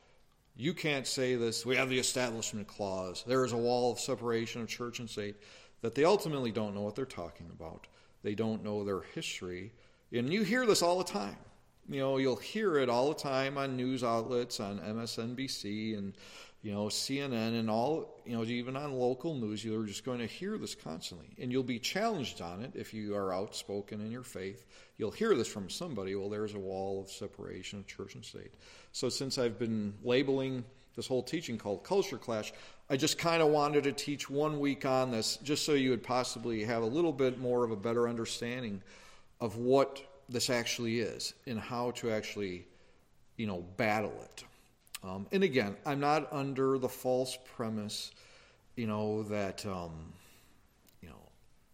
you 0.57 0.73
can't 0.73 1.07
say 1.07 1.35
this, 1.35 1.67
we 1.67 1.77
have 1.77 1.89
the 1.89 1.99
establishment 1.99 2.69
clause, 2.69 3.25
there 3.27 3.45
is 3.45 3.53
a 3.53 3.57
wall 3.57 3.93
of 3.93 3.99
separation 3.99 4.63
of 4.63 4.69
church 4.69 5.01
and 5.01 5.11
state, 5.11 5.37
that 5.83 5.95
they 5.95 6.05
ultimately 6.05 6.53
don't 6.53 6.75
know 6.75 6.83
what 6.83 6.95
they're 6.95 7.05
talking 7.05 7.51
about. 7.53 7.89
They 8.23 8.35
don't 8.35 8.63
know 8.63 8.85
their 8.85 9.03
history. 9.15 9.73
And 10.13 10.33
you 10.33 10.43
hear 10.45 10.65
this 10.65 10.81
all 10.81 10.99
the 10.99 11.05
time. 11.05 11.37
You 11.89 12.01
know, 12.01 12.17
you'll 12.17 12.37
hear 12.37 12.79
it 12.79 12.89
all 12.89 13.09
the 13.09 13.21
time 13.21 13.59
on 13.59 13.77
news 13.77 14.03
outlets, 14.03 14.61
on 14.61 14.79
MSNBC 14.79 15.99
and 15.99 16.15
you 16.65 16.73
know, 16.73 16.87
CNN 16.87 17.61
and 17.61 17.69
all, 17.69 18.23
you 18.25 18.35
know, 18.35 18.43
even 18.43 18.75
on 18.75 18.95
local 18.95 19.35
news, 19.35 19.63
you're 19.63 19.85
just 19.85 20.03
going 20.03 20.19
to 20.21 20.27
hear 20.27 20.57
this 20.57 20.75
constantly. 20.75 21.27
And 21.39 21.53
you'll 21.53 21.63
be 21.63 21.79
challenged 21.79 22.41
on 22.41 22.63
it 22.63 22.73
if 22.75 22.95
you 22.95 23.15
are 23.15 23.35
outspoken 23.35 24.01
in 24.01 24.11
your 24.11 24.23
faith. 24.23 24.65
You'll 24.97 25.11
hear 25.11 25.35
this 25.35 25.47
from 25.47 25.69
somebody. 25.69 26.15
Well, 26.15 26.31
there's 26.31 26.55
a 26.55 26.59
wall 26.59 27.03
of 27.03 27.11
separation 27.11 27.81
of 27.81 27.87
church 27.87 28.15
and 28.15 28.25
state. 28.25 28.55
So, 28.93 29.11
since 29.11 29.37
I've 29.37 29.59
been 29.59 29.93
labeling 30.03 30.65
this 30.97 31.07
whole 31.07 31.23
teaching 31.23 31.59
called 31.59 31.85
Culture 31.85 32.17
Clash, 32.17 32.55
I 32.89 32.97
just 32.97 33.19
kind 33.19 33.43
of 33.43 33.49
wanted 33.49 33.85
to 33.85 33.93
teach 33.93 34.31
one 34.31 34.59
week 34.59 34.87
on 34.87 35.11
this 35.11 35.37
just 35.43 35.67
so 35.67 35.75
you 35.75 35.91
would 35.91 36.03
possibly 36.03 36.65
have 36.65 36.83
a 36.83 36.87
little 36.87 37.13
bit 37.13 37.39
more 37.39 37.65
of 37.65 37.73
a 37.73 37.77
better 37.77 38.09
understanding 38.09 38.81
of 39.39 39.59
what 39.59 40.01
this 40.31 40.49
actually 40.49 41.01
is 41.01 41.35
and 41.47 41.61
how 41.61 41.91
to 41.91 42.11
actually, 42.11 42.67
you 43.37 43.47
know, 43.47 43.63
battle 43.77 44.15
it. 44.23 44.45
Um, 45.05 45.27
and 45.33 45.43
again, 45.43 45.77
I'm 45.85 46.01
not 46.01 46.33
under 46.33 46.79
the 46.79 46.89
false 46.89 47.37
premise, 47.57 48.11
you 48.75 48.87
know, 48.87 49.23
that, 49.25 49.65
um, 49.67 50.13
you 51.03 51.09
know, 51.09 51.29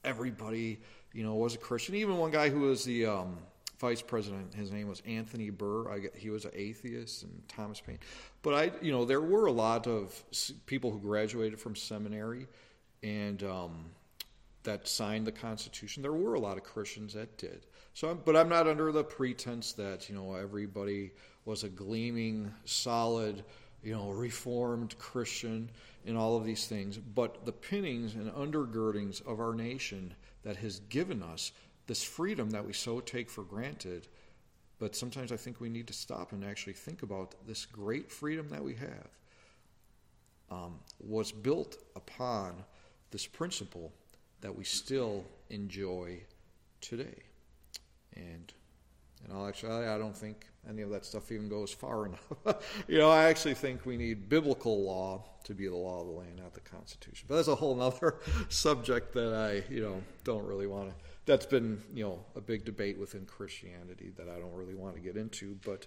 everybody, 0.05 0.81
you 1.13 1.23
know, 1.23 1.35
was 1.35 1.55
a 1.55 1.59
Christian. 1.59 1.95
Even 1.95 2.17
one 2.17 2.33
guy 2.33 2.49
who 2.49 2.61
was 2.61 2.85
the 2.85 3.07
um, 3.07 3.39
vice 3.79 4.03
president, 4.03 4.53
his 4.55 4.73
name 4.73 4.89
was 4.89 5.01
Anthony 5.07 5.51
Burr. 5.51 5.91
I, 5.91 6.01
he 6.19 6.31
was 6.31 6.45
an 6.45 6.51
atheist, 6.55 7.23
and 7.23 7.43
Thomas 7.49 7.81
Paine. 7.81 7.99
But 8.43 8.55
I, 8.55 8.73
you 8.83 8.91
know, 8.91 9.05
there 9.05 9.21
were 9.21 9.47
a 9.47 9.53
lot 9.53 9.87
of 9.87 10.23
people 10.67 10.91
who 10.91 10.99
graduated 10.99 11.61
from 11.61 11.77
seminary 11.77 12.49
and 13.03 13.43
um, 13.45 13.85
that 14.65 14.89
signed 14.89 15.27
the 15.27 15.33
Constitution. 15.33 16.03
There 16.03 16.13
were 16.13 16.35
a 16.35 16.41
lot 16.41 16.57
of 16.57 16.65
Christians 16.65 17.15
that 17.15 17.39
did. 17.39 17.67
So, 17.95 18.11
I'm, 18.11 18.21
but 18.25 18.37
I'm 18.37 18.49
not 18.49 18.67
under 18.67 18.93
the 18.93 19.05
pretense 19.05 19.73
that 19.75 20.09
you 20.09 20.15
know 20.15 20.35
everybody 20.35 21.13
was 21.51 21.65
a 21.65 21.69
gleaming, 21.69 22.55
solid, 22.65 23.43
you 23.83 23.93
know, 23.93 24.11
reformed 24.11 24.97
Christian 24.99 25.69
in 26.05 26.17
all 26.17 26.37
of 26.37 26.45
these 26.45 26.69
things. 26.69 26.97
But 26.97 27.45
the 27.45 27.51
pinnings 27.51 28.15
and 28.15 28.31
undergirdings 28.31 29.21
of 29.27 29.41
our 29.41 29.53
nation 29.53 30.15
that 30.45 30.57
has 30.59 30.79
given 30.89 31.25
us 31.25 31.51
this 31.89 32.05
freedom 32.05 32.51
that 32.51 32.65
we 32.65 32.73
so 32.73 33.01
take 33.01 33.29
for 33.29 33.43
granted. 33.43 34.07
But 34.79 34.95
sometimes 34.95 35.33
I 35.33 35.37
think 35.37 35.61
we 35.61 35.69
need 35.69 35.89
to 35.89 35.93
stop 35.93 36.31
and 36.31 36.45
actually 36.45 36.75
think 36.75 37.03
about 37.03 37.35
this 37.49 37.67
great 37.67 38.13
freedom 38.13 38.49
that 38.51 38.63
we 38.63 38.77
have 38.77 39.09
um, 40.53 40.79
was 41.01 41.33
built 41.33 41.79
upon 41.97 42.63
this 43.11 43.27
principle 43.27 43.93
that 44.41 44.55
we 44.55 44.63
still 44.63 45.25
enjoy 45.51 46.21
today. 46.81 47.25
And 48.15 48.53
and 49.25 49.33
I'll 49.33 49.49
actually, 49.49 49.87
I 49.87 49.99
don't 49.99 50.17
think 50.17 50.47
any 50.69 50.83
of 50.83 50.91
that 50.91 51.05
stuff 51.05 51.33
even 51.33 51.49
goes 51.49 51.73
far 51.73 52.07
enough. 52.45 52.85
you 52.87 52.99
know, 52.99 53.11
I 53.11 53.25
actually 53.25 53.55
think 53.55 53.87
we 53.87 53.97
need 53.97 54.29
biblical 54.29 54.85
law 54.85 55.25
to 55.45 55.55
be 55.55 55.67
the 55.67 55.77
law 55.77 56.01
of 56.01 56.07
the 56.07 56.13
land, 56.13 56.37
not 56.37 56.55
the 56.55 56.61
Constitution. 56.61 57.27
But 57.29 57.37
that's 57.37 57.49
a 57.49 57.55
whole 57.55 57.81
other 57.81 58.17
subject 58.49 59.15
that 59.15 59.35
I, 59.35 59.73
you 59.73 59.83
know, 59.83 60.03
don't 60.25 60.45
really 60.47 60.67
want 60.67 60.91
to. 60.91 60.95
That's 61.27 61.47
been, 61.47 61.83
you 61.95 62.05
know, 62.05 62.25
a 62.37 62.41
big 62.41 62.65
debate 62.65 62.99
within 62.99 63.25
Christianity 63.25 64.11
that 64.17 64.29
I 64.29 64.39
don't 64.39 64.55
really 64.55 64.75
want 64.75 64.97
to 64.97 65.01
get 65.01 65.17
into. 65.17 65.57
But 65.65 65.87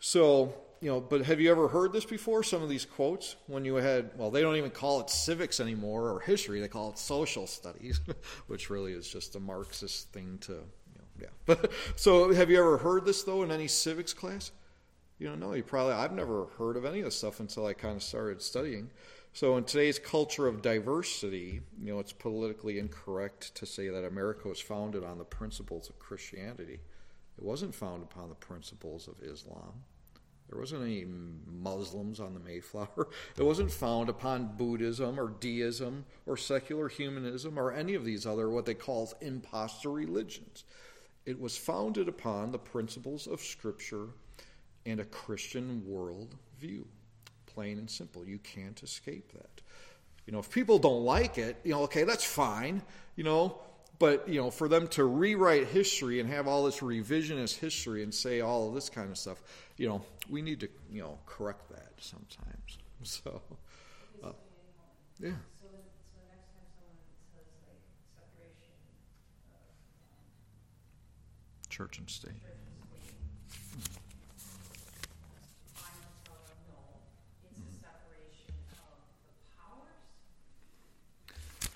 so, 0.00 0.54
you 0.80 0.90
know, 0.90 1.00
but 1.00 1.24
have 1.24 1.40
you 1.40 1.50
ever 1.50 1.68
heard 1.68 1.92
this 1.92 2.04
before? 2.04 2.42
Some 2.42 2.62
of 2.62 2.68
these 2.68 2.84
quotes 2.84 3.36
when 3.46 3.64
you 3.64 3.76
had, 3.76 4.10
well, 4.16 4.30
they 4.30 4.42
don't 4.42 4.56
even 4.56 4.70
call 4.70 5.00
it 5.00 5.10
civics 5.10 5.60
anymore 5.60 6.10
or 6.10 6.20
history; 6.20 6.60
they 6.60 6.68
call 6.68 6.90
it 6.90 6.98
social 6.98 7.46
studies, 7.46 8.00
which 8.46 8.70
really 8.70 8.92
is 8.92 9.08
just 9.08 9.34
a 9.34 9.40
Marxist 9.40 10.12
thing 10.12 10.38
to 10.42 10.58
yeah. 11.20 11.28
But 11.46 11.70
so, 11.96 12.32
have 12.32 12.50
you 12.50 12.58
ever 12.58 12.78
heard 12.78 13.04
this 13.04 13.22
though 13.22 13.42
in 13.42 13.50
any 13.50 13.68
civics 13.68 14.12
class? 14.12 14.52
You 15.18 15.28
know. 15.28 15.34
No, 15.34 15.54
you 15.54 15.62
probably 15.62 15.94
I've 15.94 16.12
never 16.12 16.46
heard 16.58 16.76
of 16.76 16.84
any 16.84 17.00
of 17.00 17.06
this 17.06 17.16
stuff 17.16 17.40
until 17.40 17.66
I 17.66 17.72
kind 17.72 17.96
of 17.96 18.02
started 18.02 18.42
studying. 18.42 18.90
So, 19.32 19.56
in 19.56 19.64
today's 19.64 19.98
culture 19.98 20.46
of 20.46 20.62
diversity, 20.62 21.60
you 21.82 21.92
know, 21.92 21.98
it's 21.98 22.12
politically 22.12 22.78
incorrect 22.78 23.54
to 23.56 23.66
say 23.66 23.88
that 23.88 24.04
America 24.04 24.48
was 24.48 24.60
founded 24.60 25.02
on 25.02 25.18
the 25.18 25.24
principles 25.24 25.88
of 25.88 25.98
Christianity. 25.98 26.80
It 27.36 27.44
wasn't 27.44 27.74
founded 27.74 28.08
upon 28.12 28.28
the 28.28 28.36
principles 28.36 29.08
of 29.08 29.14
Islam. 29.22 29.82
There 30.48 30.60
wasn't 30.60 30.82
any 30.82 31.04
Muslims 31.04 32.20
on 32.20 32.34
the 32.34 32.40
Mayflower. 32.40 33.08
It 33.36 33.42
wasn't 33.42 33.72
founded 33.72 34.14
upon 34.14 34.56
Buddhism 34.56 35.18
or 35.18 35.34
deism 35.40 36.04
or 36.26 36.36
secular 36.36 36.88
humanism 36.88 37.58
or 37.58 37.72
any 37.72 37.94
of 37.94 38.04
these 38.04 38.26
other 38.26 38.48
what 38.48 38.66
they 38.66 38.74
call 38.74 39.12
impostor 39.20 39.90
religions. 39.90 40.64
It 41.26 41.40
was 41.40 41.56
founded 41.56 42.08
upon 42.08 42.52
the 42.52 42.58
principles 42.58 43.26
of 43.26 43.40
Scripture 43.40 44.08
and 44.86 45.00
a 45.00 45.04
Christian 45.04 45.82
world 45.86 46.34
view. 46.60 46.86
Plain 47.46 47.78
and 47.78 47.90
simple. 47.90 48.26
You 48.26 48.38
can't 48.38 48.82
escape 48.82 49.32
that. 49.32 49.62
You 50.26 50.32
know, 50.32 50.38
if 50.38 50.50
people 50.50 50.78
don't 50.78 51.02
like 51.02 51.38
it, 51.38 51.56
you 51.64 51.72
know, 51.72 51.82
okay, 51.82 52.04
that's 52.04 52.24
fine, 52.24 52.82
you 53.16 53.24
know, 53.24 53.58
but, 53.98 54.28
you 54.28 54.40
know, 54.40 54.50
for 54.50 54.68
them 54.68 54.88
to 54.88 55.04
rewrite 55.04 55.68
history 55.68 56.18
and 56.20 56.28
have 56.28 56.48
all 56.48 56.64
this 56.64 56.80
revisionist 56.80 57.58
history 57.58 58.02
and 58.02 58.12
say 58.12 58.40
all 58.40 58.68
of 58.68 58.74
this 58.74 58.88
kind 58.88 59.10
of 59.10 59.18
stuff, 59.18 59.42
you 59.76 59.88
know, 59.88 60.02
we 60.28 60.42
need 60.42 60.60
to, 60.60 60.68
you 60.90 61.02
know, 61.02 61.18
correct 61.26 61.68
that 61.70 61.92
sometimes. 61.98 62.78
So, 63.02 63.42
uh, 64.24 64.30
yeah. 65.20 65.32
Church 71.74 71.98
and 71.98 72.08
state. 72.08 72.30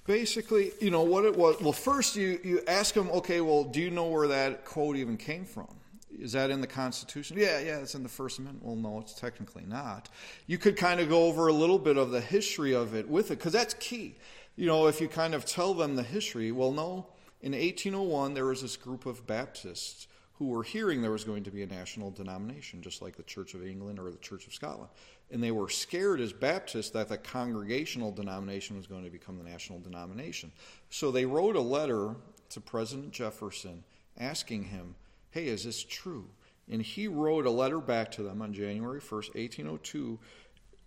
Basically, 0.07 0.70
you 0.80 0.90
know 0.90 1.03
what 1.03 1.24
it 1.24 1.36
was. 1.36 1.61
Well, 1.61 1.72
first 1.72 2.14
you, 2.14 2.38
you 2.44 2.62
ask 2.68 2.94
them, 2.94 3.11
okay, 3.11 3.40
well, 3.40 3.64
do 3.64 3.80
you 3.80 3.90
know 3.90 4.07
where 4.07 4.28
that 4.28 4.64
quote 4.64 4.96
even 4.96 5.16
came 5.16 5.44
from? 5.44 5.68
Is 6.16 6.32
that 6.32 6.51
in 6.51 6.61
the 6.61 6.66
Constitution? 6.66 7.36
Yeah, 7.36 7.59
yeah, 7.59 7.78
it's 7.78 7.96
in 7.96 8.05
the 8.05 8.09
First 8.09 8.38
Amendment. 8.38 8.64
Well, 8.64 8.76
no, 8.76 9.01
it's 9.01 9.14
technically 9.14 9.64
not. 9.66 10.09
You 10.46 10.59
could 10.59 10.76
kind 10.76 11.01
of 11.01 11.09
go 11.09 11.24
over 11.24 11.49
a 11.49 11.53
little 11.53 11.78
bit 11.78 11.96
of 11.96 12.11
the 12.11 12.20
history 12.20 12.72
of 12.72 12.94
it 12.94 13.09
with 13.09 13.32
it, 13.32 13.38
because 13.38 13.53
that's 13.53 13.74
key. 13.74 14.14
You 14.55 14.66
know, 14.66 14.86
if 14.86 15.01
you 15.01 15.09
kind 15.09 15.34
of 15.34 15.44
tell 15.44 15.74
them 15.74 15.96
the 15.96 16.05
history, 16.05 16.53
well, 16.53 16.72
no, 16.72 17.09
in 17.41 17.53
1801, 17.53 18.34
there 18.34 18.47
was 18.47 18.62
this 18.62 18.76
group 18.76 19.07
of 19.07 19.26
Baptists 19.26 20.09
who 20.34 20.47
were 20.47 20.62
hearing 20.62 21.03
there 21.03 21.11
was 21.11 21.24
going 21.24 21.43
to 21.45 21.51
be 21.51 21.62
a 21.62 21.66
national 21.66 22.12
denomination, 22.12 22.80
just 22.80 23.03
like 23.03 23.16
the 23.16 23.22
Church 23.24 23.55
of 23.55 23.66
England 23.66 23.99
or 23.99 24.11
the 24.11 24.18
Church 24.18 24.47
of 24.47 24.55
Scotland. 24.55 24.91
And 25.30 25.43
they 25.43 25.51
were 25.51 25.68
scared 25.68 26.20
as 26.20 26.32
Baptists 26.32 26.91
that 26.91 27.09
the 27.09 27.18
congregational 27.18 28.12
denomination 28.12 28.76
was 28.76 28.86
going 28.86 29.05
to 29.05 29.11
become 29.11 29.36
the 29.36 29.49
national 29.49 29.80
denomination. 29.80 30.53
So 30.91 31.11
they 31.11 31.26
wrote 31.26 31.57
a 31.57 31.61
letter 31.61 32.14
to 32.51 32.61
President 32.61 33.11
Jefferson 33.11 33.82
asking 34.16 34.64
him, 34.64 34.95
Hey, 35.30 35.47
is 35.47 35.64
this 35.64 35.82
true? 35.82 36.26
And 36.70 36.82
he 36.82 37.09
wrote 37.09 37.47
a 37.47 37.51
letter 37.51 37.80
back 37.80 38.11
to 38.12 38.22
them 38.22 38.41
on 38.41 38.53
January 38.53 39.01
1st, 39.01 39.34
1802, 39.34 40.18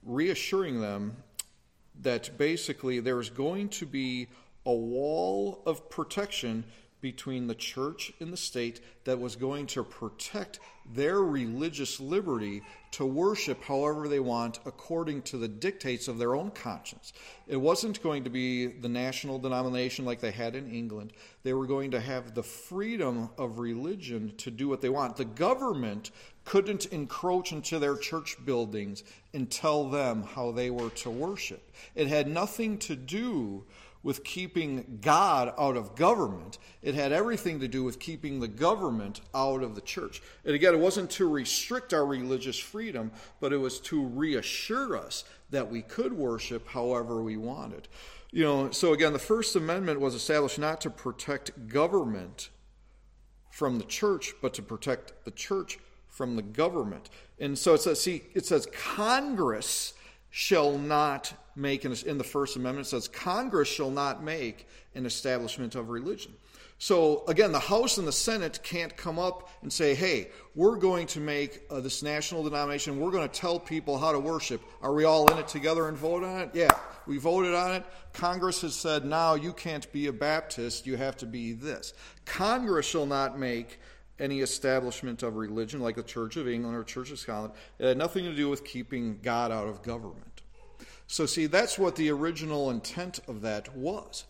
reassuring 0.04 0.80
them 0.80 1.18
that 2.02 2.38
basically 2.38 3.00
there's 3.00 3.30
going 3.30 3.70
to 3.70 3.86
be 3.86 4.28
a 4.66 4.74
wall 4.74 5.62
of 5.66 5.90
protection 5.90 6.66
between 7.02 7.48
the 7.48 7.56
church 7.56 8.14
and 8.20 8.32
the 8.32 8.38
state 8.38 8.80
that 9.04 9.20
was 9.20 9.36
going 9.36 9.66
to 9.66 9.84
protect 9.84 10.60
their 10.94 11.22
religious 11.22 12.00
liberty 12.00 12.62
to 12.92 13.06
worship 13.06 13.64
however 13.64 14.08
they 14.08 14.20
want 14.20 14.60
according 14.66 15.22
to 15.22 15.38
the 15.38 15.48
dictates 15.48 16.08
of 16.08 16.18
their 16.18 16.36
own 16.36 16.52
conscience. 16.52 17.14
It 17.48 17.58
wasn't 17.58 18.04
going 18.04 18.24
to 18.24 18.30
be 18.30 18.68
the 18.68 18.90
national 18.90 19.40
denomination 19.40 20.06
like 20.06 20.20
they 20.20 20.32
had 20.32 20.56
in 20.56 20.72
England. 20.72 21.14
They 21.44 21.54
were 21.54 21.68
going 21.68 21.92
to 21.92 22.00
have 22.00 22.36
the 22.36 22.44
freedom 22.44 23.30
of 23.38 23.60
religion 23.60 24.34
to 24.38 24.52
do 24.52 24.68
what 24.68 24.82
they 24.82 24.90
want. 24.90 25.18
The 25.18 25.26
government 25.26 26.12
couldn't 26.46 26.88
encroach 26.88 27.52
into 27.52 27.80
their 27.80 27.98
church 27.98 28.38
buildings 28.46 29.04
and 29.34 29.50
tell 29.50 29.90
them 29.90 30.24
how 30.24 30.52
they 30.52 30.70
were 30.70 30.90
to 30.90 31.10
worship. 31.10 31.72
It 31.96 32.08
had 32.08 32.28
nothing 32.28 32.78
to 32.80 32.96
do 32.96 33.64
with 34.04 34.24
keeping 34.24 35.00
God 35.02 35.54
out 35.58 35.78
of 35.78 35.96
government. 35.96 36.58
It 36.82 36.96
had 36.96 37.12
everything 37.12 37.60
to 37.60 37.68
do 37.68 37.84
with 37.84 38.00
keeping 38.00 38.40
the 38.40 38.48
government 38.48 39.22
out 39.36 39.62
of 39.62 39.76
the 39.76 39.82
church. 39.82 40.22
And 40.44 40.56
again, 40.56 40.74
it 40.74 40.80
wasn't 40.80 41.10
to 41.12 41.28
restrict 41.28 41.94
our 41.94 42.06
religious 42.06 42.58
freedom, 42.58 43.12
but 43.40 43.54
it 43.54 43.58
was 43.58 43.80
to 43.82 44.04
reassure 44.04 44.98
us 44.98 45.24
that 45.52 45.70
we 45.70 45.82
could 45.82 46.14
worship 46.14 46.68
however 46.68 47.22
we 47.22 47.38
wanted. 47.38 47.88
You 48.32 48.44
know, 48.44 48.72
so 48.72 48.94
again, 48.94 49.14
the 49.14 49.20
First 49.20 49.56
Amendment 49.56 50.00
was 50.00 50.16
established 50.16 50.58
not 50.58 50.82
to 50.82 50.90
protect 50.90 51.68
government 51.68 52.50
from 53.52 53.78
the 53.78 53.84
church, 53.86 54.34
but 54.42 54.54
to 54.56 54.62
protect 54.62 55.26
the 55.26 55.32
church 55.32 55.78
from 56.08 56.38
the 56.38 56.42
government. 56.42 57.10
And 57.40 57.58
so 57.58 57.74
it 57.74 57.82
says, 57.82 58.02
see, 58.02 58.24
it 58.34 58.46
says 58.46 58.68
Congress 58.74 59.94
shall 60.32 60.78
not 60.78 61.34
make, 61.56 61.86
in 61.86 62.18
the 62.18 62.24
First 62.24 62.56
Amendment, 62.56 62.88
says 62.88 63.08
Congress 63.08 63.68
shall 63.68 63.92
not 63.92 64.24
make 64.24 64.68
an 64.96 65.06
establishment 65.06 65.76
of 65.76 65.90
religion. 65.90 66.34
So 66.78 67.24
again, 67.28 67.52
the 67.52 67.60
House 67.60 68.00
and 68.00 68.08
the 68.08 68.12
Senate 68.12 68.60
can't 68.64 68.98
come 68.98 69.20
up 69.20 69.50
and 69.62 69.72
say, 69.72 69.94
hey, 69.94 70.30
we're 70.56 70.78
going 70.78 71.06
to 71.08 71.20
make 71.20 71.62
uh, 71.70 71.80
this 71.80 72.02
national 72.02 72.44
denomination, 72.44 73.00
we're 73.00 73.12
going 73.12 73.30
to 73.30 73.40
tell 73.40 73.60
people 73.60 74.00
how 74.00 74.12
to 74.12 74.20
worship. 74.20 74.62
Are 74.82 74.92
we 74.92 75.04
all 75.04 75.32
in 75.32 75.38
it 75.38 75.48
together 75.48 75.90
and 75.90 75.96
vote 75.96 76.24
on 76.24 76.42
it? 76.42 76.50
Yeah, 76.54 76.72
we 77.06 77.20
voted 77.20 77.54
on 77.54 77.76
it. 77.76 77.86
Congress 78.14 78.62
has 78.62 78.74
said, 78.74 79.06
now 79.06 79.36
you 79.36 79.54
can't 79.54 79.92
be 79.92 80.08
a 80.08 80.14
Baptist, 80.14 80.88
you 80.88 80.98
have 80.98 81.16
to 81.18 81.28
be 81.28 81.54
this. 81.54 81.94
Congress 82.26 82.88
shall 82.88 83.06
not 83.06 83.38
make 83.38 83.80
any 84.22 84.40
establishment 84.40 85.24
of 85.24 85.36
religion 85.36 85.82
like 85.82 85.96
the 85.96 86.04
Church 86.04 86.38
of 86.38 86.48
England 86.48 86.78
or 86.78 86.84
Church 86.84 87.12
of 87.12 87.20
Scotland. 87.20 87.54
It 87.80 87.88
had 87.88 87.98
nothing 87.98 88.24
to 88.26 88.34
do 88.34 88.50
with 88.50 88.64
keeping 88.64 89.20
God 89.22 89.52
out 89.52 89.68
of 89.68 89.82
government. 89.82 90.42
So, 91.08 91.26
see, 91.26 91.48
that's 91.48 91.78
what 91.78 91.98
the 91.98 92.10
original 92.12 92.70
intent 92.70 93.20
of 93.28 93.42
that 93.42 93.76
was. 93.76 94.24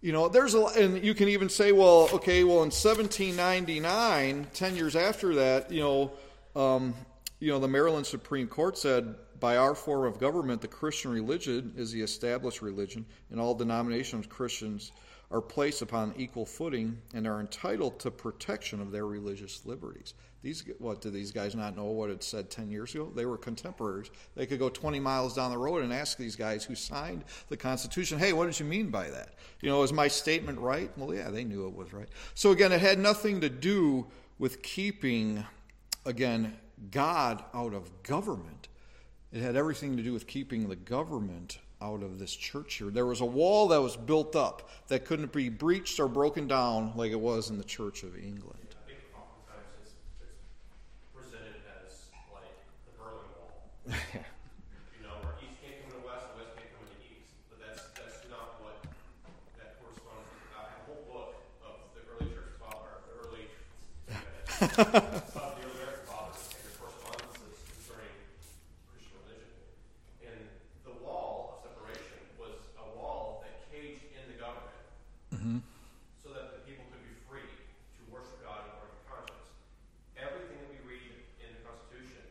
You 0.00 0.12
know, 0.12 0.28
there's 0.28 0.54
a, 0.54 0.64
and 0.64 1.04
you 1.04 1.14
can 1.14 1.28
even 1.28 1.48
say, 1.48 1.72
well, 1.72 2.08
okay, 2.12 2.42
well, 2.44 2.62
in 2.62 2.70
1799, 2.70 4.46
10 4.52 4.76
years 4.76 4.96
after 4.96 5.34
that, 5.36 5.70
you 5.70 5.80
know, 5.80 6.12
um, 6.56 6.94
you 7.40 7.52
know, 7.52 7.58
the 7.60 7.68
Maryland 7.68 8.06
Supreme 8.06 8.48
Court 8.48 8.76
said, 8.78 9.14
by 9.38 9.56
our 9.56 9.74
form 9.74 10.06
of 10.06 10.18
government, 10.18 10.60
the 10.60 10.68
Christian 10.68 11.12
religion 11.12 11.72
is 11.76 11.92
the 11.92 12.02
established 12.02 12.62
religion, 12.62 13.06
and 13.30 13.40
all 13.40 13.54
denominations 13.54 14.26
Christians 14.26 14.92
are 15.30 15.42
placed 15.42 15.82
upon 15.82 16.14
equal 16.16 16.46
footing 16.46 16.98
and 17.12 17.26
are 17.26 17.40
entitled 17.40 18.00
to 18.00 18.10
protection 18.10 18.80
of 18.80 18.90
their 18.90 19.06
religious 19.06 19.66
liberties. 19.66 20.14
These, 20.42 20.64
what 20.78 21.00
did 21.00 21.12
these 21.12 21.32
guys 21.32 21.54
not 21.54 21.76
know 21.76 21.86
what 21.86 22.10
it 22.10 22.22
said 22.22 22.48
10 22.48 22.70
years 22.70 22.94
ago? 22.94 23.12
They 23.14 23.26
were 23.26 23.36
contemporaries. 23.36 24.10
They 24.36 24.46
could 24.46 24.58
go 24.58 24.68
20 24.68 25.00
miles 25.00 25.34
down 25.34 25.50
the 25.50 25.58
road 25.58 25.82
and 25.82 25.92
ask 25.92 26.16
these 26.16 26.36
guys 26.36 26.64
who 26.64 26.74
signed 26.74 27.24
the 27.48 27.56
Constitution, 27.56 28.18
hey, 28.18 28.32
what 28.32 28.46
did 28.46 28.58
you 28.58 28.64
mean 28.64 28.88
by 28.90 29.10
that? 29.10 29.34
You 29.60 29.68
know, 29.68 29.82
is 29.82 29.92
my 29.92 30.08
statement 30.08 30.58
right? 30.60 30.90
Well, 30.96 31.14
yeah, 31.14 31.30
they 31.30 31.44
knew 31.44 31.66
it 31.66 31.74
was 31.74 31.92
right. 31.92 32.08
So 32.34 32.52
again, 32.52 32.72
it 32.72 32.80
had 32.80 32.98
nothing 32.98 33.40
to 33.42 33.48
do 33.48 34.06
with 34.38 34.62
keeping, 34.62 35.44
again, 36.06 36.56
God 36.90 37.44
out 37.52 37.74
of 37.74 38.02
government. 38.02 38.68
It 39.32 39.42
had 39.42 39.56
everything 39.56 39.96
to 39.96 40.02
do 40.02 40.12
with 40.12 40.26
keeping 40.26 40.68
the 40.68 40.76
government 40.76 41.58
out 41.80 42.02
of 42.02 42.18
this 42.18 42.34
church 42.34 42.74
here. 42.74 42.90
There 42.90 43.06
was 43.06 43.20
a 43.20 43.24
wall 43.26 43.68
that 43.68 43.80
was 43.80 43.96
built 43.96 44.34
up 44.36 44.68
that 44.88 45.04
couldn't 45.04 45.32
be 45.32 45.48
breached 45.48 46.00
or 46.00 46.08
broken 46.08 46.48
down 46.48 46.92
like 46.96 47.12
it 47.12 47.20
was 47.20 47.50
in 47.50 47.58
the 47.58 47.64
Church 47.64 48.02
of 48.02 48.16
England. 48.16 48.74
I 48.74 48.88
think 48.88 49.00
oftentimes 49.14 49.68
it's, 49.82 49.94
it's 50.20 50.42
presented 51.14 51.62
as 51.84 52.10
like 52.34 52.50
the 52.86 52.92
Berlin 52.98 53.30
Wall. 53.38 53.52
you 54.98 55.02
know, 55.06 55.14
where 55.22 55.34
East 55.38 55.58
can't 55.62 55.78
come 55.86 55.94
into 55.94 56.06
West 56.06 56.26
and 56.26 56.34
West 56.42 56.56
can't 56.58 56.70
come 56.74 56.82
into 56.90 56.98
East. 57.14 57.30
But 57.46 57.62
that's 57.62 57.82
that's 57.94 58.26
not 58.26 58.58
what 58.58 58.82
that 59.62 59.78
corresponds 59.78 60.26
to. 60.26 60.36
I 60.58 60.66
have 60.66 60.82
a 60.82 60.84
whole 60.90 61.04
book 61.06 61.30
of 61.62 61.78
the 61.94 62.02
early 62.10 62.34
church 62.34 62.58
father, 62.58 62.90
the 63.06 63.14
early 63.22 63.46
of 64.58 65.54
the 65.54 65.62
early 65.62 65.78
American 65.78 66.02
fathers 66.10 66.42
and 66.42 66.64
their 66.66 66.82
correspondences 66.82 67.54
concerning 67.70 68.14
Christian 68.90 69.14
religion. 69.22 69.52
And 70.26 70.42
the 70.82 70.94
wall 71.04 71.54
of 71.54 71.70
separation 71.70 72.18
was 72.40 72.58
a 72.82 72.86
wall 72.98 73.44
that 73.46 73.54
caged 73.70 74.02
in 74.10 74.24
the 74.26 74.38
government 74.40 75.62
so 76.18 76.34
that 76.34 76.50
the 76.50 76.60
people 76.66 76.82
could 76.90 77.04
be 77.06 77.14
free 77.30 77.46
to 77.46 78.02
worship 78.10 78.42
God 78.42 78.66
according 78.66 78.98
to 78.98 79.04
conscience. 79.06 79.48
Everything 80.18 80.58
that 80.58 80.70
we 80.74 80.80
read 80.88 81.12
in 81.38 81.48
the 81.54 81.62
Constitution 81.62 82.24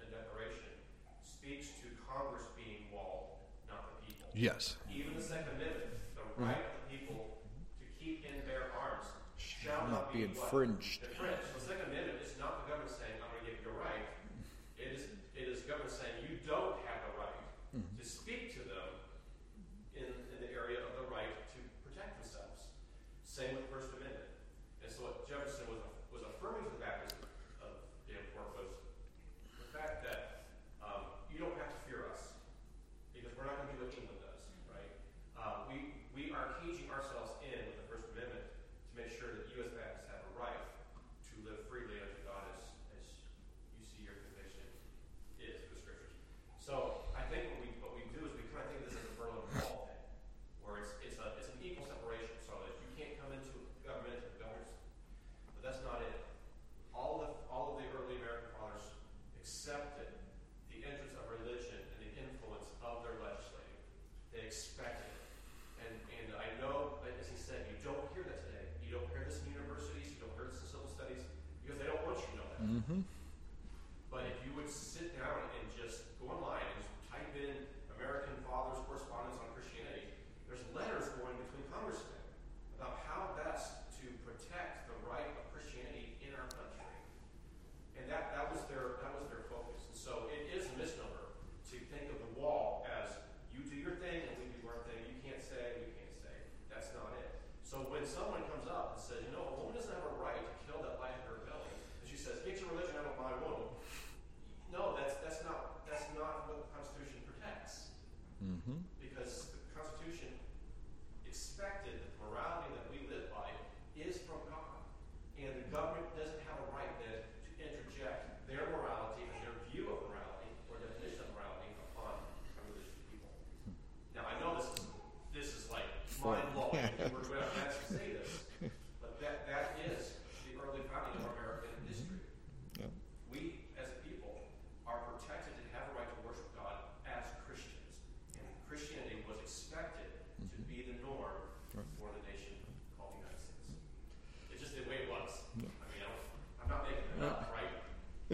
and 0.00 0.08
Declaration 0.08 0.72
speaks 1.20 1.76
to 1.84 1.86
Congress 2.08 2.48
being 2.56 2.88
walled, 2.88 3.36
not 3.68 3.84
the 3.84 3.96
people. 4.08 4.24
Yes. 4.44 4.76
Even 4.94 5.14
the 5.16 5.22
Second 5.22 5.56
Amendment, 5.56 5.88
the 6.14 6.44
right 6.44 6.50
of 6.50 6.90
the 6.90 6.98
people 6.98 7.38
to 7.80 8.04
keep 8.04 8.26
and 8.30 8.44
bear 8.44 8.64
arms 8.78 9.06
shall 9.38 9.88
not 9.88 9.90
not 9.90 10.12
be 10.12 10.18
be 10.18 10.24
infringed. 10.24 11.00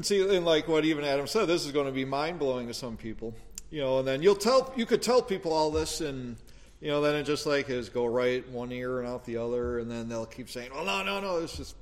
And 0.00 0.06
see, 0.06 0.34
and 0.34 0.46
like 0.46 0.66
what 0.66 0.86
even 0.86 1.04
Adam 1.04 1.26
said, 1.26 1.44
this 1.44 1.66
is 1.66 1.72
going 1.72 1.84
to 1.84 1.92
be 1.92 2.06
mind 2.06 2.38
blowing 2.38 2.66
to 2.68 2.72
some 2.72 2.96
people, 2.96 3.34
you 3.68 3.82
know. 3.82 3.98
And 3.98 4.08
then 4.08 4.22
you'll 4.22 4.34
tell, 4.34 4.72
you 4.74 4.86
could 4.86 5.02
tell 5.02 5.20
people 5.20 5.52
all 5.52 5.70
this, 5.70 6.00
and 6.00 6.38
you 6.80 6.88
know, 6.88 7.02
then 7.02 7.16
it 7.16 7.24
just 7.24 7.44
like 7.44 7.68
is 7.68 7.90
go 7.90 8.06
right 8.06 8.48
one 8.48 8.72
ear 8.72 9.00
and 9.00 9.06
out 9.06 9.26
the 9.26 9.36
other, 9.36 9.78
and 9.78 9.90
then 9.90 10.08
they'll 10.08 10.24
keep 10.24 10.48
saying, 10.48 10.70
"Well, 10.72 10.86
no, 10.86 11.02
no, 11.02 11.20
no, 11.20 11.36
it's 11.36 11.54
just." 11.54 11.76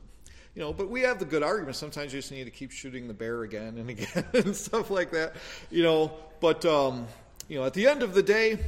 You 0.56 0.62
know, 0.62 0.72
but 0.72 0.90
we 0.90 1.02
have 1.02 1.20
the 1.20 1.26
good 1.26 1.44
arguments. 1.44 1.78
Sometimes 1.78 2.12
you 2.12 2.18
just 2.18 2.32
need 2.32 2.42
to 2.42 2.50
keep 2.50 2.72
shooting 2.72 3.06
the 3.06 3.14
bear 3.14 3.44
again 3.44 3.78
and 3.78 3.88
again 3.96 4.24
and 4.34 4.56
stuff 4.56 4.90
like 4.90 5.12
that. 5.12 5.36
You 5.70 5.84
know, 5.84 6.10
but 6.40 6.64
um, 6.64 7.06
you 7.46 7.60
know, 7.60 7.66
at 7.66 7.72
the 7.72 7.86
end 7.86 8.02
of 8.02 8.14
the 8.14 8.22
day, 8.24 8.58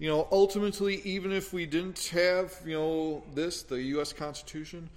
you 0.00 0.08
know, 0.08 0.26
ultimately, 0.32 1.00
even 1.04 1.30
if 1.30 1.52
we 1.52 1.64
didn't 1.64 2.08
have, 2.12 2.52
you 2.66 2.74
know, 2.74 3.22
this, 3.34 3.62
the 3.62 3.80
U.S. 3.80 4.12
Constitution, 4.12 4.90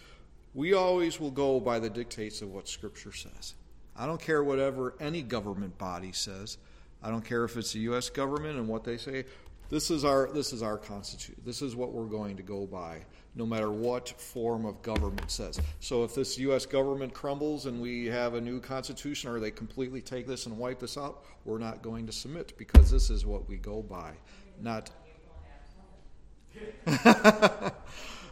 we 0.55 0.73
always 0.73 1.19
will 1.19 1.29
go 1.29 1.59
by 1.59 1.77
the 1.77 1.91
dictates 1.91 2.41
of 2.41 2.51
what 2.51 2.67
Scripture 2.67 3.13
says. 3.13 3.53
I 3.97 4.05
don't 4.05 4.21
care 4.21 4.43
whatever 4.43 4.93
any 4.99 5.21
government 5.21 5.77
body 5.77 6.11
says. 6.11 6.57
I 7.01 7.09
don't 7.09 7.25
care 7.25 7.43
if 7.43 7.57
it's 7.57 7.73
the 7.73 7.79
U.S. 7.79 8.09
government 8.09 8.57
and 8.57 8.67
what 8.67 8.83
they 8.83 8.97
say. 8.97 9.25
This 9.69 9.91
is 9.91 10.05
our 10.05 10.29
this 10.31 10.53
is 10.53 10.63
our 10.63 10.77
constitution. 10.77 11.41
This 11.45 11.61
is 11.61 11.75
what 11.75 11.91
we're 11.91 12.05
going 12.05 12.37
to 12.37 12.43
go 12.43 12.65
by, 12.65 13.01
no 13.35 13.45
matter 13.45 13.69
what 13.69 14.09
form 14.09 14.65
of 14.65 14.81
government 14.81 15.29
says. 15.29 15.59
So 15.79 16.03
if 16.03 16.15
this 16.15 16.37
U.S. 16.39 16.65
government 16.65 17.13
crumbles 17.13 17.65
and 17.65 17.81
we 17.81 18.05
have 18.05 18.35
a 18.35 18.41
new 18.41 18.61
constitution, 18.61 19.29
or 19.29 19.39
they 19.39 19.51
completely 19.51 20.01
take 20.01 20.25
this 20.25 20.45
and 20.45 20.57
wipe 20.57 20.79
this 20.79 20.97
out, 20.97 21.25
we're 21.43 21.57
not 21.57 21.81
going 21.81 22.05
to 22.05 22.13
submit 22.13 22.57
because 22.57 22.89
this 22.89 23.09
is 23.09 23.25
what 23.25 23.47
we 23.49 23.57
go 23.57 23.81
by, 23.81 24.13
not. 24.61 24.89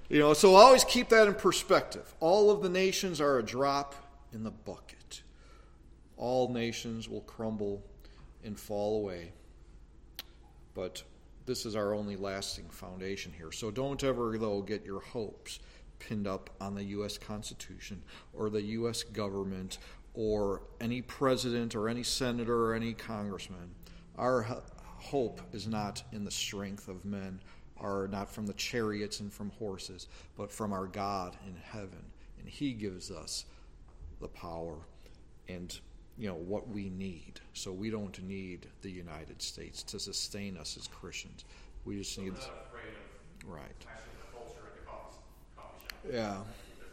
you 0.10 0.20
know, 0.20 0.34
so 0.34 0.56
always 0.56 0.84
keep 0.86 1.10
that 1.10 1.28
in 1.28 1.34
perspective. 1.34 2.16
All 2.20 2.50
of 2.50 2.64
the 2.64 2.70
nations 2.70 3.20
are 3.20 3.38
a 3.40 3.44
drop 3.44 3.94
in 4.34 4.44
the 4.44 4.52
bucket. 4.52 5.05
All 6.18 6.52
nations 6.52 7.10
will 7.10 7.22
crumble 7.22 7.84
and 8.44 8.60
fall 8.60 8.98
away. 8.98 9.34
But 10.74 11.04
this 11.46 11.66
is 11.66 11.76
our 11.76 11.94
only 11.94 12.16
lasting 12.16 12.70
foundation 12.70 13.32
here. 13.36 13.52
So 13.52 13.72
don't 13.72 14.04
ever, 14.04 14.38
though, 14.38 14.62
get 14.62 14.86
your 14.86 15.02
hopes 15.02 15.60
pinned 16.00 16.28
up 16.28 16.50
on 16.60 16.76
the 16.76 16.84
U.S. 16.84 17.18
Constitution 17.18 18.02
or 18.34 18.50
the 18.50 18.62
U.S. 18.62 19.04
government 19.04 19.78
or 20.14 20.62
any 20.80 21.02
president 21.02 21.76
or 21.76 21.90
any 21.90 22.04
senator 22.04 22.66
or 22.66 22.74
any 22.74 22.94
congressman. 22.94 23.72
Our 24.18 24.62
hope 24.98 25.42
is 25.54 25.68
not 25.68 26.04
in 26.12 26.26
the 26.26 26.32
strength 26.32 26.88
of 26.88 27.06
men, 27.06 27.42
or 27.78 28.08
not 28.12 28.30
from 28.30 28.48
the 28.48 28.54
chariots 28.54 29.20
and 29.20 29.32
from 29.32 29.52
horses, 29.52 30.08
but 30.38 30.52
from 30.52 30.72
our 30.74 30.88
God 30.88 31.36
in 31.46 31.56
heaven. 31.56 32.06
And 32.40 32.48
He 32.48 32.74
gives 32.74 33.12
us 33.12 33.46
the 34.22 34.28
power 34.28 34.78
and 35.48 35.78
you 36.18 36.28
know 36.28 36.36
what 36.36 36.68
we 36.70 36.90
need. 36.90 37.40
So 37.54 37.72
we 37.72 37.90
don't 37.90 38.22
need 38.24 38.68
the 38.82 38.92
United 38.92 39.42
States 39.42 39.84
to 39.84 40.00
sustain 40.00 40.58
us 40.58 40.78
as 40.78 40.88
Christians. 40.88 41.46
We 41.84 41.98
just 41.98 42.18
need 42.18 42.34
afraid 42.34 42.94
of 43.44 43.50
right. 43.52 43.62
actually 43.88 44.12
the 44.22 44.38
culture 44.38 44.62
at 44.66 44.76
the 44.80 44.86
coffee, 44.88 45.18
coffee 45.56 45.86
shop. 45.88 46.12
Yeah. 46.12 46.38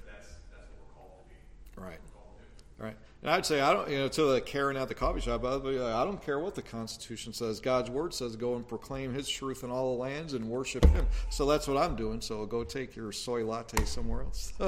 That's, 0.06 0.28
that's 0.50 0.68
what 0.70 0.86
we're 0.86 0.94
called 0.94 1.12
to 1.22 1.28
be. 1.30 1.82
Right. 1.82 1.98
We're 2.02 2.20
called 2.20 2.36
to 2.38 2.64
do. 2.64 2.64
Right. 2.82 2.96
And 3.22 3.30
I'd 3.30 3.46
say 3.46 3.60
I 3.60 3.72
don't 3.72 3.88
you 3.88 3.98
know 3.98 4.08
to 4.08 4.24
the 4.24 4.40
Karen 4.40 4.76
at 4.76 4.88
the 4.88 4.94
coffee 4.94 5.20
shop. 5.20 5.44
I'd 5.44 5.62
be 5.62 5.78
like, 5.78 5.94
I 5.94 6.04
don't 6.04 6.20
care 6.20 6.40
what 6.40 6.56
the 6.56 6.62
Constitution 6.62 7.32
says. 7.32 7.60
God's 7.60 7.88
word 7.88 8.12
says 8.12 8.34
go 8.34 8.56
and 8.56 8.66
proclaim 8.66 9.14
His 9.14 9.28
truth 9.28 9.62
in 9.62 9.70
all 9.70 9.94
the 9.94 10.02
lands 10.02 10.34
and 10.34 10.48
worship 10.48 10.84
Him. 10.86 11.06
So 11.30 11.46
that's 11.46 11.68
what 11.68 11.76
I'm 11.76 11.94
doing. 11.94 12.20
So 12.20 12.44
go 12.44 12.64
take 12.64 12.96
your 12.96 13.12
soy 13.12 13.44
latte 13.44 13.84
somewhere 13.84 14.22
else. 14.22 14.52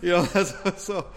you 0.00 0.10
know. 0.10 0.24
So 0.76 1.08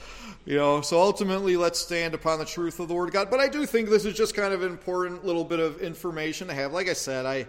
you 0.46 0.58
know. 0.58 0.82
So 0.82 1.00
ultimately, 1.00 1.56
let's 1.56 1.80
stand 1.80 2.16
upon 2.16 2.40
the 2.40 2.46
truth 2.46 2.80
of 2.80 2.88
the 2.88 2.96
Word 2.96 3.10
of 3.10 3.14
God. 3.14 3.30
But 3.30 3.40
I 3.40 3.48
do 3.48 3.68
think 3.68 3.90
this 3.90 4.06
is 4.06 4.16
just 4.16 4.34
kind 4.34 4.56
of 4.56 4.64
an 4.64 4.72
important 4.72 5.24
little 5.24 5.44
bit 5.44 5.60
of 5.60 5.82
information 5.82 6.48
to 6.48 6.56
have. 6.56 6.74
Like 6.74 6.90
I 6.90 6.94
said, 6.94 7.28
I 7.28 7.46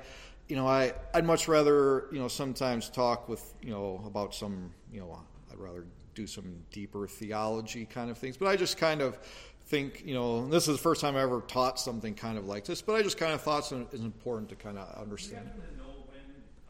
you 0.47 0.57
know 0.57 0.69
I 0.69 0.93
I'd 1.15 1.25
much 1.25 1.49
rather 1.49 2.05
you 2.13 2.19
know 2.19 2.29
sometimes 2.29 2.91
talk 2.91 3.31
with 3.31 3.55
you 3.63 3.71
know 3.71 4.03
about 4.07 4.35
some 4.35 4.75
you 4.93 5.01
know 5.01 5.19
I'd 5.51 5.59
rather 5.59 5.87
do 6.15 6.27
some 6.27 6.57
deeper 6.71 7.07
theology 7.07 7.87
kind 7.87 8.11
of 8.11 8.19
things. 8.19 8.37
But 8.37 8.49
I 8.49 8.57
just 8.57 8.79
kind 8.79 9.03
of 9.03 9.19
think, 9.67 10.03
you 10.07 10.15
know, 10.15 10.47
this 10.49 10.69
is 10.69 10.77
the 10.77 10.83
first 10.83 11.01
time 11.01 11.17
I 11.17 11.23
ever 11.23 11.41
taught 11.43 11.81
something 11.81 12.15
kind 12.15 12.39
of 12.39 12.47
like 12.47 12.65
this, 12.65 12.83
but 12.83 12.95
I 12.95 13.03
just 13.03 13.17
kind 13.17 13.33
of 13.33 13.41
thought 13.41 13.71
it's 13.73 14.01
important 14.01 14.49
to 14.51 14.57
kind 14.57 14.79
of 14.79 15.01
understand. 15.01 15.47
happen 15.47 15.63
to 15.63 15.77
know 15.77 16.05
when 16.07 16.21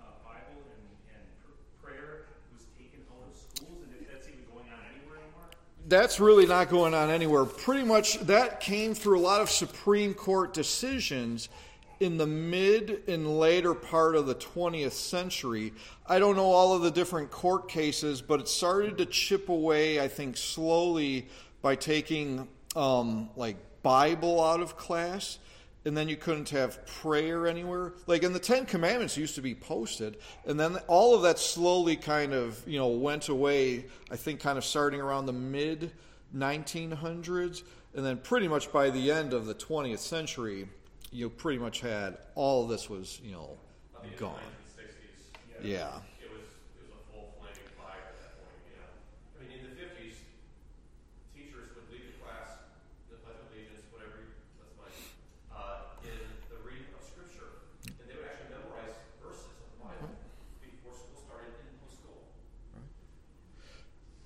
uh, 0.01 0.05
Bible 0.25 0.63
and, 0.65 1.17
and 1.17 1.25
pr- 1.43 1.87
prayer 1.87 2.27
was 2.53 2.67
taken 2.79 3.01
out 3.11 3.29
of 3.29 3.37
schools, 3.37 3.83
and 3.83 4.01
if 4.01 4.13
that's 4.13 4.29
even 4.29 4.45
going 4.53 4.67
on 4.67 4.79
anywhere 4.95 5.19
anymore? 5.19 5.51
That's 5.89 6.21
really 6.21 6.47
not 6.47 6.69
going 6.69 6.95
on 6.95 7.11
anywhere. 7.11 7.45
Pretty 7.45 7.85
much 7.85 8.19
that 8.21 8.61
came 8.61 8.95
through 8.95 9.19
a 9.19 9.21
lot 9.21 9.41
of 9.41 9.51
Supreme 9.51 10.15
Court 10.15 10.55
decisions 10.55 11.49
in 12.05 12.19
the 12.19 12.27
mid 12.27 13.03
and 13.09 13.39
later 13.39 13.73
part 13.73 14.15
of 14.15 14.27
the 14.27 14.35
20th 14.35 14.93
century. 14.93 15.73
I 16.07 16.19
don't 16.19 16.37
know 16.37 16.51
all 16.51 16.75
of 16.75 16.83
the 16.83 16.91
different 16.91 17.31
court 17.31 17.67
cases, 17.67 18.21
but 18.21 18.41
it 18.41 18.49
started 18.49 18.99
to 18.99 19.07
chip 19.07 19.49
away, 19.49 19.99
I 19.99 20.09
think, 20.09 20.37
slowly 20.37 21.29
by 21.63 21.77
taking 21.77 22.47
um, 22.77 23.31
like 23.37 23.57
Bible 23.83 24.45
out 24.45 24.61
of 24.61 24.77
class. 24.77 25.39
And 25.87 25.97
then 25.97 26.09
you 26.09 26.17
couldn't 26.17 26.51
have 26.51 26.85
prayer 26.87 27.47
anywhere. 27.47 27.95
Like, 28.07 28.23
and 28.23 28.35
the 28.35 28.39
Ten 28.39 28.67
Commandments 28.67 29.17
used 29.17 29.35
to 29.35 29.43
be 29.43 29.55
posted, 29.55 30.17
and 30.47 30.59
then 30.59 30.77
all 30.87 31.15
of 31.15 31.23
that 31.23 31.39
slowly 31.39 31.95
kind 31.95 32.33
of, 32.33 32.63
you 32.67 32.79
know, 32.79 32.89
went 32.89 33.29
away. 33.29 33.85
I 34.11 34.17
think 34.17 34.41
kind 34.41 34.57
of 34.57 34.65
starting 34.65 35.01
around 35.01 35.27
the 35.27 35.35
mid 35.35 35.93
1900s, 36.35 37.65
and 37.95 38.05
then 38.05 38.17
pretty 38.17 38.49
much 38.49 38.73
by 38.73 38.89
the 38.89 39.11
end 39.11 39.35
of 39.35 39.45
the 39.45 39.55
20th 39.55 39.99
century, 39.99 40.69
you 41.15 41.31
pretty 41.31 41.59
much 41.61 41.81
had 41.81 42.19
all 42.35 42.65
of 42.65 42.69
this 42.69 42.91
was, 42.91 43.21
you 43.23 43.31
know, 43.31 43.57
gone. 44.19 44.35
1960s, 44.77 45.63
Yeah. 45.63 46.03
it 46.19 46.27
was, 46.27 46.43
it 46.75 46.83
was 46.83 46.91
a 46.91 47.03
full 47.15 47.31
flaming 47.39 47.71
fire 47.79 48.03
at 48.03 48.19
that 48.19 48.35
point, 48.43 48.59
you 48.67 48.75
know. 48.83 48.91
I 48.91 49.47
mean, 49.47 49.63
in 49.63 49.71
the 49.71 49.79
50s, 49.79 50.19
teachers 51.31 51.71
would 51.79 51.87
lead 51.95 52.03
the 52.11 52.19
class, 52.19 52.67
the 53.15 53.17
Pledge 53.23 53.39
of 53.39 53.47
Allegiance, 53.55 53.87
whatever, 53.95 54.27
you- 54.27 54.35
that's 54.59 54.75
mine, 54.75 54.99
uh, 55.55 56.03
in 56.03 56.19
the 56.51 56.59
reading 56.67 56.91
of 56.99 57.03
Scripture. 57.07 57.63
And 57.87 58.11
they 58.11 58.19
would 58.19 58.27
actually 58.27 58.51
memorize 58.59 58.99
verses 59.23 59.47
of 59.55 59.71
the 59.71 59.79
Bible 59.87 60.11
before 60.67 60.99
school 60.99 61.15
started 61.31 61.55
in 61.63 61.79
school. 61.95 62.27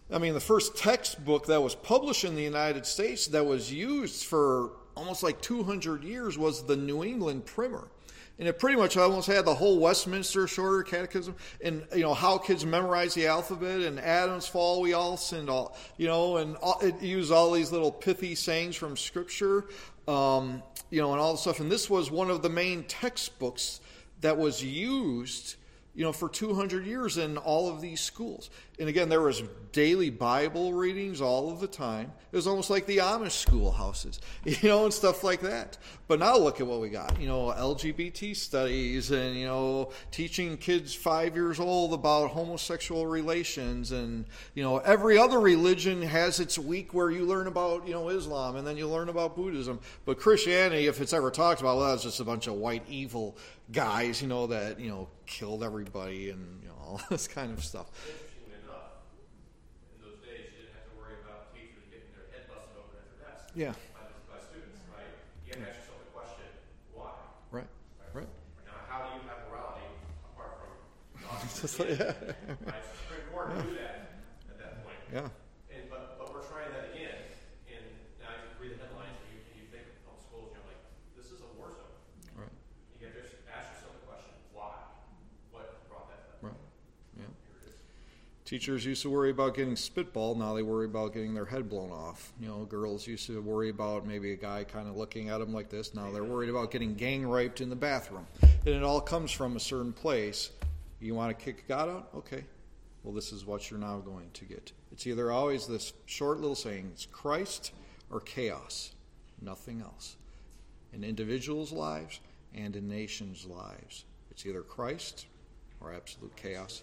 I 0.08 0.16
mean, 0.16 0.32
the 0.32 0.40
first 0.40 0.72
textbook 0.72 1.52
that 1.52 1.60
was 1.60 1.76
published 1.76 2.24
in 2.24 2.32
the 2.34 2.42
United 2.42 2.86
States 2.88 3.28
that 3.28 3.44
was 3.44 3.68
used 3.70 4.24
for 4.24 4.72
almost 4.98 5.22
like 5.22 5.40
200 5.40 6.02
years 6.02 6.36
was 6.36 6.64
the 6.64 6.76
New 6.76 7.04
England 7.04 7.46
Primer. 7.46 7.88
And 8.38 8.46
it 8.46 8.58
pretty 8.58 8.76
much 8.76 8.96
almost 8.96 9.26
had 9.26 9.44
the 9.44 9.54
whole 9.54 9.80
Westminster 9.80 10.46
Shorter 10.46 10.84
Catechism 10.84 11.34
and, 11.60 11.84
you 11.92 12.02
know, 12.02 12.14
how 12.14 12.38
kids 12.38 12.64
memorize 12.64 13.14
the 13.14 13.26
alphabet 13.26 13.80
and 13.80 13.98
Adam's 13.98 14.46
fall, 14.46 14.80
we 14.80 14.92
all 14.92 15.16
sinned, 15.16 15.50
all, 15.50 15.76
you 15.96 16.06
know, 16.06 16.36
and 16.36 16.56
all, 16.56 16.78
it 16.80 17.00
used 17.02 17.32
all 17.32 17.50
these 17.50 17.72
little 17.72 17.90
pithy 17.90 18.36
sayings 18.36 18.76
from 18.76 18.96
Scripture, 18.96 19.66
um, 20.06 20.62
you 20.90 21.00
know, 21.00 21.12
and 21.12 21.20
all 21.20 21.32
the 21.32 21.38
stuff. 21.38 21.58
And 21.58 21.70
this 21.70 21.90
was 21.90 22.12
one 22.12 22.30
of 22.30 22.42
the 22.42 22.48
main 22.48 22.84
textbooks 22.84 23.80
that 24.20 24.36
was 24.36 24.62
used 24.62 25.56
you 25.98 26.04
know, 26.04 26.12
for 26.12 26.28
200 26.28 26.86
years 26.86 27.18
in 27.18 27.36
all 27.38 27.68
of 27.68 27.80
these 27.80 28.00
schools. 28.00 28.50
And 28.78 28.88
again, 28.88 29.08
there 29.08 29.20
was 29.20 29.42
daily 29.72 30.10
Bible 30.10 30.72
readings 30.72 31.20
all 31.20 31.50
of 31.50 31.58
the 31.58 31.66
time. 31.66 32.12
It 32.30 32.36
was 32.36 32.46
almost 32.46 32.70
like 32.70 32.86
the 32.86 32.98
Amish 32.98 33.32
schoolhouses, 33.32 34.20
you 34.44 34.68
know, 34.68 34.84
and 34.84 34.94
stuff 34.94 35.24
like 35.24 35.40
that. 35.40 35.76
But 36.06 36.20
now 36.20 36.38
look 36.38 36.60
at 36.60 36.68
what 36.68 36.80
we 36.80 36.88
got, 36.88 37.20
you 37.20 37.26
know, 37.26 37.46
LGBT 37.46 38.36
studies 38.36 39.10
and, 39.10 39.36
you 39.36 39.46
know, 39.46 39.90
teaching 40.12 40.56
kids 40.56 40.94
five 40.94 41.34
years 41.34 41.58
old 41.58 41.92
about 41.92 42.30
homosexual 42.30 43.04
relations. 43.04 43.90
And, 43.90 44.24
you 44.54 44.62
know, 44.62 44.78
every 44.78 45.18
other 45.18 45.40
religion 45.40 46.00
has 46.02 46.38
its 46.38 46.60
week 46.60 46.94
where 46.94 47.10
you 47.10 47.26
learn 47.26 47.48
about, 47.48 47.88
you 47.88 47.92
know, 47.92 48.08
Islam 48.08 48.54
and 48.54 48.64
then 48.64 48.76
you 48.76 48.86
learn 48.86 49.08
about 49.08 49.34
Buddhism. 49.34 49.80
But 50.04 50.20
Christianity, 50.20 50.86
if 50.86 51.00
it's 51.00 51.12
ever 51.12 51.32
talked 51.32 51.60
about, 51.60 51.78
well, 51.78 51.92
it's 51.92 52.04
just 52.04 52.20
a 52.20 52.24
bunch 52.24 52.46
of 52.46 52.54
white 52.54 52.84
evil 52.88 53.36
guys, 53.72 54.22
you 54.22 54.28
know, 54.28 54.46
that, 54.48 54.80
you 54.80 54.88
know, 54.90 55.08
killed 55.26 55.62
everybody 55.62 56.30
and, 56.30 56.62
you 56.62 56.68
know, 56.68 56.74
all 56.80 57.00
this 57.10 57.26
kind 57.28 57.52
of 57.52 57.64
stuff. 57.64 57.86
Interestingly 58.06 58.56
enough, 58.64 59.04
in 59.96 60.02
those 60.04 60.18
days, 60.24 60.48
you 60.52 60.64
didn't 60.64 60.74
have 60.74 60.88
to 60.88 60.94
worry 60.98 61.14
about 61.24 61.52
teachers 61.54 61.84
getting 61.92 62.08
their 62.16 62.28
head 62.32 62.48
busted 62.48 62.76
open 62.80 62.96
at 62.96 63.06
their 63.12 63.20
desk. 63.28 63.44
Yeah. 63.54 63.74
By, 63.92 64.08
by 64.32 64.38
students, 64.40 64.80
right? 64.94 65.04
You 65.44 65.52
have 65.56 65.62
to 65.64 65.68
ask 65.68 65.78
yourself 65.84 66.00
the 66.08 66.12
question, 66.16 66.48
why? 66.96 67.12
Right. 67.52 67.68
Right. 68.16 68.30
Now, 68.64 68.78
how 68.88 69.04
do 69.04 69.20
you 69.20 69.22
have 69.28 69.44
morality 69.52 69.84
apart 70.32 70.56
from? 70.64 70.72
Just 71.60 71.76
like- 71.76 71.92
yeah. 71.92 72.16
Right, 72.64 72.80
so 72.80 72.92
Supreme 73.04 73.28
Court 73.32 73.52
knew 73.60 73.76
that 73.76 74.24
at 74.48 74.56
that 74.62 74.72
point. 74.80 74.96
Yeah. 75.12 75.28
And, 75.68 75.84
but, 75.92 76.16
but 76.16 76.32
we're 76.32 76.44
trying 76.48 76.72
that 76.72 76.96
again, 76.96 77.20
and 77.68 77.84
now 78.24 78.32
you 78.32 78.48
read 78.56 78.72
the 78.72 78.80
headlines, 78.80 79.12
and 79.20 79.28
you, 79.36 79.38
and 79.52 79.56
you 79.60 79.66
think 79.68 79.84
of 80.08 80.16
schools, 80.24 80.56
and 80.56 80.56
you're 80.56 80.68
like, 80.72 80.80
this 81.20 81.28
is 81.28 81.44
a 81.44 81.50
war 81.60 81.68
zone. 81.76 81.92
Right. 82.32 82.54
You 82.96 83.06
have 83.12 83.14
to 83.16 83.22
just 83.22 83.36
ask 83.52 83.68
yourself 83.76 83.92
the 84.00 84.04
question, 84.08 84.32
why? 84.56 84.72
What 85.52 85.84
brought 85.92 86.08
that 86.08 86.24
to 86.24 86.28
that? 86.40 86.40
Right. 86.48 86.60
Yeah. 87.20 87.28
Here 87.46 87.56
it 87.60 87.68
is. 87.68 87.76
Teachers 88.48 88.86
used 88.86 89.02
to 89.02 89.10
worry 89.10 89.28
about 89.28 89.54
getting 89.54 89.76
spitball. 89.76 90.34
Now 90.34 90.54
they 90.54 90.62
worry 90.62 90.86
about 90.86 91.12
getting 91.12 91.34
their 91.34 91.44
head 91.44 91.68
blown 91.68 91.90
off. 91.90 92.32
You 92.40 92.48
know, 92.48 92.64
girls 92.64 93.06
used 93.06 93.26
to 93.26 93.42
worry 93.42 93.68
about 93.68 94.06
maybe 94.06 94.32
a 94.32 94.36
guy 94.36 94.64
kind 94.64 94.88
of 94.88 94.96
looking 94.96 95.28
at 95.28 95.36
them 95.36 95.52
like 95.52 95.68
this. 95.68 95.94
Now 95.94 96.10
they're 96.10 96.24
worried 96.24 96.48
about 96.48 96.70
getting 96.70 96.94
gang 96.94 97.28
raped 97.28 97.60
in 97.60 97.68
the 97.68 97.76
bathroom. 97.76 98.26
And 98.40 98.74
it 98.74 98.82
all 98.82 99.02
comes 99.02 99.30
from 99.32 99.56
a 99.56 99.60
certain 99.60 99.92
place. 99.92 100.50
You 100.98 101.14
want 101.14 101.38
to 101.38 101.44
kick 101.44 101.68
God 101.68 101.90
out? 101.90 102.08
Okay. 102.14 102.42
Well, 103.02 103.12
this 103.12 103.32
is 103.32 103.44
what 103.44 103.70
you're 103.70 103.78
now 103.78 103.98
going 103.98 104.30
to 104.32 104.46
get. 104.46 104.72
It's 104.92 105.06
either 105.06 105.30
always 105.30 105.66
this 105.66 105.92
short 106.06 106.40
little 106.40 106.56
saying 106.56 106.88
it's 106.94 107.04
Christ 107.04 107.72
or 108.10 108.18
chaos, 108.18 108.92
nothing 109.42 109.82
else. 109.82 110.16
In 110.94 111.04
individuals' 111.04 111.70
lives 111.70 112.20
and 112.54 112.74
in 112.76 112.88
nations' 112.88 113.44
lives. 113.44 114.06
It's 114.30 114.46
either 114.46 114.62
Christ 114.62 115.26
or 115.82 115.92
absolute 115.92 116.34
chaos. 116.36 116.82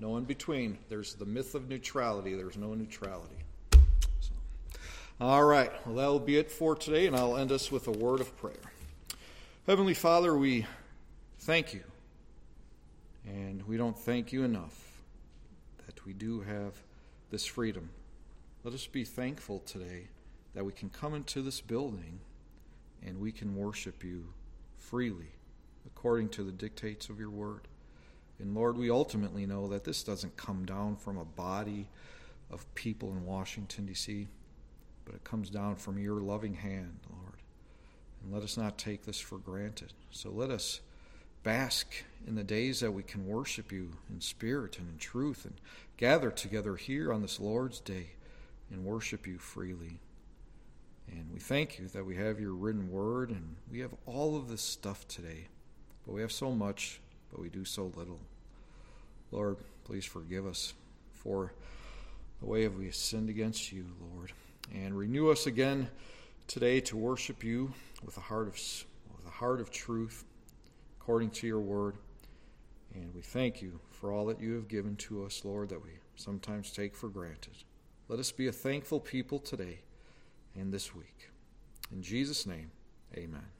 No 0.00 0.16
in 0.16 0.24
between. 0.24 0.78
There's 0.88 1.12
the 1.12 1.26
myth 1.26 1.54
of 1.54 1.68
neutrality. 1.68 2.34
There's 2.34 2.56
no 2.56 2.72
neutrality. 2.72 3.36
So, 4.20 4.32
all 5.20 5.44
right. 5.44 5.70
Well, 5.86 5.96
that 5.96 6.06
will 6.06 6.18
be 6.18 6.38
it 6.38 6.50
for 6.50 6.74
today, 6.74 7.06
and 7.06 7.14
I'll 7.14 7.36
end 7.36 7.52
us 7.52 7.70
with 7.70 7.86
a 7.86 7.92
word 7.92 8.20
of 8.20 8.34
prayer. 8.38 8.54
Heavenly 9.66 9.92
Father, 9.92 10.34
we 10.34 10.64
thank 11.40 11.74
you. 11.74 11.82
And 13.26 13.62
we 13.68 13.76
don't 13.76 13.96
thank 13.96 14.32
you 14.32 14.42
enough 14.42 15.02
that 15.84 16.06
we 16.06 16.14
do 16.14 16.40
have 16.40 16.72
this 17.30 17.44
freedom. 17.44 17.90
Let 18.64 18.72
us 18.72 18.86
be 18.86 19.04
thankful 19.04 19.58
today 19.60 20.08
that 20.54 20.64
we 20.64 20.72
can 20.72 20.88
come 20.88 21.12
into 21.12 21.42
this 21.42 21.60
building 21.60 22.20
and 23.06 23.20
we 23.20 23.32
can 23.32 23.54
worship 23.54 24.02
you 24.02 24.32
freely 24.78 25.32
according 25.86 26.30
to 26.30 26.42
the 26.42 26.52
dictates 26.52 27.10
of 27.10 27.20
your 27.20 27.30
word. 27.30 27.68
And 28.40 28.54
Lord, 28.54 28.76
we 28.76 28.90
ultimately 28.90 29.46
know 29.46 29.68
that 29.68 29.84
this 29.84 30.02
doesn't 30.02 30.36
come 30.36 30.64
down 30.64 30.96
from 30.96 31.18
a 31.18 31.24
body 31.24 31.86
of 32.50 32.72
people 32.74 33.10
in 33.10 33.24
Washington, 33.24 33.86
D.C., 33.86 34.28
but 35.04 35.14
it 35.14 35.24
comes 35.24 35.50
down 35.50 35.76
from 35.76 35.98
your 35.98 36.20
loving 36.20 36.54
hand, 36.54 37.00
Lord. 37.10 37.42
And 38.22 38.32
let 38.32 38.42
us 38.42 38.56
not 38.56 38.78
take 38.78 39.04
this 39.04 39.18
for 39.18 39.38
granted. 39.38 39.92
So 40.10 40.30
let 40.30 40.50
us 40.50 40.80
bask 41.42 42.04
in 42.26 42.34
the 42.34 42.44
days 42.44 42.80
that 42.80 42.92
we 42.92 43.02
can 43.02 43.26
worship 43.26 43.72
you 43.72 43.90
in 44.10 44.20
spirit 44.20 44.78
and 44.78 44.88
in 44.88 44.98
truth 44.98 45.44
and 45.44 45.54
gather 45.96 46.30
together 46.30 46.76
here 46.76 47.12
on 47.12 47.22
this 47.22 47.40
Lord's 47.40 47.80
day 47.80 48.10
and 48.70 48.84
worship 48.84 49.26
you 49.26 49.38
freely. 49.38 49.98
And 51.10 51.30
we 51.32 51.40
thank 51.40 51.78
you 51.78 51.88
that 51.88 52.04
we 52.06 52.16
have 52.16 52.38
your 52.38 52.52
written 52.52 52.90
word 52.90 53.30
and 53.30 53.56
we 53.70 53.80
have 53.80 53.94
all 54.06 54.36
of 54.36 54.48
this 54.48 54.62
stuff 54.62 55.08
today. 55.08 55.48
But 56.06 56.12
we 56.12 56.20
have 56.20 56.32
so 56.32 56.52
much, 56.52 57.00
but 57.30 57.40
we 57.40 57.48
do 57.48 57.64
so 57.64 57.92
little. 57.96 58.20
Lord, 59.32 59.56
please 59.84 60.04
forgive 60.04 60.46
us 60.46 60.74
for 61.12 61.52
the 62.40 62.46
way 62.46 62.66
we 62.68 62.86
have 62.86 62.94
sinned 62.94 63.28
against 63.28 63.72
you, 63.72 63.86
Lord. 64.14 64.32
And 64.74 64.96
renew 64.96 65.30
us 65.30 65.46
again 65.46 65.88
today 66.46 66.80
to 66.80 66.96
worship 66.96 67.44
you 67.44 67.72
with 68.04 68.16
a 68.16 68.20
heart 68.20 68.48
of 68.48 68.54
with 69.16 69.26
a 69.26 69.30
heart 69.30 69.60
of 69.60 69.70
truth 69.70 70.24
according 71.00 71.30
to 71.30 71.46
your 71.46 71.60
word. 71.60 71.96
And 72.94 73.14
we 73.14 73.20
thank 73.20 73.62
you 73.62 73.78
for 73.90 74.10
all 74.12 74.26
that 74.26 74.40
you 74.40 74.54
have 74.54 74.68
given 74.68 74.96
to 74.96 75.24
us, 75.24 75.44
Lord, 75.44 75.68
that 75.68 75.82
we 75.82 75.90
sometimes 76.16 76.72
take 76.72 76.96
for 76.96 77.08
granted. 77.08 77.54
Let 78.08 78.18
us 78.18 78.32
be 78.32 78.48
a 78.48 78.52
thankful 78.52 78.98
people 78.98 79.38
today 79.38 79.80
and 80.56 80.72
this 80.72 80.94
week. 80.94 81.28
In 81.92 82.02
Jesus' 82.02 82.46
name, 82.46 82.70
amen. 83.16 83.59